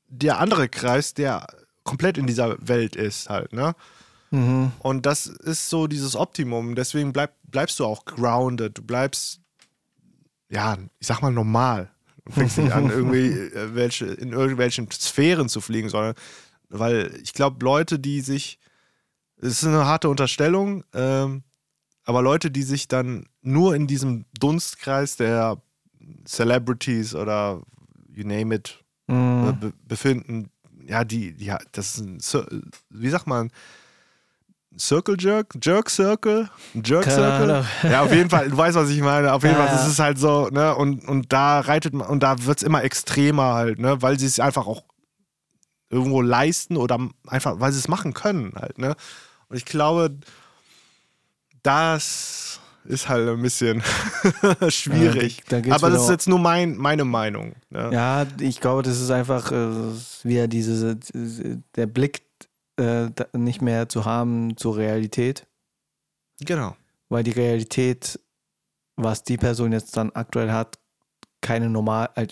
[0.08, 1.46] der andere Kreis, der
[1.82, 3.74] komplett in dieser Welt ist halt, ne?
[4.30, 4.72] Mhm.
[4.80, 6.74] Und das ist so dieses Optimum.
[6.74, 8.78] Deswegen bleib, bleibst du auch grounded.
[8.78, 9.40] Du bleibst,
[10.48, 11.90] ja, ich sag mal normal.
[12.24, 16.14] Du fängst nicht an, irgendwie äh, welche, in irgendwelchen Sphären zu fliegen, sondern
[16.68, 18.58] weil ich glaube, Leute, die sich,
[19.40, 21.42] es ist eine harte Unterstellung, ähm,
[22.04, 25.60] aber Leute, die sich dann nur in diesem Dunstkreis der
[26.24, 27.60] Celebrities oder
[28.12, 29.58] you name it Mhm.
[29.60, 30.50] be befinden.
[30.84, 33.50] Ja, die, ja, das ist ein, wie sagt man,
[34.78, 35.54] Circle Jerk?
[35.62, 36.50] Jerk Circle?
[36.74, 37.64] Jerk Circle?
[37.84, 39.32] Ja, auf jeden Fall, du weißt, was ich meine.
[39.32, 39.90] Auf jeden Ja, Fall, das ja.
[39.90, 43.54] ist halt so, ne, und, und da reitet man, und da wird es immer extremer
[43.54, 44.84] halt, ne, weil sie es einfach auch
[45.88, 48.96] irgendwo leisten oder einfach, weil sie es machen können halt, ne.
[49.48, 50.16] Und ich glaube,
[51.62, 53.82] das ist halt ein bisschen
[54.68, 55.42] schwierig.
[55.50, 57.54] Ja, da- Aber das ist jetzt nur mein, meine Meinung.
[57.70, 57.90] Ne?
[57.92, 59.92] Ja, ich glaube, das ist einfach äh,
[60.22, 60.96] wieder diese,
[61.74, 62.22] der Blick
[62.78, 65.46] äh, nicht mehr zu haben zur Realität,
[66.40, 66.76] Genau.
[67.08, 68.20] weil die Realität,
[68.96, 70.78] was die Person jetzt dann aktuell hat,
[71.40, 72.26] keine normal, äh,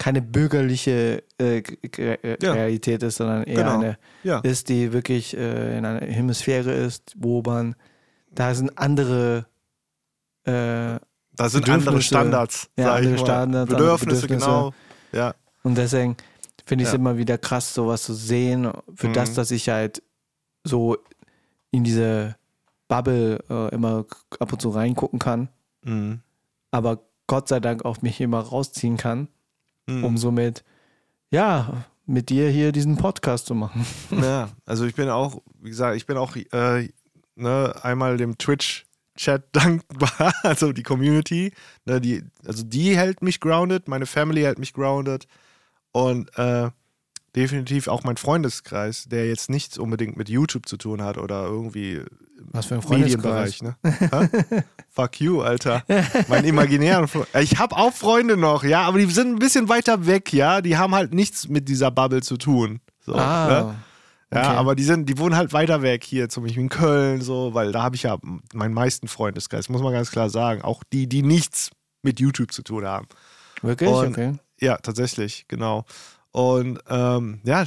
[0.00, 1.62] keine bürgerliche äh,
[1.98, 2.52] Re- Ja.
[2.54, 3.74] Realität ist, sondern eher Genau.
[3.74, 4.38] eine Ja.
[4.40, 7.76] ist, die wirklich äh, in einer Hemisphäre ist, wo man,
[8.32, 9.44] da sind andere
[10.44, 10.98] äh,
[11.36, 12.00] Da sind andere.
[12.00, 13.18] Standards, Ja, andere.
[13.18, 14.46] Standards, Bedürfnisse, Bedürfnisse.
[14.46, 14.72] genau.
[15.12, 15.34] Ja.
[15.62, 16.16] Und deswegen
[16.64, 19.12] finde ich es immer wieder krass, sowas zu sehen, für Mhm.
[19.12, 20.02] das, dass ich halt
[20.64, 20.96] so
[21.72, 22.36] in diese
[22.88, 24.06] Bubble äh, immer
[24.38, 25.48] ab und zu reingucken kann,
[25.84, 26.20] Mhm.
[26.70, 29.28] aber Gott sei Dank auch mich immer rausziehen kann,
[29.90, 30.04] Mhm.
[30.04, 30.64] um somit,
[31.30, 33.86] ja, mit dir hier diesen Podcast zu machen.
[34.22, 36.88] Ja, also ich bin auch, wie gesagt, ich bin auch äh,
[37.36, 41.52] ne, einmal dem Twitch-Chat dankbar, also die Community,
[41.84, 45.26] ne, die, also die hält mich grounded, meine Family hält mich grounded
[45.92, 46.70] und äh,
[47.36, 52.02] definitiv auch mein Freundeskreis, der jetzt nichts unbedingt mit YouTube zu tun hat oder irgendwie
[52.52, 53.76] Was für ein Medienbereich, ne?
[54.88, 55.84] Fuck you, Alter.
[56.28, 57.28] Mein imaginären Freund.
[57.40, 60.60] Ich habe auch Freunde noch, ja, aber die sind ein bisschen weiter weg, ja.
[60.60, 62.80] Die haben halt nichts mit dieser Bubble zu tun.
[63.00, 63.18] So, ne?
[63.20, 63.74] Ah,
[64.32, 64.56] Ja, okay.
[64.56, 67.72] aber die sind, die wohnen halt weiter weg hier, zum Beispiel in Köln, so, weil
[67.72, 68.18] da habe ich ja
[68.52, 70.62] meinen meisten Freundeskreis, muss man ganz klar sagen.
[70.62, 71.70] Auch die, die nichts
[72.02, 73.06] mit YouTube zu tun haben.
[73.62, 73.90] wirklich?
[73.90, 74.34] Und- okay.
[74.60, 75.84] Ja, tatsächlich, genau.
[76.32, 77.64] Und ähm, ja,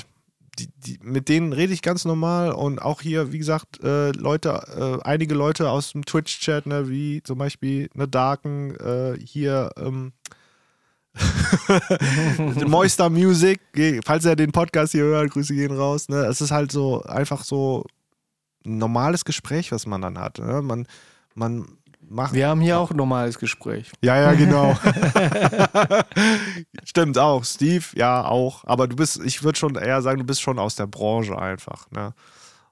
[0.60, 5.00] die, die, mit denen rede ich ganz normal und auch hier, wie gesagt, äh, Leute,
[5.04, 10.14] äh, einige Leute aus dem Twitch-Chat, ne, wie zum Beispiel eine Darken, äh, hier, ähm,
[12.68, 13.60] Moistar Music,
[14.04, 16.10] falls er den Podcast hier hört, Grüße gehen raus.
[16.10, 16.26] Ne?
[16.26, 17.86] Es ist halt so einfach so
[18.66, 20.40] ein normales Gespräch, was man dann hat.
[20.40, 20.62] Ne?
[20.64, 20.88] Man,
[21.36, 21.68] man
[22.10, 22.34] macht.
[22.34, 23.92] Wir haben hier auch ein normales Gespräch.
[24.02, 24.76] Ja, ja, genau.
[26.84, 27.44] Stimmt auch.
[27.44, 28.64] Steve, ja, auch.
[28.66, 31.90] Aber du bist, ich würde schon eher sagen, du bist schon aus der Branche einfach.
[31.92, 32.14] Ne?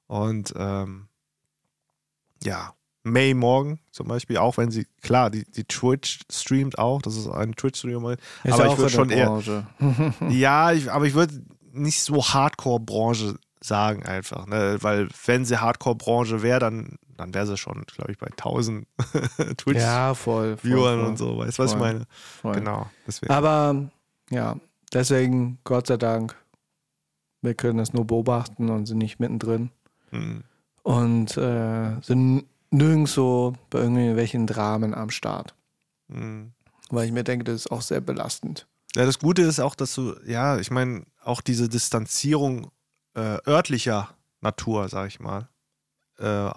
[0.07, 1.07] Und ähm,
[2.43, 7.15] ja, May Morgan zum Beispiel, auch wenn sie, klar, die, die Twitch streamt auch, das
[7.15, 8.17] ist eine Twitch-Streamerin.
[8.43, 9.67] Ist Aber ja ich auch würd in schon der eher- Branche.
[10.29, 11.41] Ja, ich, aber ich würde
[11.71, 14.77] nicht so Hardcore-Branche sagen einfach, ne?
[14.81, 18.87] weil wenn sie Hardcore-Branche wäre, dann, dann wäre sie schon, glaube ich, bei 1000
[19.57, 20.57] Twitch-Viewern ja, voll.
[20.57, 22.05] voll, voll, und so, weißt du, was ich meine?
[22.43, 23.31] Genau, deswegen.
[23.31, 23.89] Aber
[24.29, 24.55] ja,
[24.91, 26.35] deswegen, Gott sei Dank,
[27.41, 29.69] wir können es nur beobachten und sind nicht mittendrin.
[30.11, 30.43] Mhm.
[30.83, 35.53] Und äh, sind nirgendwo bei irgendwelchen Dramen am Start.
[36.07, 36.53] Mhm.
[36.89, 38.67] Weil ich mir denke, das ist auch sehr belastend.
[38.95, 42.71] Ja, das Gute ist auch, dass du, ja, ich meine, auch diese Distanzierung
[43.15, 44.09] äh, örtlicher
[44.41, 45.47] Natur, sag ich mal.
[46.19, 46.49] Äh,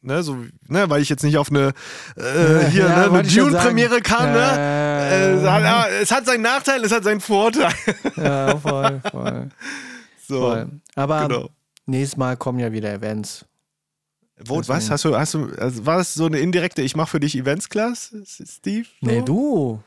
[0.00, 0.36] ne, so,
[0.66, 1.72] ne, weil ich jetzt nicht auf eine
[2.16, 4.58] äh, hier Ja, ne, eine Dune-Premiere kann, ne?
[4.58, 7.72] Äh, es, hat, ah, es hat seinen Nachteil, es hat seinen Vorteil.
[8.16, 9.48] Ja, voll, voll,
[10.26, 10.68] So, voll.
[10.94, 11.48] Aber genau.
[11.86, 13.44] nächstes Mal kommen ja wieder Events.
[14.40, 14.90] Wo, deswegen- was?
[14.90, 18.14] Hast du, hast du, also war das so eine indirekte Ich mache für dich Events-Class,
[18.24, 18.86] Steve?
[19.00, 19.06] So?
[19.06, 19.82] Nee, du.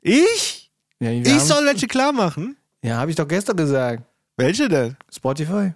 [0.00, 0.72] Ich?
[0.98, 2.56] Ja, Ich soll welche klar machen?
[2.82, 4.02] Ja, habe ich doch gestern gesagt.
[4.36, 4.96] Welche denn?
[5.10, 5.72] Spotify.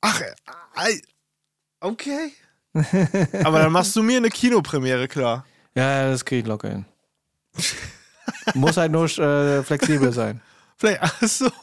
[0.00, 1.00] Ach, äh,
[1.80, 2.32] okay.
[3.44, 5.46] Aber dann machst du mir eine Kinopremiere klar.
[5.74, 6.84] Ja, das kriege ich locker hin.
[8.54, 10.40] Muss halt nur äh, flexibel sein.
[10.76, 11.50] Vielleicht, ach so.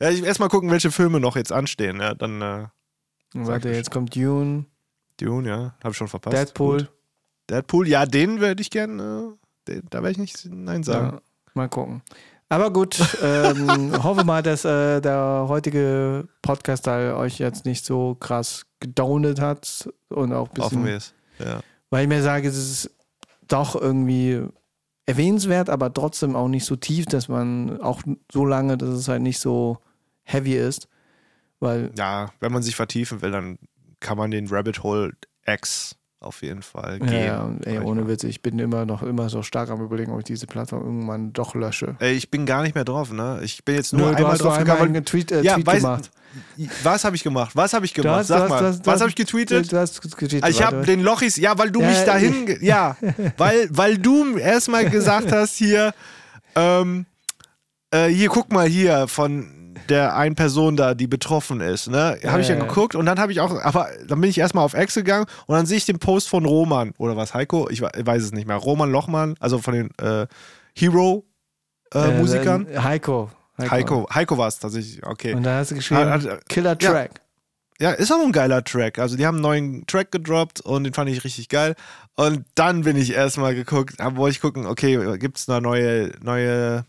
[0.00, 2.00] Ja, ich erstmal gucken, welche Filme noch jetzt anstehen.
[2.00, 2.66] Ja, dann äh,
[3.34, 4.64] Warte, jetzt kommt Dune,
[5.18, 6.36] Dune, ja, habe ich schon verpasst.
[6.36, 6.78] Deadpool.
[6.78, 6.92] Gut.
[7.50, 9.36] Deadpool, ja, den würde ich gerne,
[9.68, 11.16] äh, da werde ich nicht Nein sagen.
[11.16, 11.22] Ja,
[11.54, 12.02] mal gucken.
[12.48, 18.66] Aber gut, ähm, hoffe mal, dass äh, der heutige Podcast-Teil euch jetzt nicht so krass
[18.80, 21.14] gedownet hat und auch ein Hoffen bisschen, wir es.
[21.38, 21.60] Ja.
[21.90, 22.90] weil ich mir sage, es ist
[23.48, 24.42] doch irgendwie
[25.06, 28.02] erwähnenswert, aber trotzdem auch nicht so tief, dass man auch
[28.32, 29.78] so lange, dass es halt nicht so
[30.24, 30.88] heavy ist,
[31.60, 33.58] weil ja, wenn man sich vertiefen will, dann
[34.00, 35.12] kann man den Rabbit Hole
[35.46, 35.96] X
[36.26, 37.24] auf jeden Fall Ja, gehen.
[37.26, 38.06] ja, ey, ich ohne.
[38.08, 41.32] Witz, ich bin immer noch immer so stark am überlegen, ob ich diese Plattform irgendwann
[41.32, 41.96] doch lösche.
[42.00, 43.40] Ey, ich bin gar nicht mehr drauf, ne?
[43.42, 44.96] Ich bin jetzt nur Nö, einmal drauf einmal gegangen.
[44.96, 46.10] einen Tweet, äh, ja, Tweet weiß, gemacht.
[46.82, 47.56] Was habe ich gemacht?
[47.56, 48.18] Was habe ich gemacht?
[48.18, 48.72] hast- Sag du hast- mal.
[48.72, 49.70] du was habe ich getweetet?
[49.70, 52.96] Getweetet, Ich habe den Lochis, ja, weil du Ja, mich dahin, ge- ja,
[53.38, 55.94] weil, weil du erstmal gesagt hast hier,
[56.54, 57.06] ähm,
[57.90, 59.55] äh, hier, guck mal hier von
[59.88, 62.68] der einen Person da, die betroffen ist, ne, habe ich Ja, dann ja.
[62.68, 65.54] geguckt und dann habe ich auch, aber dann bin ich erstmal auf Ex gegangen und
[65.56, 68.46] dann sehe ich den Post von Roman oder was, Heiko, ich we- weiß es nicht
[68.46, 70.26] mehr, Roman Lochmann, also von den äh,
[70.74, 71.24] Hero
[71.94, 73.30] äh, Äh, äh, Heiko.
[73.58, 75.32] Heiko, Heiko war es tatsächlich, okay.
[75.34, 76.90] Und da hast du geschrieben, Hat- hat- Killer ja.
[76.90, 77.20] Track.
[77.80, 78.98] Ja, ist auch ein geiler Track.
[78.98, 81.74] Also die haben einen neuen Track gedroppt und den fand ich richtig geil.
[82.14, 86.86] Und dann bin ich erstmal geguckt, wollte ich gucken, okay, gibt es da neue, neue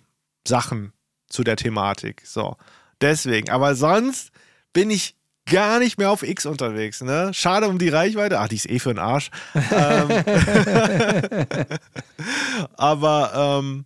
[0.47, 0.93] Sachen
[1.29, 2.21] zu der Thematik.
[2.25, 2.55] So.
[3.01, 3.49] Deswegen.
[3.49, 4.31] Aber sonst
[4.73, 5.15] bin ich
[5.49, 7.01] gar nicht mehr auf X unterwegs.
[7.01, 7.31] Ne?
[7.33, 8.39] Schade um die Reichweite.
[8.39, 9.29] Ach, die ist eh für den Arsch.
[9.55, 10.09] ähm,
[12.75, 13.85] aber ähm,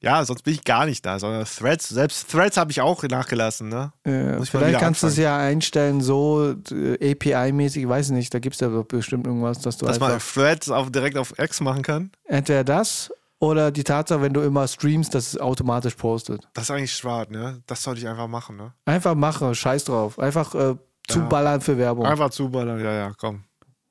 [0.00, 3.68] ja, sonst bin ich gar nicht da, sondern Threads, selbst Threads habe ich auch nachgelassen.
[3.68, 3.92] Ne?
[4.04, 8.60] Mal vielleicht kannst du es ja einstellen, so äh, API-mäßig, weiß nicht, da gibt es
[8.60, 12.10] ja bestimmt irgendwas, dass du Dass man Threads auf, direkt auf X machen kann.
[12.26, 16.48] entweder das oder die Tatsache, wenn du immer streamst, dass es automatisch postet.
[16.54, 17.62] Das ist eigentlich schwach, ne?
[17.66, 18.72] Das sollte ich einfach machen, ne?
[18.84, 20.18] Einfach mache, scheiß drauf.
[20.18, 20.74] Einfach äh,
[21.08, 22.06] zuballern für Werbung.
[22.06, 23.44] Einfach zuballern, ja, ja, komm.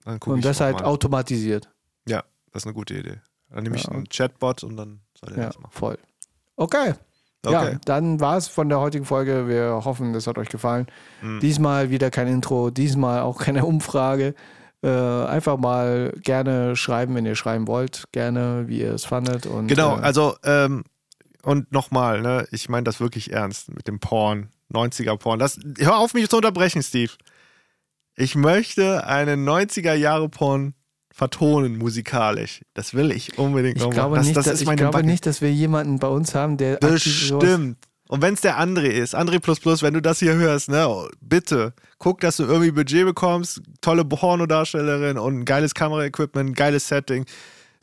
[0.03, 0.85] Dann guck und ich das halt mal.
[0.85, 1.69] automatisiert.
[2.07, 3.19] Ja, das ist eine gute Idee.
[3.49, 3.91] Dann nehme ich Ja.
[3.91, 5.72] einen Chatbot und dann soll er Ja, das machen.
[5.72, 5.97] voll.
[6.55, 6.93] Okay.
[7.45, 7.53] Okay.
[7.73, 9.47] Ja, dann war es von der heutigen Folge.
[9.47, 10.88] Wir hoffen, das hat euch gefallen.
[11.22, 11.39] Mhm.
[11.41, 14.34] Diesmal wieder kein Intro, diesmal auch keine Umfrage.
[14.86, 18.03] Äh, einfach mal gerne schreiben, wenn ihr schreiben wollt.
[18.12, 19.48] Gerne, wie ihr es fandet.
[19.48, 20.84] Und, Genau, äh, also, ähm,
[21.41, 22.48] und nochmal, ne?
[22.52, 25.40] Ich meine das wirklich ernst mit dem Porn, 90er Porn.
[25.40, 27.12] Das, hör auf, mich zu unterbrechen, Steve.
[28.16, 30.74] Ich möchte einen 90er Jahre Porn
[31.12, 32.62] vertonen, musikalisch.
[32.74, 34.20] Das will ich unbedingt ich noch glaube, machen.
[34.20, 36.57] Das, nicht, das dass, ist ich glaube Bucket- nicht, dass wir jemanden bei uns haben,
[36.57, 37.78] der Bestimmt.
[38.07, 40.88] Und wenn es der André ist, André Plus Plus, wenn du das hier hörst, ne,
[41.22, 47.26] bitte, guck, dass du irgendwie Budget bekommst, tolle Pornodarstellerin und ein geiles Kameraequipment, geiles Setting.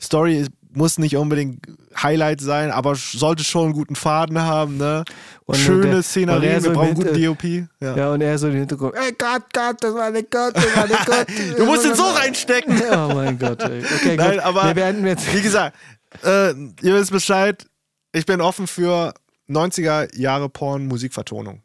[0.01, 0.45] Story
[0.75, 1.65] muss nicht unbedingt
[2.01, 5.03] Highlight sein, aber sollte schon einen guten Faden haben, ne?
[5.45, 7.43] Und Schöne der- er Szenerie, so wir brauchen guten DOP.
[7.79, 7.95] Ja.
[7.95, 10.87] Ja, und er so im Hintergrund, ey Gott, Gott, das war nicht Gott, das war
[10.87, 11.27] nicht Gott.
[11.57, 12.81] Du musst den so reinstecken.
[12.91, 13.83] Oh mein Gott, ey.
[13.83, 14.39] Okay, Nein, gut.
[14.39, 15.31] aber- wir jetzt.
[15.35, 15.75] Wie gesagt,
[16.23, 17.65] äh, ihr wisst Bescheid,
[18.13, 19.13] ich bin offen für
[19.49, 21.61] 90er Jahre Porn Musikvertonung.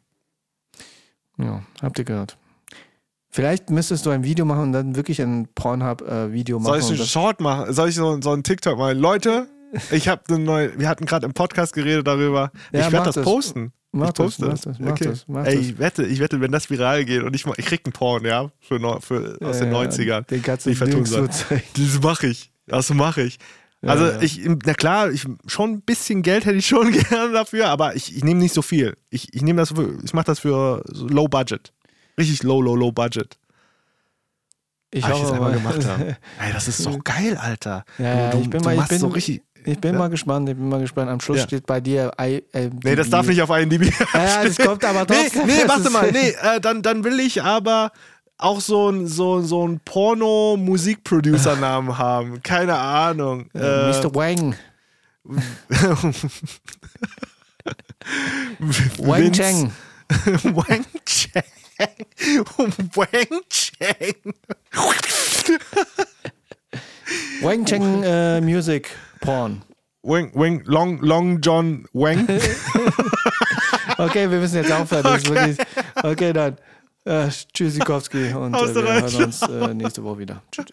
[1.37, 2.37] Ja, habt ihr gehört.
[3.31, 6.81] Vielleicht müsstest du ein Video machen und dann wirklich ein Pornhub-Video machen.
[6.81, 7.73] Soll ich einen Short machen?
[7.73, 8.97] Soll ich so, so einen TikTok machen?
[8.97, 9.47] Leute,
[9.91, 12.51] ich habe eine neue, wir hatten gerade im Podcast geredet darüber.
[12.71, 13.23] Ja, ich werde das das.
[13.23, 13.71] posten.
[13.91, 15.05] Mach ich das, poste das, mach okay.
[15.05, 17.81] das, mach Ey, ich wette, ich wette, wenn das viral geht und ich, ich krieg
[17.85, 20.21] einen Porn, ja, für, für, aus den Ja, 90ern.
[20.27, 21.31] Den kannst du den ich vertonen nirgendwo soll.
[21.31, 21.63] zeigen.
[21.75, 22.51] Das mache ich.
[22.67, 23.39] Das mache ich.
[23.81, 24.21] Ja, also ja.
[24.21, 28.15] ich, na klar, ich, schon ein bisschen Geld hätte ich schon gerne dafür, aber ich,
[28.15, 28.95] ich nehme nicht so viel.
[29.09, 31.71] Ich, ich nehme das für, ich mache das für so Low Budget.
[32.17, 33.37] Richtig low, low, low Budget.
[34.91, 36.01] Ich Hab ich das einmal gemacht haben.
[36.39, 37.85] Ey, das ist so geil, Alter.
[37.99, 39.43] Ja, du, ich bin du mal- ich bin- so richtig.
[39.65, 39.99] Ich bin Ja.
[39.99, 41.09] mal gespannt, ich bin mal gespannt.
[41.11, 41.43] Am Schluss Ja.
[41.43, 43.91] steht bei dir I, äh, Nee, das darf nicht auf IMDb.
[44.13, 45.45] Ja, das kommt aber nee, trotzdem.
[45.47, 46.11] nee, Das warte mal.
[46.11, 47.91] Nee, äh, dann, dann will ich aber
[48.39, 52.41] auch so ein, so, so ein Porno-Musikproducer-Namen haben.
[52.41, 53.49] Keine Ahnung.
[53.53, 54.15] Äh, Mr.
[54.15, 54.55] Wang.
[58.97, 59.71] Wang Cheng.
[60.43, 61.43] Wang Cheng.
[62.95, 64.33] Wang Cheng.
[67.41, 68.89] Wang Cheng äh, Music
[69.21, 69.61] Porn.
[70.01, 72.27] Wang, Wang, Long, Long John Wang.
[73.97, 75.05] Okay, wir müssen jetzt aufhören.
[75.05, 75.55] Okay.
[76.03, 76.57] okay, dann.
[77.05, 78.33] Äh, tschüss, Sikowski.
[78.33, 80.43] Und äh, wir hören uns äh, nächste Woche wieder.
[80.51, 80.65] Tschüss.